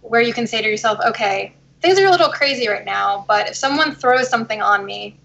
where 0.03 0.21
you 0.21 0.33
can 0.33 0.47
say 0.47 0.63
to 0.63 0.69
yourself 0.69 1.01
okay 1.05 1.53
things 1.83 1.99
are 1.99 2.07
a 2.07 2.11
little 2.11 2.29
crazy 2.29 2.69
right 2.69 2.85
now 2.85 3.25
but 3.27 3.49
if 3.49 3.57
someone 3.57 3.93
throws 3.93 4.29
something 4.29 4.63
on 4.63 4.87
me 4.87 5.19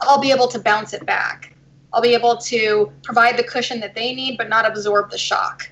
i'll 0.00 0.20
be 0.20 0.30
able 0.30 0.48
to 0.48 0.58
bounce 0.58 0.92
it 0.92 1.04
back. 1.06 1.54
I'll 1.94 2.00
be 2.00 2.14
able 2.14 2.38
to 2.38 2.90
provide 3.02 3.36
the 3.36 3.42
cushion 3.42 3.78
that 3.80 3.94
they 3.94 4.14
need 4.14 4.38
but 4.38 4.48
not 4.48 4.64
absorb 4.64 5.10
the 5.10 5.18
shock 5.18 5.68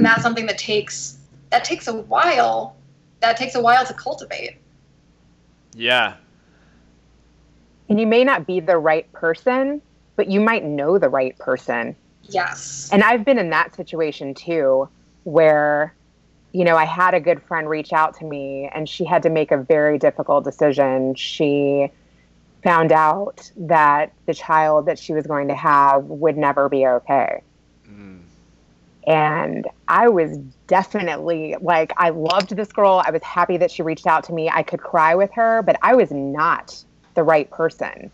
and 0.00 0.06
that's 0.06 0.22
something 0.22 0.46
that 0.46 0.56
takes 0.56 1.18
that 1.50 1.62
takes 1.62 1.86
a 1.86 1.92
while 1.92 2.74
that 3.20 3.36
takes 3.36 3.54
a 3.54 3.60
while 3.60 3.84
to 3.84 3.92
cultivate. 3.92 4.56
Yeah. 5.74 6.14
And 7.90 8.00
you 8.00 8.06
may 8.06 8.24
not 8.24 8.46
be 8.46 8.60
the 8.60 8.78
right 8.78 9.10
person 9.12 9.82
but 10.16 10.28
you 10.28 10.40
might 10.40 10.64
know 10.64 10.98
the 10.98 11.08
right 11.08 11.36
person. 11.38 11.94
Yes. 12.24 12.88
And 12.92 13.04
i've 13.04 13.26
been 13.26 13.38
in 13.38 13.50
that 13.50 13.74
situation 13.74 14.32
too 14.32 14.88
where 15.24 15.94
you 16.52 16.64
know 16.64 16.76
i 16.76 16.86
had 16.86 17.12
a 17.12 17.20
good 17.20 17.42
friend 17.42 17.68
reach 17.68 17.92
out 17.92 18.16
to 18.18 18.24
me 18.24 18.70
and 18.74 18.88
she 18.88 19.04
had 19.04 19.22
to 19.24 19.30
make 19.30 19.52
a 19.52 19.58
very 19.58 19.98
difficult 19.98 20.44
decision. 20.44 21.14
She 21.14 21.90
found 22.62 22.90
out 22.90 23.50
that 23.56 24.12
the 24.24 24.32
child 24.32 24.86
that 24.86 24.98
she 24.98 25.12
was 25.12 25.26
going 25.26 25.48
to 25.48 25.54
have 25.54 26.04
would 26.04 26.38
never 26.38 26.70
be 26.70 26.86
okay. 26.86 27.42
Mm. 27.86 28.20
And 29.06 29.66
I 29.90 30.06
was 30.06 30.38
definitely 30.68 31.56
like, 31.60 31.92
I 31.96 32.10
loved 32.10 32.54
this 32.54 32.70
girl. 32.70 33.02
I 33.04 33.10
was 33.10 33.24
happy 33.24 33.56
that 33.56 33.72
she 33.72 33.82
reached 33.82 34.06
out 34.06 34.22
to 34.24 34.32
me. 34.32 34.48
I 34.48 34.62
could 34.62 34.80
cry 34.80 35.16
with 35.16 35.32
her, 35.32 35.62
but 35.62 35.76
I 35.82 35.96
was 35.96 36.12
not 36.12 36.84
the 37.14 37.24
right 37.24 37.50
person. 37.50 38.12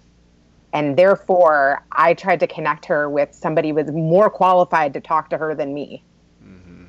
And 0.72 0.97
therefore, 0.97 1.85
I 1.93 2.14
tried 2.14 2.41
to 2.41 2.47
connect 2.47 2.87
her 2.87 3.11
with 3.11 3.35
somebody 3.35 3.68
who 3.68 3.74
was 3.74 3.93
more 3.93 4.31
qualified 4.31 4.95
to 4.95 5.03
talk 5.03 5.29
to 5.31 5.37
her 5.37 5.55
than 5.55 5.74
me. 5.74 6.03
Mm-hmm. 6.43 6.85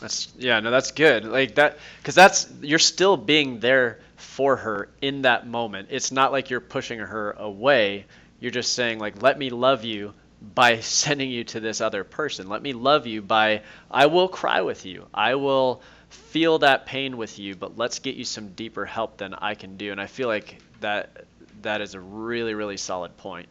That's 0.00 0.32
yeah, 0.36 0.58
no, 0.58 0.72
that's 0.72 0.90
good. 0.90 1.24
Like 1.24 1.54
that, 1.54 1.78
because 1.98 2.16
that's 2.16 2.48
you're 2.62 2.80
still 2.80 3.16
being 3.16 3.60
there 3.60 4.00
for 4.16 4.56
her 4.56 4.88
in 5.00 5.22
that 5.22 5.46
moment. 5.46 5.88
It's 5.92 6.10
not 6.10 6.32
like 6.32 6.50
you're 6.50 6.60
pushing 6.60 6.98
her 6.98 7.36
away. 7.38 8.06
You're 8.40 8.50
just 8.50 8.72
saying 8.72 8.98
like, 8.98 9.22
let 9.22 9.38
me 9.38 9.50
love 9.50 9.84
you 9.84 10.12
by 10.54 10.80
sending 10.80 11.30
you 11.30 11.44
to 11.44 11.60
this 11.60 11.80
other 11.80 12.04
person. 12.04 12.48
Let 12.48 12.62
me 12.62 12.72
love 12.72 13.06
you 13.06 13.22
by, 13.22 13.62
I 13.90 14.06
will 14.06 14.28
cry 14.28 14.60
with 14.62 14.86
you. 14.86 15.06
I 15.12 15.34
will 15.34 15.82
feel 16.08 16.58
that 16.60 16.86
pain 16.86 17.16
with 17.16 17.38
you, 17.38 17.54
but 17.56 17.76
let's 17.76 17.98
get 17.98 18.16
you 18.16 18.24
some 18.24 18.48
deeper 18.48 18.84
help 18.84 19.16
than 19.18 19.34
I 19.34 19.54
can 19.54 19.76
do. 19.76 19.92
And 19.92 20.00
I 20.00 20.06
feel 20.06 20.28
like 20.28 20.58
that 20.80 21.24
that 21.62 21.80
is 21.80 21.94
a 21.94 22.00
really, 22.00 22.54
really 22.54 22.76
solid 22.76 23.16
point. 23.16 23.48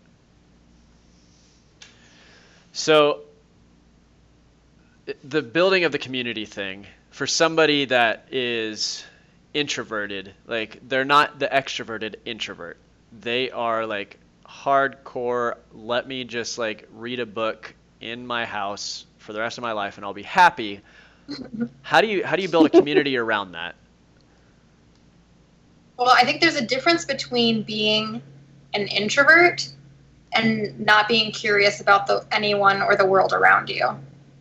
So, 2.74 3.22
the 5.24 5.42
building 5.42 5.84
of 5.84 5.92
the 5.92 5.98
community 5.98 6.46
thing 6.46 6.88
for 7.12 7.28
somebody 7.28 7.86
that 7.86 8.28
is 8.32 9.06
introverted, 9.54 10.34
like 10.46 10.80
they're 10.88 11.06
not 11.06 11.40
the 11.40 11.48
extroverted 11.48 12.16
introvert. 12.26 12.78
They 13.22 13.52
are 13.52 13.86
like 13.86 14.18
hardcore 14.64 15.56
let 15.74 16.08
me 16.08 16.24
just 16.24 16.58
like 16.58 16.88
read 16.94 17.20
a 17.20 17.26
book 17.26 17.74
in 18.02 18.26
my 18.26 18.46
house 18.46 19.06
for 19.18 19.34
the 19.34 19.40
rest 19.40 19.58
of 19.58 19.62
my 19.62 19.72
life 19.72 19.98
and 19.98 20.06
I'll 20.06 20.14
be 20.14 20.24
happy. 20.24 20.82
how 21.82 22.02
do 22.02 22.08
you 22.08 22.26
how 22.26 22.36
do 22.36 22.42
you 22.42 22.50
build 22.50 22.68
a 22.68 22.70
community 22.70 23.18
around 23.26 23.52
that? 23.54 23.76
Well, 25.98 26.10
I 26.10 26.24
think 26.24 26.42
there's 26.42 26.56
a 26.56 26.66
difference 26.66 27.06
between 27.06 27.64
being 27.64 28.22
an 28.74 28.88
introvert 28.88 29.68
and 30.34 30.78
not 30.80 31.08
being 31.08 31.32
curious 31.32 31.80
about 31.80 32.08
the 32.08 32.26
anyone 32.32 32.82
or 32.82 32.96
the 32.96 33.06
world 33.06 33.34
around 33.34 33.70
you. 33.70 33.88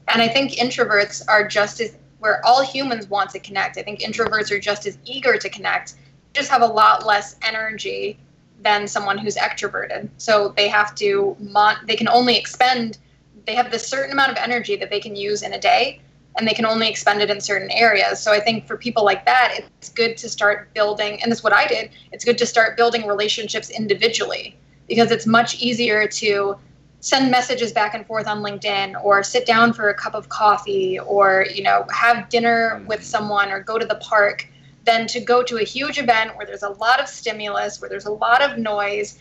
And 0.09 0.21
I 0.21 0.29
think 0.29 0.53
introverts 0.53 1.23
are 1.29 1.47
just 1.47 1.81
as 1.81 1.97
where 2.19 2.45
all 2.45 2.63
humans 2.63 3.09
want 3.09 3.31
to 3.31 3.39
connect. 3.39 3.79
I 3.79 3.83
think 3.83 4.01
introverts 4.01 4.51
are 4.51 4.59
just 4.59 4.87
as 4.87 4.99
eager 5.05 5.37
to 5.37 5.49
connect, 5.49 5.95
just 6.33 6.51
have 6.51 6.63
a 6.63 6.67
lot 6.67 7.07
less 7.07 7.37
energy 7.43 8.19
than 8.65 8.89
someone 8.89 9.19
who's 9.19 9.37
extroverted. 9.37 10.09
So 10.17 10.53
they 10.57 10.69
have 10.69 10.95
to 10.97 11.37
mon- 11.39 11.87
they 11.87 11.97
can 11.97 12.09
only 12.09 12.37
expend 12.37 12.99
they 13.47 13.55
have 13.55 13.71
this 13.71 13.87
certain 13.87 14.13
amount 14.13 14.31
of 14.31 14.39
energy 14.39 14.75
that 14.77 14.91
they 14.91 15.01
can 15.01 15.15
use 15.15 15.43
in 15.43 15.53
a 15.53 15.61
day 15.61 16.01
and 16.37 16.49
they 16.49 16.55
can 16.55 16.67
only 16.67 16.89
expend 16.89 17.21
it 17.21 17.31
in 17.31 17.41
certain 17.41 17.71
areas. 17.71 18.21
So 18.21 18.33
I 18.33 18.41
think 18.41 18.67
for 18.67 18.77
people 18.77 19.05
like 19.05 19.25
that, 19.27 19.61
it's 19.79 19.91
good 19.91 20.17
to 20.17 20.29
start 20.29 20.73
building 20.75 21.23
and 21.23 21.31
this 21.31 21.39
is 21.39 21.45
what 21.45 21.53
I 21.53 21.67
did. 21.67 21.91
It's 22.11 22.25
good 22.25 22.39
to 22.39 22.47
start 22.47 22.77
building 22.77 23.07
relationships 23.07 23.71
individually 23.71 24.57
because 24.89 25.11
it's 25.11 25.27
much 25.27 25.61
easier 25.61 26.09
to 26.09 26.57
send 27.01 27.31
messages 27.31 27.71
back 27.71 27.95
and 27.95 28.07
forth 28.07 28.27
on 28.27 28.43
LinkedIn 28.43 29.03
or 29.05 29.23
sit 29.23 29.47
down 29.47 29.75
for 29.75 29.91
a 29.91 29.95
cup 29.95 30.15
of 30.15 30.31
coffee 30.31 30.99
or 30.99 31.47
you 31.53 31.63
know 31.63 31.85
have 31.93 32.31
dinner 32.31 32.83
with 32.89 33.05
someone 33.05 33.51
or 33.51 33.61
go 33.61 33.79
to 33.79 33.85
the 33.85 33.97
park 33.97 34.49
than 34.85 35.07
to 35.09 35.21
go 35.21 35.43
to 35.43 35.59
a 35.59 35.65
huge 35.65 35.99
event 35.99 36.37
where 36.37 36.47
there's 36.47 36.63
a 36.63 36.71
lot 36.71 37.01
of 37.01 37.09
stimulus, 37.09 37.81
where 37.81 37.89
there's 37.89 38.07
a 38.07 38.13
lot 38.13 38.43
of 38.43 38.59
noise. 38.59 39.19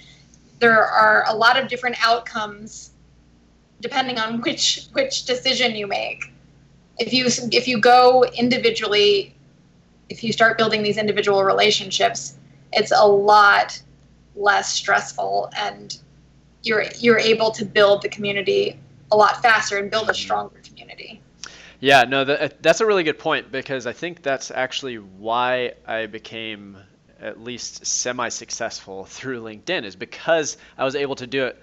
There 0.60 0.84
are 0.84 1.26
a 1.28 1.36
lot 1.36 1.58
of 1.58 1.68
different 1.68 1.96
outcomes 2.06 2.92
depending 3.82 4.18
on 4.18 4.42
which 4.46 4.88
which 4.94 5.26
decision 5.26 5.76
you 5.76 5.88
make. 5.88 6.32
If 7.00 7.14
you 7.14 7.26
if 7.52 7.68
you 7.68 7.80
go 7.80 8.24
individually, 8.24 9.36
if 10.10 10.24
you 10.24 10.32
start 10.32 10.58
building 10.58 10.84
these 10.84 10.98
individual 10.98 11.44
relationships, 11.44 12.38
it's 12.72 12.92
a 12.92 13.06
lot 13.06 13.82
less 14.36 14.74
stressful 14.74 15.52
and 15.56 15.98
you're 16.64 16.86
you're 17.00 17.20
able 17.20 17.52
to 17.52 17.66
build 17.66 18.02
the 18.02 18.10
community 18.10 18.80
a 19.12 19.16
lot 19.16 19.42
faster 19.42 19.78
and 19.78 19.92
build 19.92 20.10
a 20.10 20.14
stronger 20.14 20.60
community. 20.64 21.22
Yeah, 21.84 22.06
no, 22.06 22.24
that, 22.24 22.42
uh, 22.42 22.56
that's 22.62 22.80
a 22.80 22.86
really 22.86 23.04
good 23.04 23.20
point 23.20 23.52
because 23.52 23.86
I 23.88 23.92
think 23.92 24.22
that's 24.22 24.52
actually 24.52 24.96
why 24.96 25.74
I 25.86 26.06
became 26.06 26.78
at 27.20 27.44
least 27.44 27.86
semi-successful 27.86 29.04
through 29.04 29.42
LinkedIn 29.42 29.84
is 29.84 29.98
because 29.98 30.56
I 30.78 30.86
was 30.86 30.96
able 30.96 31.16
to 31.16 31.28
do 31.28 31.48
it 31.48 31.62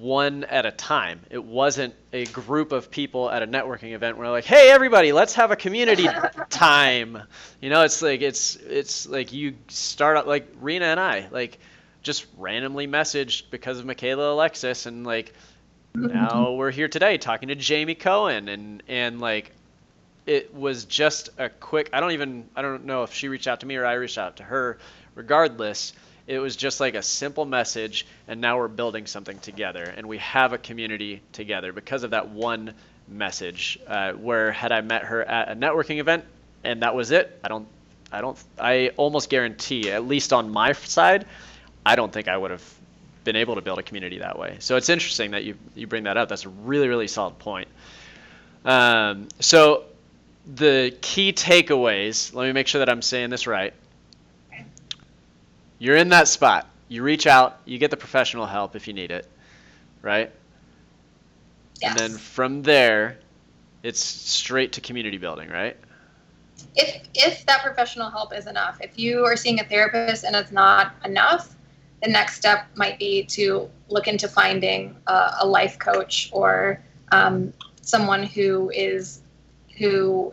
one 0.00 0.42
at 0.42 0.66
a 0.66 0.72
time. 0.72 1.20
It 1.30 1.44
wasn't 1.44 1.94
a 2.12 2.24
group 2.26 2.72
of 2.72 2.90
people 2.90 3.30
at 3.30 3.44
a 3.44 3.46
networking 3.46 3.92
event 3.92 4.18
where 4.18 4.28
like, 4.28 4.44
"Hey 4.44 4.72
everybody, 4.72 5.12
let's 5.12 5.34
have 5.34 5.52
a 5.52 5.56
community 5.56 6.08
time." 6.50 7.22
You 7.60 7.70
know, 7.70 7.82
it's 7.82 8.02
like 8.02 8.22
it's 8.22 8.56
it's 8.56 9.06
like 9.06 9.32
you 9.32 9.54
start 9.68 10.16
up 10.16 10.26
like 10.26 10.48
Rena 10.60 10.86
and 10.86 10.98
I 10.98 11.28
like 11.30 11.60
just 12.02 12.26
randomly 12.38 12.88
messaged 12.88 13.44
because 13.52 13.78
of 13.78 13.86
Michaela 13.86 14.32
Alexis 14.32 14.86
and 14.86 15.06
like 15.06 15.32
now 15.94 16.52
we're 16.56 16.70
here 16.70 16.88
today 16.88 17.18
talking 17.18 17.48
to 17.48 17.54
Jamie 17.54 17.94
Cohen 17.94 18.48
and 18.48 18.82
and 18.88 19.20
like 19.20 19.52
it 20.26 20.54
was 20.54 20.84
just 20.84 21.30
a 21.38 21.48
quick 21.48 21.90
I 21.92 22.00
don't 22.00 22.12
even 22.12 22.48
I 22.54 22.62
don't 22.62 22.84
know 22.84 23.02
if 23.02 23.12
she 23.12 23.28
reached 23.28 23.48
out 23.48 23.60
to 23.60 23.66
me 23.66 23.76
or 23.76 23.84
I 23.84 23.94
reached 23.94 24.18
out 24.18 24.36
to 24.36 24.42
her. 24.42 24.78
Regardless 25.14 25.92
it 26.26 26.38
was 26.38 26.56
just 26.56 26.80
like 26.80 26.94
a 26.94 27.02
simple 27.02 27.44
message 27.44 28.06
and 28.28 28.40
now 28.40 28.56
we're 28.56 28.68
building 28.68 29.06
something 29.06 29.38
together 29.40 29.82
and 29.82 30.06
we 30.06 30.18
have 30.18 30.52
a 30.52 30.58
community 30.58 31.20
together 31.32 31.72
because 31.72 32.04
of 32.04 32.10
that 32.12 32.28
one 32.28 32.72
message 33.08 33.78
uh, 33.88 34.12
where 34.12 34.52
had 34.52 34.72
I 34.72 34.80
met 34.80 35.02
her 35.02 35.22
at 35.22 35.50
a 35.50 35.56
networking 35.56 35.98
event 35.98 36.24
and 36.64 36.82
that 36.82 36.94
was 36.94 37.10
it 37.10 37.38
I 37.42 37.48
don't 37.48 37.66
I 38.12 38.20
don't 38.20 38.42
I 38.58 38.92
almost 38.96 39.28
guarantee 39.28 39.90
at 39.90 40.06
least 40.06 40.32
on 40.32 40.50
my 40.50 40.72
side 40.72 41.26
I 41.84 41.96
don't 41.96 42.12
think 42.12 42.28
I 42.28 42.36
would 42.36 42.52
have 42.52 42.74
been 43.24 43.36
able 43.36 43.54
to 43.54 43.60
build 43.60 43.78
a 43.78 43.82
community 43.82 44.18
that 44.18 44.38
way. 44.38 44.56
So 44.60 44.76
it's 44.76 44.88
interesting 44.88 45.32
that 45.32 45.44
you 45.44 45.56
you 45.74 45.86
bring 45.86 46.04
that 46.04 46.16
up. 46.16 46.28
That's 46.28 46.44
a 46.44 46.48
really 46.48 46.88
really 46.88 47.08
solid 47.08 47.38
point. 47.38 47.68
Um, 48.64 49.28
so 49.40 49.84
the 50.46 50.96
key 51.00 51.32
takeaways. 51.32 52.34
Let 52.34 52.46
me 52.46 52.52
make 52.52 52.66
sure 52.66 52.80
that 52.80 52.88
I'm 52.88 53.02
saying 53.02 53.30
this 53.30 53.46
right. 53.46 53.74
You're 55.78 55.96
in 55.96 56.10
that 56.10 56.28
spot. 56.28 56.68
You 56.88 57.02
reach 57.02 57.26
out. 57.26 57.58
You 57.64 57.78
get 57.78 57.90
the 57.90 57.96
professional 57.96 58.46
help 58.46 58.76
if 58.76 58.86
you 58.86 58.94
need 58.94 59.10
it, 59.10 59.26
right? 60.00 60.30
Yes. 61.80 61.90
And 61.90 61.98
then 61.98 62.18
from 62.18 62.62
there, 62.62 63.18
it's 63.82 64.00
straight 64.00 64.72
to 64.72 64.80
community 64.80 65.18
building, 65.18 65.48
right? 65.48 65.76
If 66.76 67.08
if 67.14 67.44
that 67.46 67.62
professional 67.62 68.10
help 68.10 68.34
is 68.34 68.46
enough, 68.46 68.78
if 68.80 68.98
you 68.98 69.24
are 69.24 69.36
seeing 69.36 69.58
a 69.58 69.64
therapist 69.64 70.24
and 70.24 70.36
it's 70.36 70.52
not 70.52 70.92
enough, 71.04 71.54
the 72.02 72.08
next 72.10 72.36
step 72.36 72.66
might 72.74 72.98
be 72.98 73.22
to 73.24 73.70
look 73.88 74.08
into 74.08 74.28
finding 74.28 74.96
a, 75.06 75.36
a 75.40 75.46
life 75.46 75.78
coach 75.78 76.28
or 76.32 76.82
um, 77.12 77.52
someone 77.80 78.24
who 78.24 78.70
is 78.70 79.20
who 79.78 80.32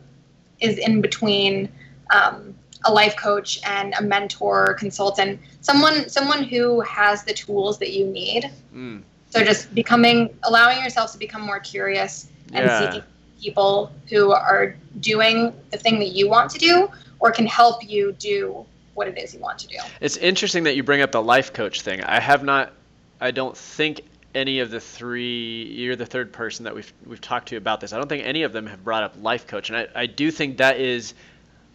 is 0.59 0.77
in 0.77 1.01
between 1.01 1.69
um, 2.13 2.55
a 2.85 2.91
life 2.91 3.15
coach 3.15 3.59
and 3.65 3.93
a 3.99 4.01
mentor 4.01 4.73
consultant 4.75 5.39
someone 5.61 6.09
someone 6.09 6.43
who 6.43 6.81
has 6.81 7.23
the 7.23 7.33
tools 7.33 7.77
that 7.77 7.91
you 7.91 8.05
need 8.05 8.49
mm. 8.73 9.01
so 9.29 9.43
just 9.43 9.73
becoming 9.75 10.29
allowing 10.43 10.81
yourself 10.83 11.11
to 11.11 11.17
become 11.17 11.41
more 11.41 11.59
curious 11.59 12.29
and 12.53 12.65
yeah. 12.65 12.79
seeking 12.79 13.03
people 13.41 13.91
who 14.09 14.31
are 14.31 14.75
doing 14.99 15.53
the 15.71 15.77
thing 15.77 15.99
that 15.99 16.09
you 16.09 16.29
want 16.29 16.49
to 16.49 16.57
do 16.57 16.89
or 17.19 17.31
can 17.31 17.45
help 17.45 17.87
you 17.87 18.13
do 18.13 18.65
what 18.99 19.07
it 19.07 19.17
is 19.17 19.33
you 19.33 19.39
want 19.39 19.57
to 19.59 19.67
do. 19.67 19.77
It's 20.01 20.17
interesting 20.17 20.65
that 20.65 20.75
you 20.75 20.83
bring 20.83 21.01
up 21.01 21.13
the 21.13 21.21
life 21.21 21.53
coach 21.53 21.81
thing. 21.81 22.03
I 22.03 22.19
have 22.19 22.43
not, 22.43 22.73
I 23.21 23.31
don't 23.31 23.55
think 23.57 24.01
any 24.35 24.59
of 24.59 24.69
the 24.69 24.81
three, 24.81 25.63
you're 25.63 25.95
the 25.95 26.05
third 26.05 26.33
person 26.33 26.65
that 26.65 26.75
we've 26.75 26.91
we've 27.07 27.21
talked 27.21 27.47
to 27.47 27.55
about 27.55 27.79
this. 27.79 27.93
I 27.93 27.97
don't 27.97 28.09
think 28.09 28.25
any 28.25 28.43
of 28.43 28.51
them 28.51 28.67
have 28.67 28.83
brought 28.83 29.03
up 29.03 29.15
life 29.21 29.47
coach, 29.47 29.69
and 29.69 29.77
I, 29.77 29.87
I 29.95 30.05
do 30.05 30.29
think 30.31 30.57
that 30.57 30.79
is, 30.79 31.13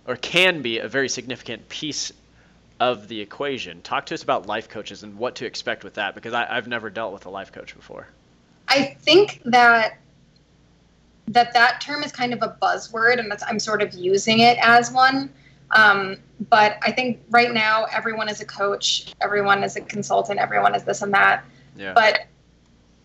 or 0.07 0.17
can 0.17 0.61
be, 0.61 0.79
a 0.79 0.87
very 0.87 1.09
significant 1.09 1.67
piece 1.69 2.13
of 2.79 3.09
the 3.09 3.21
equation. 3.21 3.81
Talk 3.81 4.05
to 4.07 4.15
us 4.15 4.23
about 4.23 4.47
life 4.47 4.69
coaches 4.69 5.03
and 5.03 5.17
what 5.17 5.37
to 5.37 5.47
expect 5.47 5.83
with 5.83 5.95
that, 5.95 6.15
because 6.15 6.35
I, 6.35 6.47
I've 6.49 6.69
never 6.69 6.91
dealt 6.91 7.15
with 7.15 7.25
a 7.25 7.31
life 7.31 7.53
coach 7.53 7.75
before. 7.75 8.07
I 8.69 8.97
think 9.01 9.41
that 9.47 9.99
that 11.29 11.55
that 11.55 11.81
term 11.81 12.03
is 12.03 12.13
kind 12.13 12.35
of 12.35 12.43
a 12.43 12.57
buzzword, 12.61 13.19
and 13.19 13.31
that's 13.31 13.43
I'm 13.43 13.59
sort 13.59 13.81
of 13.81 13.95
using 13.95 14.41
it 14.41 14.59
as 14.61 14.93
one. 14.93 15.31
Um, 15.75 16.17
but 16.49 16.79
I 16.83 16.93
think 16.93 17.21
right 17.31 17.53
now 17.53 17.87
everyone 17.93 18.29
is 18.29 18.41
a 18.41 18.45
coach, 18.45 19.13
everyone 19.21 19.63
is 19.63 19.77
a 19.77 19.81
consultant, 19.81 20.39
everyone 20.39 20.75
is 20.75 20.85
this 20.85 21.03
and 21.03 21.13
that. 21.15 21.45
Yeah. 21.77 21.93
But 21.95 22.27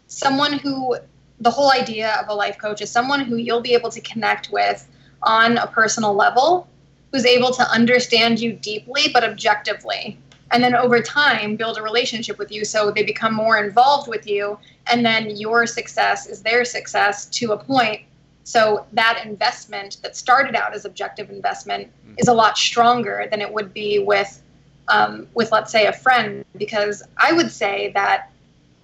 someone 0.07 0.53
who 0.53 0.97
the 1.41 1.49
whole 1.49 1.72
idea 1.72 2.15
of 2.22 2.28
a 2.28 2.34
life 2.34 2.57
coach 2.57 2.82
is 2.82 2.91
someone 2.91 3.22
who 3.22 3.38
you'll 3.38 3.61
be 3.61 3.74
able 3.74 3.89
to 3.89 4.01
connect 4.01 4.51
with 4.51 4.88
on 5.24 5.57
a 5.57 5.67
personal 5.67 6.13
level, 6.13 6.67
who's 7.11 7.26
able 7.26 7.51
to 7.53 7.63
understand 7.72 8.39
you 8.39 8.53
deeply 8.53 9.09
but 9.13 9.24
objectively. 9.24 10.20
And 10.51 10.63
then 10.63 10.76
over 10.76 11.01
time, 11.01 11.55
build 11.55 11.78
a 11.78 11.82
relationship 11.82 12.38
with 12.39 12.51
you 12.51 12.65
so 12.65 12.91
they 12.91 13.03
become 13.03 13.34
more 13.34 13.63
involved 13.63 14.07
with 14.07 14.28
you. 14.28 14.57
And 14.88 15.05
then 15.05 15.30
your 15.38 15.67
success 15.67 16.28
is 16.28 16.41
their 16.41 16.65
success 16.65 17.28
to 17.28 17.51
a 17.51 17.57
point. 17.57 18.01
So 18.50 18.88
that 18.93 19.22
investment 19.24 19.97
that 20.02 20.16
started 20.16 20.56
out 20.56 20.74
as 20.74 20.84
objective 20.84 21.30
investment 21.30 21.91
is 22.18 22.30
a 22.30 22.34
lot 22.34 22.58
stronger 22.58 23.28
than 23.30 23.41
it 23.41 23.54
would 23.54 23.76
be 23.76 24.00
with, 24.00 24.41
um, 24.88 25.28
with 25.36 25.52
let's 25.52 25.72
say, 25.72 25.86
a 25.86 25.93
friend. 25.93 26.43
Because 26.58 27.04
I 27.18 27.32
would 27.32 27.52
say 27.52 27.91
that 27.93 28.32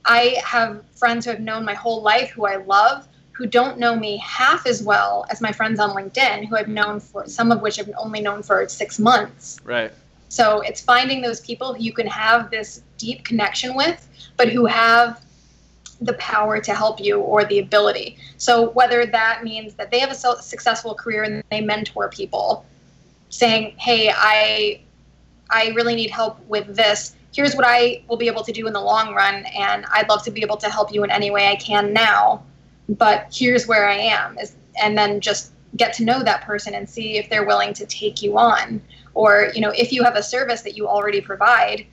I 0.06 0.40
have 0.46 0.86
friends 0.92 1.26
who 1.26 1.32
have 1.32 1.40
known 1.40 1.66
my 1.66 1.74
whole 1.74 2.04
life 2.04 2.30
who 2.30 2.46
I 2.46 2.58
love 2.58 3.08
who 3.32 3.48
don't 3.48 3.80
know 3.80 3.96
me 3.96 4.18
half 4.18 4.68
as 4.68 4.84
well 4.84 5.26
as 5.32 5.42
my 5.42 5.52
friends 5.52 5.80
on 5.80 5.96
LinkedIn 5.96 6.48
who 6.48 6.56
I've 6.56 6.68
known 6.68 7.00
for 7.00 7.28
some 7.28 7.52
of 7.52 7.64
which 7.64 7.80
I've 7.80 7.92
only 7.98 8.22
known 8.22 8.44
for 8.44 8.70
six 8.70 9.00
months. 9.00 9.60
Right. 9.64 9.92
So 10.30 10.62
it's 10.62 10.80
finding 10.80 11.22
those 11.24 11.42
people 11.42 11.74
who 11.74 11.82
you 11.82 11.92
can 11.92 12.06
have 12.06 12.52
this 12.52 12.84
deep 13.00 13.26
connection 13.26 13.76
with, 13.76 14.08
but 14.38 14.50
who 14.50 14.68
have 14.68 15.26
the 16.02 16.14
power 16.14 16.60
to 16.60 16.74
help 16.74 17.00
you 17.00 17.20
or 17.20 17.46
the 17.46 17.60
ability. 17.60 18.18
So 18.38 18.70
whether 18.72 19.06
that 19.06 19.44
means 19.44 19.76
that 19.76 19.92
they 19.92 20.00
have 20.00 20.12
a 20.12 20.16
successful 20.42 20.94
career 20.94 21.24
and 21.24 21.44
they 21.50 21.62
mentor 21.62 22.10
people, 22.10 22.66
saying, 23.30 23.76
"Hey, 23.78 24.12
I, 24.14 24.82
I 25.50 25.70
really 25.70 25.96
need 25.96 26.12
help 26.12 26.40
with 26.48 26.76
this 26.76 27.16
here's 27.36 27.54
what 27.54 27.66
I 27.68 28.02
will 28.08 28.16
be 28.16 28.28
able 28.28 28.44
to 28.44 28.52
do 28.54 28.66
in 28.66 28.74
the 28.74 28.82
long 28.82 29.14
run, 29.14 29.46
and 29.46 29.86
I'd 29.92 30.08
love 30.08 30.24
to 30.24 30.32
be 30.32 30.42
able 30.42 30.58
to 30.58 30.70
help 30.70 30.94
you 30.94 31.04
in 31.04 31.12
any 31.12 31.32
way 31.32 31.50
I 31.50 31.56
can 31.56 31.92
now, 31.92 32.44
but 32.88 33.28
here's 33.34 33.68
where 33.68 33.90
I 33.90 33.96
am. 33.96 34.38
Is, 34.38 34.56
and 34.82 34.98
then 34.98 35.20
just 35.20 35.52
get 35.76 35.94
to 35.96 36.06
know 36.06 36.24
that 36.24 36.44
person 36.44 36.74
and 36.74 36.90
see 36.90 37.18
if 37.18 37.30
they're 37.30 37.46
willing 37.46 37.74
to 37.74 37.86
take 37.86 38.22
you 38.22 38.38
on. 38.38 38.82
Or, 39.14 39.52
you 39.54 39.60
know, 39.60 39.72
if 39.72 39.92
you 39.92 40.04
have 40.04 40.16
a 40.16 40.24
service 40.24 40.62
that 40.62 40.78
you 40.78 40.88
already 40.88 41.20
provide, 41.20 41.86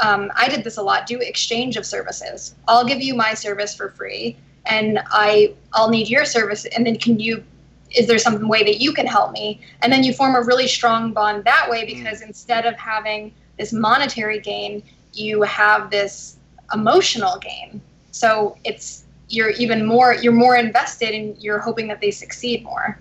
um, 0.00 0.30
I 0.36 0.48
did 0.48 0.64
this 0.64 0.76
a 0.76 0.82
lot, 0.82 1.06
do 1.06 1.18
exchange 1.18 1.76
of 1.76 1.84
services. 1.84 2.54
I'll 2.66 2.84
give 2.84 3.00
you 3.00 3.14
my 3.14 3.34
service 3.34 3.74
for 3.74 3.90
free 3.90 4.36
and 4.66 5.00
I 5.06 5.54
I'll 5.72 5.90
need 5.90 6.08
your 6.08 6.24
service 6.24 6.64
and 6.66 6.86
then 6.86 6.96
can 6.96 7.18
you 7.18 7.42
is 7.90 8.06
there 8.06 8.18
some 8.18 8.48
way 8.48 8.62
that 8.64 8.82
you 8.82 8.92
can 8.92 9.06
help 9.06 9.32
me? 9.32 9.60
And 9.80 9.90
then 9.90 10.04
you 10.04 10.12
form 10.12 10.34
a 10.34 10.42
really 10.42 10.68
strong 10.68 11.12
bond 11.12 11.44
that 11.44 11.70
way 11.70 11.86
because 11.86 12.20
instead 12.20 12.66
of 12.66 12.76
having 12.76 13.32
this 13.58 13.72
monetary 13.72 14.40
gain, 14.40 14.82
you 15.14 15.40
have 15.42 15.90
this 15.90 16.36
emotional 16.74 17.38
gain. 17.38 17.80
So 18.10 18.58
it's 18.64 19.04
you're 19.30 19.50
even 19.50 19.86
more 19.86 20.14
you're 20.14 20.32
more 20.32 20.56
invested 20.56 21.14
and 21.14 21.36
you're 21.42 21.58
hoping 21.58 21.88
that 21.88 22.00
they 22.00 22.10
succeed 22.10 22.62
more. 22.62 22.98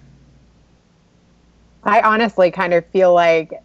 I 1.84 2.02
honestly 2.02 2.52
kind 2.52 2.74
of 2.74 2.86
feel 2.88 3.14
like 3.14 3.62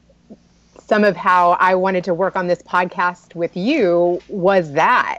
some 0.86 1.04
of 1.04 1.16
how 1.16 1.52
I 1.52 1.74
wanted 1.74 2.04
to 2.04 2.14
work 2.14 2.36
on 2.36 2.46
this 2.46 2.62
podcast 2.62 3.34
with 3.34 3.56
you 3.56 4.20
was 4.28 4.72
that. 4.72 5.18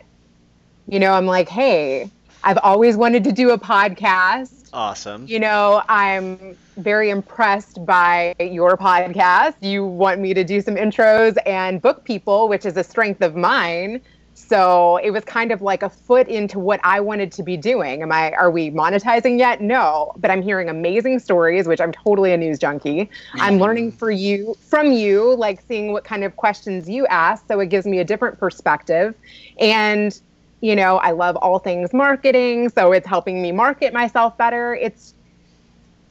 You 0.87 0.99
know, 0.99 1.13
I'm 1.13 1.25
like, 1.25 1.49
hey, 1.49 2.09
I've 2.43 2.59
always 2.61 2.97
wanted 2.97 3.23
to 3.23 3.31
do 3.31 3.51
a 3.51 3.57
podcast. 3.57 4.69
Awesome. 4.73 5.25
You 5.27 5.39
know, 5.39 5.83
I'm 5.87 6.57
very 6.77 7.09
impressed 7.09 7.85
by 7.85 8.35
your 8.39 8.75
podcast. 8.75 9.55
You 9.61 9.85
want 9.85 10.19
me 10.19 10.33
to 10.33 10.43
do 10.43 10.59
some 10.61 10.75
intros 10.75 11.37
and 11.45 11.81
book 11.81 12.03
people, 12.03 12.49
which 12.49 12.65
is 12.65 12.75
a 12.75 12.83
strength 12.83 13.21
of 13.21 13.35
mine. 13.35 14.01
So 14.35 14.97
it 14.97 15.11
was 15.11 15.23
kind 15.23 15.51
of 15.51 15.61
like 15.61 15.83
a 15.83 15.89
foot 15.89 16.27
into 16.27 16.59
what 16.59 16.79
I 16.83 16.99
wanted 16.99 17.31
to 17.33 17.43
be 17.43 17.55
doing. 17.55 18.01
Am 18.01 18.11
I 18.11 18.31
are 18.33 18.51
we 18.51 18.71
monetizing 18.71 19.37
yet? 19.37 19.61
No, 19.61 20.11
but 20.17 20.31
I'm 20.31 20.41
hearing 20.41 20.69
amazing 20.69 21.19
stories, 21.19 21.67
which 21.67 21.79
I'm 21.79 21.91
totally 21.91 22.33
a 22.33 22.37
news 22.37 22.59
junkie. 22.59 23.09
I'm 23.35 23.53
mm-hmm. 23.53 23.61
learning 23.61 23.91
for 23.91 24.11
you 24.11 24.55
from 24.59 24.91
you, 24.91 25.35
like 25.35 25.61
seeing 25.67 25.91
what 25.91 26.03
kind 26.03 26.23
of 26.23 26.35
questions 26.35 26.89
you 26.89 27.05
ask, 27.07 27.47
so 27.47 27.59
it 27.59 27.67
gives 27.69 27.85
me 27.85 27.99
a 27.99 28.03
different 28.03 28.39
perspective. 28.39 29.15
And 29.59 30.19
you 30.61 30.75
know, 30.75 30.97
I 30.97 31.11
love 31.11 31.35
all 31.35 31.59
things 31.59 31.93
marketing, 31.93 32.69
so 32.69 32.91
it's 32.91 33.07
helping 33.07 33.41
me 33.41 33.51
market 33.51 33.93
myself 33.93 34.37
better. 34.37 34.75
It's 34.75 35.13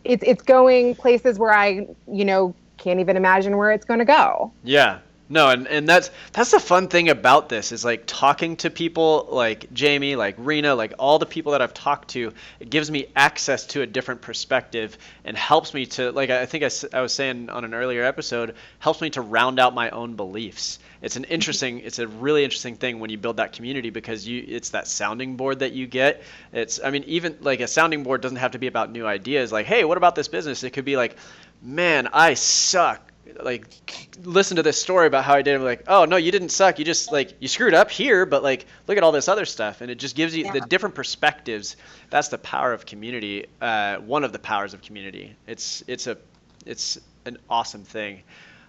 it's 0.05 0.23
it's 0.27 0.43
going 0.43 0.95
places 0.95 1.39
where 1.39 1.53
I, 1.55 1.87
you 2.07 2.25
know, 2.25 2.55
can't 2.77 3.01
even 3.01 3.17
imagine 3.17 3.57
where 3.57 3.71
it's 3.71 3.85
going 3.85 4.01
to 4.01 4.05
go. 4.05 4.53
Yeah. 4.65 4.99
No, 5.29 5.49
and, 5.49 5.67
and 5.67 5.89
that's 5.89 6.11
that's 6.33 6.51
the 6.51 6.61
fun 6.61 6.89
thing 6.89 7.09
about 7.09 7.49
this 7.49 7.73
is 7.73 7.85
like 7.85 8.05
talking 8.07 8.57
to 8.57 8.71
people 8.71 9.29
like 9.31 9.73
Jamie, 9.73 10.15
like 10.15 10.35
Rena, 10.37 10.75
like 10.75 10.95
all 10.99 11.19
the 11.19 11.27
people 11.27 11.53
that 11.53 11.63
I've 11.63 11.73
talked 11.73 12.09
to. 12.11 12.35
It 12.61 12.69
gives 12.69 12.91
me 12.91 13.07
access 13.17 13.65
to 13.69 13.83
a 13.83 13.87
different 13.87 14.21
perspective 14.21 14.99
and 15.25 15.37
helps 15.37 15.73
me 15.73 15.87
to 15.87 16.13
like 16.13 16.29
I 16.29 16.45
think 16.45 16.65
I, 16.65 16.99
I 16.99 17.01
was 17.01 17.15
saying 17.15 17.49
on 17.49 17.65
an 17.65 17.73
earlier 17.73 18.03
episode 18.05 18.57
helps 18.79 19.01
me 19.01 19.11
to 19.11 19.23
round 19.23 19.59
out 19.59 19.75
my 19.75 19.91
own 19.91 20.17
beliefs. 20.17 20.81
It's 21.01 21.17
an 21.17 21.25
interesting 21.25 21.79
it's 21.79 21.99
a 21.99 22.07
really 22.07 22.45
interesting 22.45 22.77
thing 22.77 22.99
when 22.99 23.09
you 23.09 23.17
build 23.17 23.39
that 23.39 23.53
community 23.53 23.91
because 23.91 24.27
you 24.29 24.45
it's 24.47 24.71
that 24.71 24.87
sounding 24.87 25.37
board 25.37 25.61
that 25.61 25.73
you 25.73 25.87
get. 25.87 26.23
It's 26.53 26.79
i 26.85 26.91
mean 26.91 27.05
even 27.05 27.39
like 27.41 27.61
a 27.61 27.69
sounding 27.69 28.03
board 28.03 28.21
doesn't 28.21 28.37
have 28.37 28.53
to 28.53 28.59
be 28.59 28.67
about 28.67 28.91
new 28.91 29.07
ideas. 29.07 29.51
Like 29.51 29.67
hey 29.67 29.85
what 29.85 29.97
about 29.97 30.15
this 30.15 30.29
business? 30.29 30.63
It 30.63 30.71
could 30.71 30.85
be 30.85 30.97
like 30.97 31.17
man 31.65 32.09
i 32.13 32.35
suck 32.35 33.12
like 33.41 33.67
listen 34.25 34.57
to 34.57 34.63
this 34.63 34.81
story 34.81 35.07
about 35.07 35.25
how 35.25 35.35
I 35.35 35.43
did. 35.43 35.55
I'm 35.55 35.65
like, 35.65 35.85
oh 35.89 36.05
no, 36.05 36.17
you 36.17 36.33
didn't 36.33 36.51
suck. 36.51 36.79
You 36.79 36.85
just 36.85 37.13
like 37.13 37.35
you 37.41 37.49
screwed 37.49 37.75
up 37.75 37.91
here, 37.91 38.27
but 38.27 38.43
like 38.43 38.67
look 38.87 38.97
at 38.97 39.03
all 39.03 39.13
this 39.13 39.29
other 39.29 39.45
stuff, 39.45 39.81
and 39.81 39.91
it 39.91 39.97
just 39.97 40.17
gives 40.17 40.37
you 40.37 40.45
yeah. 40.45 40.53
the 40.53 40.61
different 40.61 40.95
perspectives. 40.95 41.77
That's 42.11 42.29
the 42.29 42.39
power 42.39 42.73
of 42.73 42.87
community. 42.87 43.47
Uh, 43.61 43.97
one 43.99 44.25
of 44.25 44.33
the 44.33 44.39
powers 44.39 44.75
of 44.75 44.83
community. 44.83 45.37
It's 45.47 45.83
it's 45.87 46.07
a 46.07 46.19
it's 46.67 46.99
an 47.25 47.39
awesome 47.49 47.85
thing. 47.85 48.23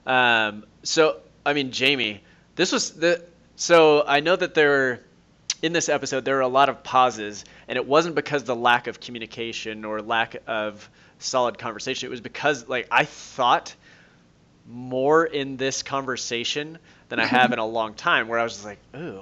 Um, 0.05 0.65
so 0.83 1.21
I 1.45 1.53
mean, 1.53 1.71
Jamie, 1.71 2.21
this 2.55 2.71
was 2.71 2.91
the. 2.91 3.23
So 3.55 4.03
I 4.07 4.19
know 4.19 4.35
that 4.35 4.55
there 4.55 4.69
were, 4.69 4.99
in 5.61 5.73
this 5.73 5.87
episode, 5.89 6.25
there 6.25 6.35
were 6.35 6.41
a 6.41 6.47
lot 6.47 6.69
of 6.69 6.83
pauses, 6.83 7.45
and 7.67 7.77
it 7.77 7.85
wasn't 7.85 8.15
because 8.15 8.43
the 8.43 8.55
lack 8.55 8.87
of 8.87 8.99
communication 8.99 9.85
or 9.85 10.01
lack 10.01 10.37
of 10.47 10.89
solid 11.19 11.57
conversation. 11.57 12.07
It 12.07 12.09
was 12.09 12.21
because, 12.21 12.67
like, 12.67 12.87
I 12.91 13.05
thought 13.05 13.75
more 14.67 15.25
in 15.25 15.57
this 15.57 15.83
conversation 15.83 16.77
than 17.09 17.19
I 17.19 17.25
have 17.25 17.51
in 17.51 17.59
a 17.59 17.65
long 17.65 17.93
time, 17.93 18.27
where 18.27 18.39
I 18.39 18.43
was 18.43 18.63
like, 18.63 18.79
ooh. 18.95 19.21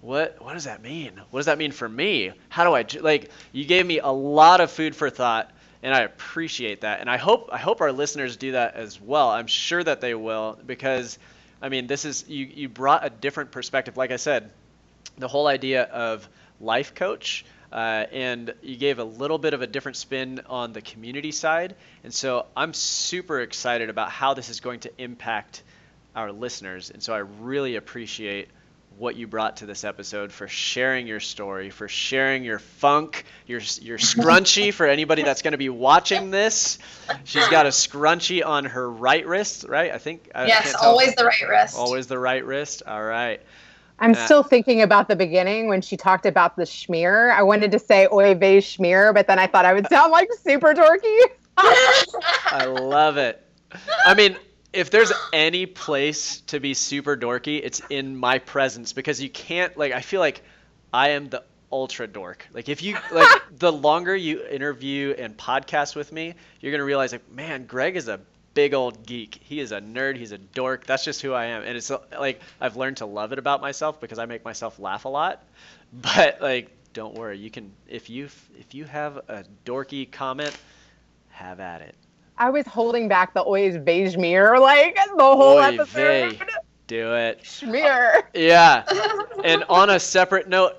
What 0.00 0.40
what 0.40 0.54
does 0.54 0.64
that 0.64 0.80
mean? 0.80 1.20
What 1.30 1.40
does 1.40 1.46
that 1.46 1.58
mean 1.58 1.72
for 1.72 1.88
me? 1.88 2.30
How 2.48 2.64
do 2.64 2.72
I 2.72 2.86
like 3.02 3.30
you 3.50 3.64
gave 3.64 3.84
me 3.84 3.98
a 3.98 4.08
lot 4.08 4.60
of 4.60 4.70
food 4.70 4.94
for 4.94 5.10
thought 5.10 5.50
and 5.82 5.94
I 5.94 6.00
appreciate 6.00 6.80
that. 6.80 7.00
And 7.00 7.10
I 7.10 7.16
hope 7.16 7.50
I 7.52 7.58
hope 7.58 7.80
our 7.80 7.92
listeners 7.92 8.36
do 8.36 8.52
that 8.52 8.74
as 8.74 9.00
well. 9.00 9.30
I'm 9.30 9.46
sure 9.46 9.82
that 9.82 10.00
they 10.00 10.14
will 10.14 10.58
because 10.66 11.18
I 11.62 11.68
mean 11.68 11.86
this 11.86 12.04
is 12.04 12.24
you 12.28 12.44
you 12.46 12.68
brought 12.68 13.04
a 13.04 13.10
different 13.10 13.50
perspective. 13.50 13.96
Like 13.96 14.10
I 14.10 14.16
said, 14.16 14.50
the 15.18 15.28
whole 15.28 15.46
idea 15.46 15.84
of 15.84 16.28
life 16.60 16.94
coach. 16.94 17.44
Uh, 17.72 18.06
and 18.12 18.54
you 18.62 18.76
gave 18.76 18.98
a 18.98 19.04
little 19.04 19.38
bit 19.38 19.54
of 19.54 19.62
a 19.62 19.66
different 19.66 19.96
spin 19.96 20.40
on 20.46 20.72
the 20.72 20.80
community 20.80 21.32
side. 21.32 21.74
And 22.02 22.14
so 22.14 22.46
I'm 22.56 22.72
super 22.72 23.40
excited 23.40 23.90
about 23.90 24.10
how 24.10 24.34
this 24.34 24.48
is 24.48 24.60
going 24.60 24.80
to 24.80 24.92
impact 24.98 25.62
our 26.16 26.32
listeners. 26.32 26.90
And 26.90 27.02
so 27.02 27.12
I 27.12 27.18
really 27.18 27.76
appreciate 27.76 28.48
what 28.96 29.14
you 29.14 29.28
brought 29.28 29.58
to 29.58 29.66
this 29.66 29.84
episode, 29.84 30.32
for 30.32 30.48
sharing 30.48 31.06
your 31.06 31.20
story, 31.20 31.70
for 31.70 31.86
sharing 31.86 32.42
your 32.42 32.58
funk, 32.58 33.24
your 33.46 33.60
your 33.80 33.96
scrunchie 33.96 34.74
for 34.74 34.86
anybody 34.86 35.22
that's 35.22 35.42
going 35.42 35.52
to 35.52 35.58
be 35.58 35.68
watching 35.68 36.32
this. 36.32 36.78
She's 37.22 37.46
got 37.46 37.66
a 37.66 37.68
scrunchie 37.68 38.44
on 38.44 38.64
her 38.64 38.90
right 38.90 39.24
wrist, 39.24 39.66
right? 39.68 39.92
I 39.92 39.98
think. 39.98 40.30
Yes, 40.34 40.74
always 40.74 41.14
the 41.14 41.26
right 41.26 41.48
wrist. 41.48 41.76
Always 41.76 42.08
the 42.08 42.18
right 42.18 42.44
wrist. 42.44 42.82
All 42.86 43.02
right. 43.02 43.40
I'm 44.00 44.12
uh, 44.12 44.24
still 44.24 44.42
thinking 44.42 44.82
about 44.82 45.08
the 45.08 45.16
beginning 45.16 45.68
when 45.68 45.80
she 45.80 45.96
talked 45.96 46.26
about 46.26 46.56
the 46.56 46.62
schmear. 46.62 47.32
I 47.32 47.42
wanted 47.42 47.70
to 47.72 47.78
say 47.78 48.08
oy 48.12 48.34
vey 48.34 48.58
schmear, 48.58 49.12
but 49.12 49.26
then 49.26 49.38
I 49.38 49.46
thought 49.46 49.64
I 49.64 49.74
would 49.74 49.88
sound 49.88 50.12
like 50.12 50.28
super 50.42 50.74
dorky. 50.74 51.20
I 51.56 52.66
love 52.66 53.16
it. 53.16 53.44
I 54.04 54.14
mean, 54.14 54.36
if 54.72 54.90
there's 54.90 55.12
any 55.32 55.66
place 55.66 56.40
to 56.42 56.60
be 56.60 56.74
super 56.74 57.16
dorky, 57.16 57.60
it's 57.62 57.82
in 57.90 58.16
my 58.16 58.38
presence 58.38 58.92
because 58.92 59.20
you 59.20 59.28
can't 59.30 59.76
like 59.76 59.92
I 59.92 60.00
feel 60.00 60.20
like 60.20 60.42
I 60.92 61.10
am 61.10 61.28
the 61.28 61.42
ultra 61.72 62.06
dork. 62.06 62.46
Like 62.52 62.68
if 62.68 62.82
you 62.82 62.96
like 63.12 63.42
the 63.58 63.72
longer 63.72 64.14
you 64.14 64.44
interview 64.46 65.14
and 65.18 65.36
podcast 65.36 65.96
with 65.96 66.12
me, 66.12 66.34
you're 66.60 66.72
going 66.72 66.80
to 66.80 66.84
realize 66.84 67.12
like 67.12 67.30
man, 67.30 67.66
Greg 67.66 67.96
is 67.96 68.08
a 68.08 68.20
big 68.58 68.74
old 68.74 69.06
geek. 69.06 69.38
He 69.44 69.60
is 69.60 69.70
a 69.70 69.80
nerd, 69.80 70.16
he's 70.16 70.32
a 70.32 70.38
dork. 70.38 70.84
That's 70.84 71.04
just 71.04 71.22
who 71.22 71.32
I 71.32 71.44
am. 71.44 71.62
And 71.62 71.76
it's 71.76 71.92
like 72.18 72.40
I've 72.60 72.76
learned 72.76 72.96
to 72.96 73.06
love 73.06 73.32
it 73.32 73.38
about 73.38 73.60
myself 73.60 74.00
because 74.00 74.18
I 74.18 74.26
make 74.26 74.44
myself 74.44 74.80
laugh 74.80 75.04
a 75.04 75.08
lot. 75.08 75.44
But 75.92 76.42
like 76.42 76.70
don't 76.92 77.14
worry. 77.14 77.38
You 77.38 77.50
can 77.52 77.70
if 77.86 78.10
you 78.10 78.24
if 78.58 78.74
you 78.74 78.84
have 78.84 79.18
a 79.28 79.44
dorky 79.64 80.10
comment, 80.10 80.54
have 81.28 81.60
at 81.60 81.82
it. 81.82 81.94
I 82.36 82.50
was 82.50 82.66
holding 82.66 83.06
back 83.06 83.32
the 83.32 83.42
always 83.42 83.78
beige 83.78 84.16
mirror 84.16 84.58
like 84.58 84.96
the 84.96 85.22
whole 85.22 85.58
Oy 85.58 85.62
episode. 85.62 86.32
vey. 86.32 86.40
Do 86.88 87.14
it. 87.14 87.42
Schmear. 87.44 88.22
Yeah. 88.34 88.82
And 89.44 89.62
on 89.68 89.88
a 89.88 90.00
separate 90.00 90.48
note, 90.48 90.74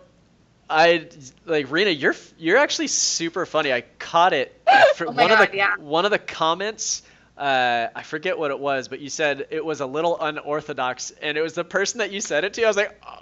I 0.69 1.07
like 1.45 1.71
Rena. 1.71 1.91
You're 1.91 2.15
you're 2.38 2.57
actually 2.57 2.88
super 2.88 3.45
funny. 3.45 3.71
I 3.71 3.84
caught 3.99 4.34
it. 4.34 4.61
Oh 4.67 4.93
for 4.95 5.07
Oh 5.07 5.11
one 5.11 5.32
of 5.32 5.39
the 5.39 5.49
yeah. 5.55 5.75
one 5.77 6.03
of 6.03 6.11
the 6.11 6.19
comments. 6.19 7.03
Uh, 7.39 7.87
I 7.95 8.03
forget 8.03 8.37
what 8.37 8.51
it 8.51 8.59
was, 8.59 8.89
but 8.89 8.99
you 8.99 9.09
said 9.09 9.47
it 9.49 9.63
was 9.63 9.79
a 9.79 9.85
little 9.85 10.19
unorthodox, 10.19 11.11
and 11.21 11.37
it 11.37 11.41
was 11.41 11.53
the 11.53 11.63
person 11.63 11.99
that 11.99 12.11
you 12.11 12.19
said 12.19 12.43
it 12.43 12.53
to. 12.55 12.63
I 12.65 12.67
was 12.67 12.75
like, 12.75 12.99
oh, 13.07 13.21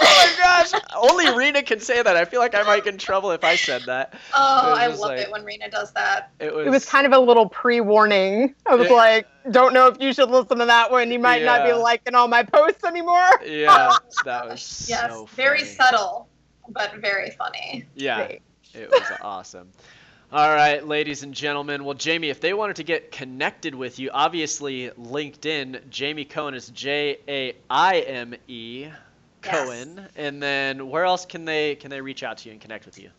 oh 0.00 0.04
my 0.04 0.42
gosh! 0.42 0.80
Only 0.96 1.30
Rena 1.38 1.62
can 1.62 1.78
say 1.78 2.02
that. 2.02 2.16
I 2.16 2.24
feel 2.24 2.40
like 2.40 2.56
I 2.56 2.64
might 2.64 2.82
get 2.82 2.94
in 2.94 2.98
trouble 2.98 3.30
if 3.30 3.44
I 3.44 3.54
said 3.54 3.82
that. 3.86 4.14
Oh, 4.34 4.74
I 4.76 4.88
love 4.88 4.98
like- 4.98 5.20
it 5.20 5.30
when 5.30 5.44
Rena 5.44 5.70
does 5.70 5.92
that. 5.92 6.32
It 6.40 6.52
was. 6.52 6.66
It 6.66 6.70
was 6.70 6.84
kind 6.86 7.06
of 7.06 7.12
a 7.12 7.20
little 7.20 7.48
pre-warning. 7.48 8.52
I 8.66 8.74
was 8.74 8.88
Yeah. 8.88 8.94
like, 8.94 9.28
don't 9.52 9.72
know 9.72 9.86
if 9.86 10.00
you 10.00 10.12
should 10.12 10.28
listen 10.30 10.58
to 10.58 10.66
that 10.66 10.90
one. 10.90 11.12
You 11.12 11.20
might 11.20 11.44
not 11.44 11.64
be 11.64 11.72
liking 11.72 12.16
all 12.16 12.26
my 12.26 12.42
posts 12.42 12.82
anymore. 12.82 13.30
Yeah, 13.46 13.92
that 14.24 14.48
was 14.48 14.86
Yes, 14.90 15.12
so 15.12 15.26
very 15.36 15.62
subtle, 15.64 16.28
but 16.68 16.96
very 16.96 17.30
funny. 17.30 17.84
Yeah, 17.94 18.26
Great. 18.26 18.42
It 18.74 18.90
was 18.90 19.02
awesome. 19.20 19.68
All 20.32 20.48
right, 20.48 20.82
ladies 20.88 21.22
and 21.24 21.34
gentlemen. 21.34 21.84
Well, 21.84 21.92
Jamie, 21.92 22.30
if 22.30 22.40
they 22.40 22.54
wanted 22.54 22.76
to 22.76 22.84
get 22.84 23.12
connected 23.12 23.74
with 23.74 23.98
you, 23.98 24.08
obviously 24.14 24.88
LinkedIn, 24.98 25.90
Jamie 25.90 26.24
Cohen 26.24 26.54
is 26.54 26.70
J 26.70 27.18
A 27.28 27.54
I 27.68 27.98
M 27.98 28.34
E 28.48 28.88
Cohen. 29.42 30.08
And 30.16 30.42
then 30.42 30.88
where 30.88 31.04
else 31.04 31.26
can 31.26 31.44
they 31.44 31.74
can 31.74 31.90
they 31.90 32.00
reach 32.00 32.22
out 32.22 32.38
to 32.38 32.48
you 32.48 32.52
and 32.52 32.62
connect 32.62 32.86
with 32.86 32.98
you? 32.98 33.10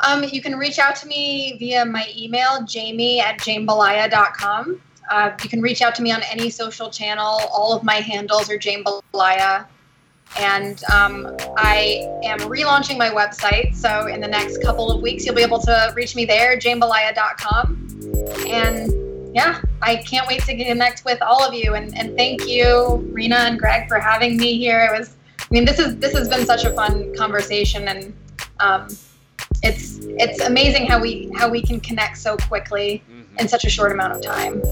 Um, 0.00 0.24
you 0.24 0.42
can 0.42 0.56
reach 0.56 0.78
out 0.78 0.94
to 0.96 1.06
me 1.06 1.56
via 1.58 1.86
my 1.86 2.06
email, 2.14 2.62
jamie 2.66 3.18
at 3.18 3.38
jamebalaya.com. 3.38 4.78
Uh, 5.10 5.30
you 5.42 5.48
can 5.48 5.62
reach 5.62 5.80
out 5.80 5.94
to 5.94 6.02
me 6.02 6.12
on 6.12 6.20
any 6.30 6.50
social 6.50 6.90
channel. 6.90 7.40
All 7.50 7.74
of 7.74 7.82
my 7.82 7.94
handles 7.94 8.50
are 8.50 8.58
jamebalaya. 8.58 9.64
And 10.38 10.82
um, 10.84 11.36
I 11.56 12.08
am 12.24 12.38
relaunching 12.40 12.96
my 12.98 13.10
website. 13.10 13.74
So 13.74 14.06
in 14.06 14.20
the 14.20 14.28
next 14.28 14.62
couple 14.62 14.90
of 14.90 15.02
weeks, 15.02 15.24
you'll 15.26 15.34
be 15.34 15.42
able 15.42 15.60
to 15.60 15.92
reach 15.94 16.16
me 16.16 16.24
there, 16.24 16.56
jamebalaya.com. 16.56 17.88
And 18.46 19.34
yeah, 19.34 19.60
I 19.80 19.96
can't 19.96 20.26
wait 20.28 20.42
to 20.44 20.56
connect 20.56 21.04
with 21.04 21.20
all 21.22 21.42
of 21.42 21.54
you. 21.54 21.74
And, 21.74 21.96
and 21.96 22.16
thank 22.16 22.46
you, 22.46 23.08
Rena 23.12 23.36
and 23.36 23.58
Greg, 23.58 23.88
for 23.88 23.98
having 23.98 24.36
me 24.36 24.58
here. 24.58 24.84
It 24.92 24.98
was, 24.98 25.16
I 25.40 25.46
mean, 25.50 25.64
this 25.64 25.78
is 25.78 25.96
this 25.98 26.14
has 26.14 26.28
been 26.28 26.46
such 26.46 26.64
a 26.64 26.72
fun 26.72 27.14
conversation, 27.14 27.88
and 27.88 28.14
um, 28.60 28.88
it's 29.62 29.98
it's 30.00 30.40
amazing 30.40 30.86
how 30.86 31.00
we 31.00 31.30
how 31.34 31.48
we 31.48 31.62
can 31.62 31.80
connect 31.80 32.18
so 32.18 32.36
quickly 32.36 33.02
in 33.38 33.48
such 33.48 33.64
a 33.64 33.70
short 33.70 33.92
amount 33.92 34.12
of 34.12 34.22
time. 34.22 34.62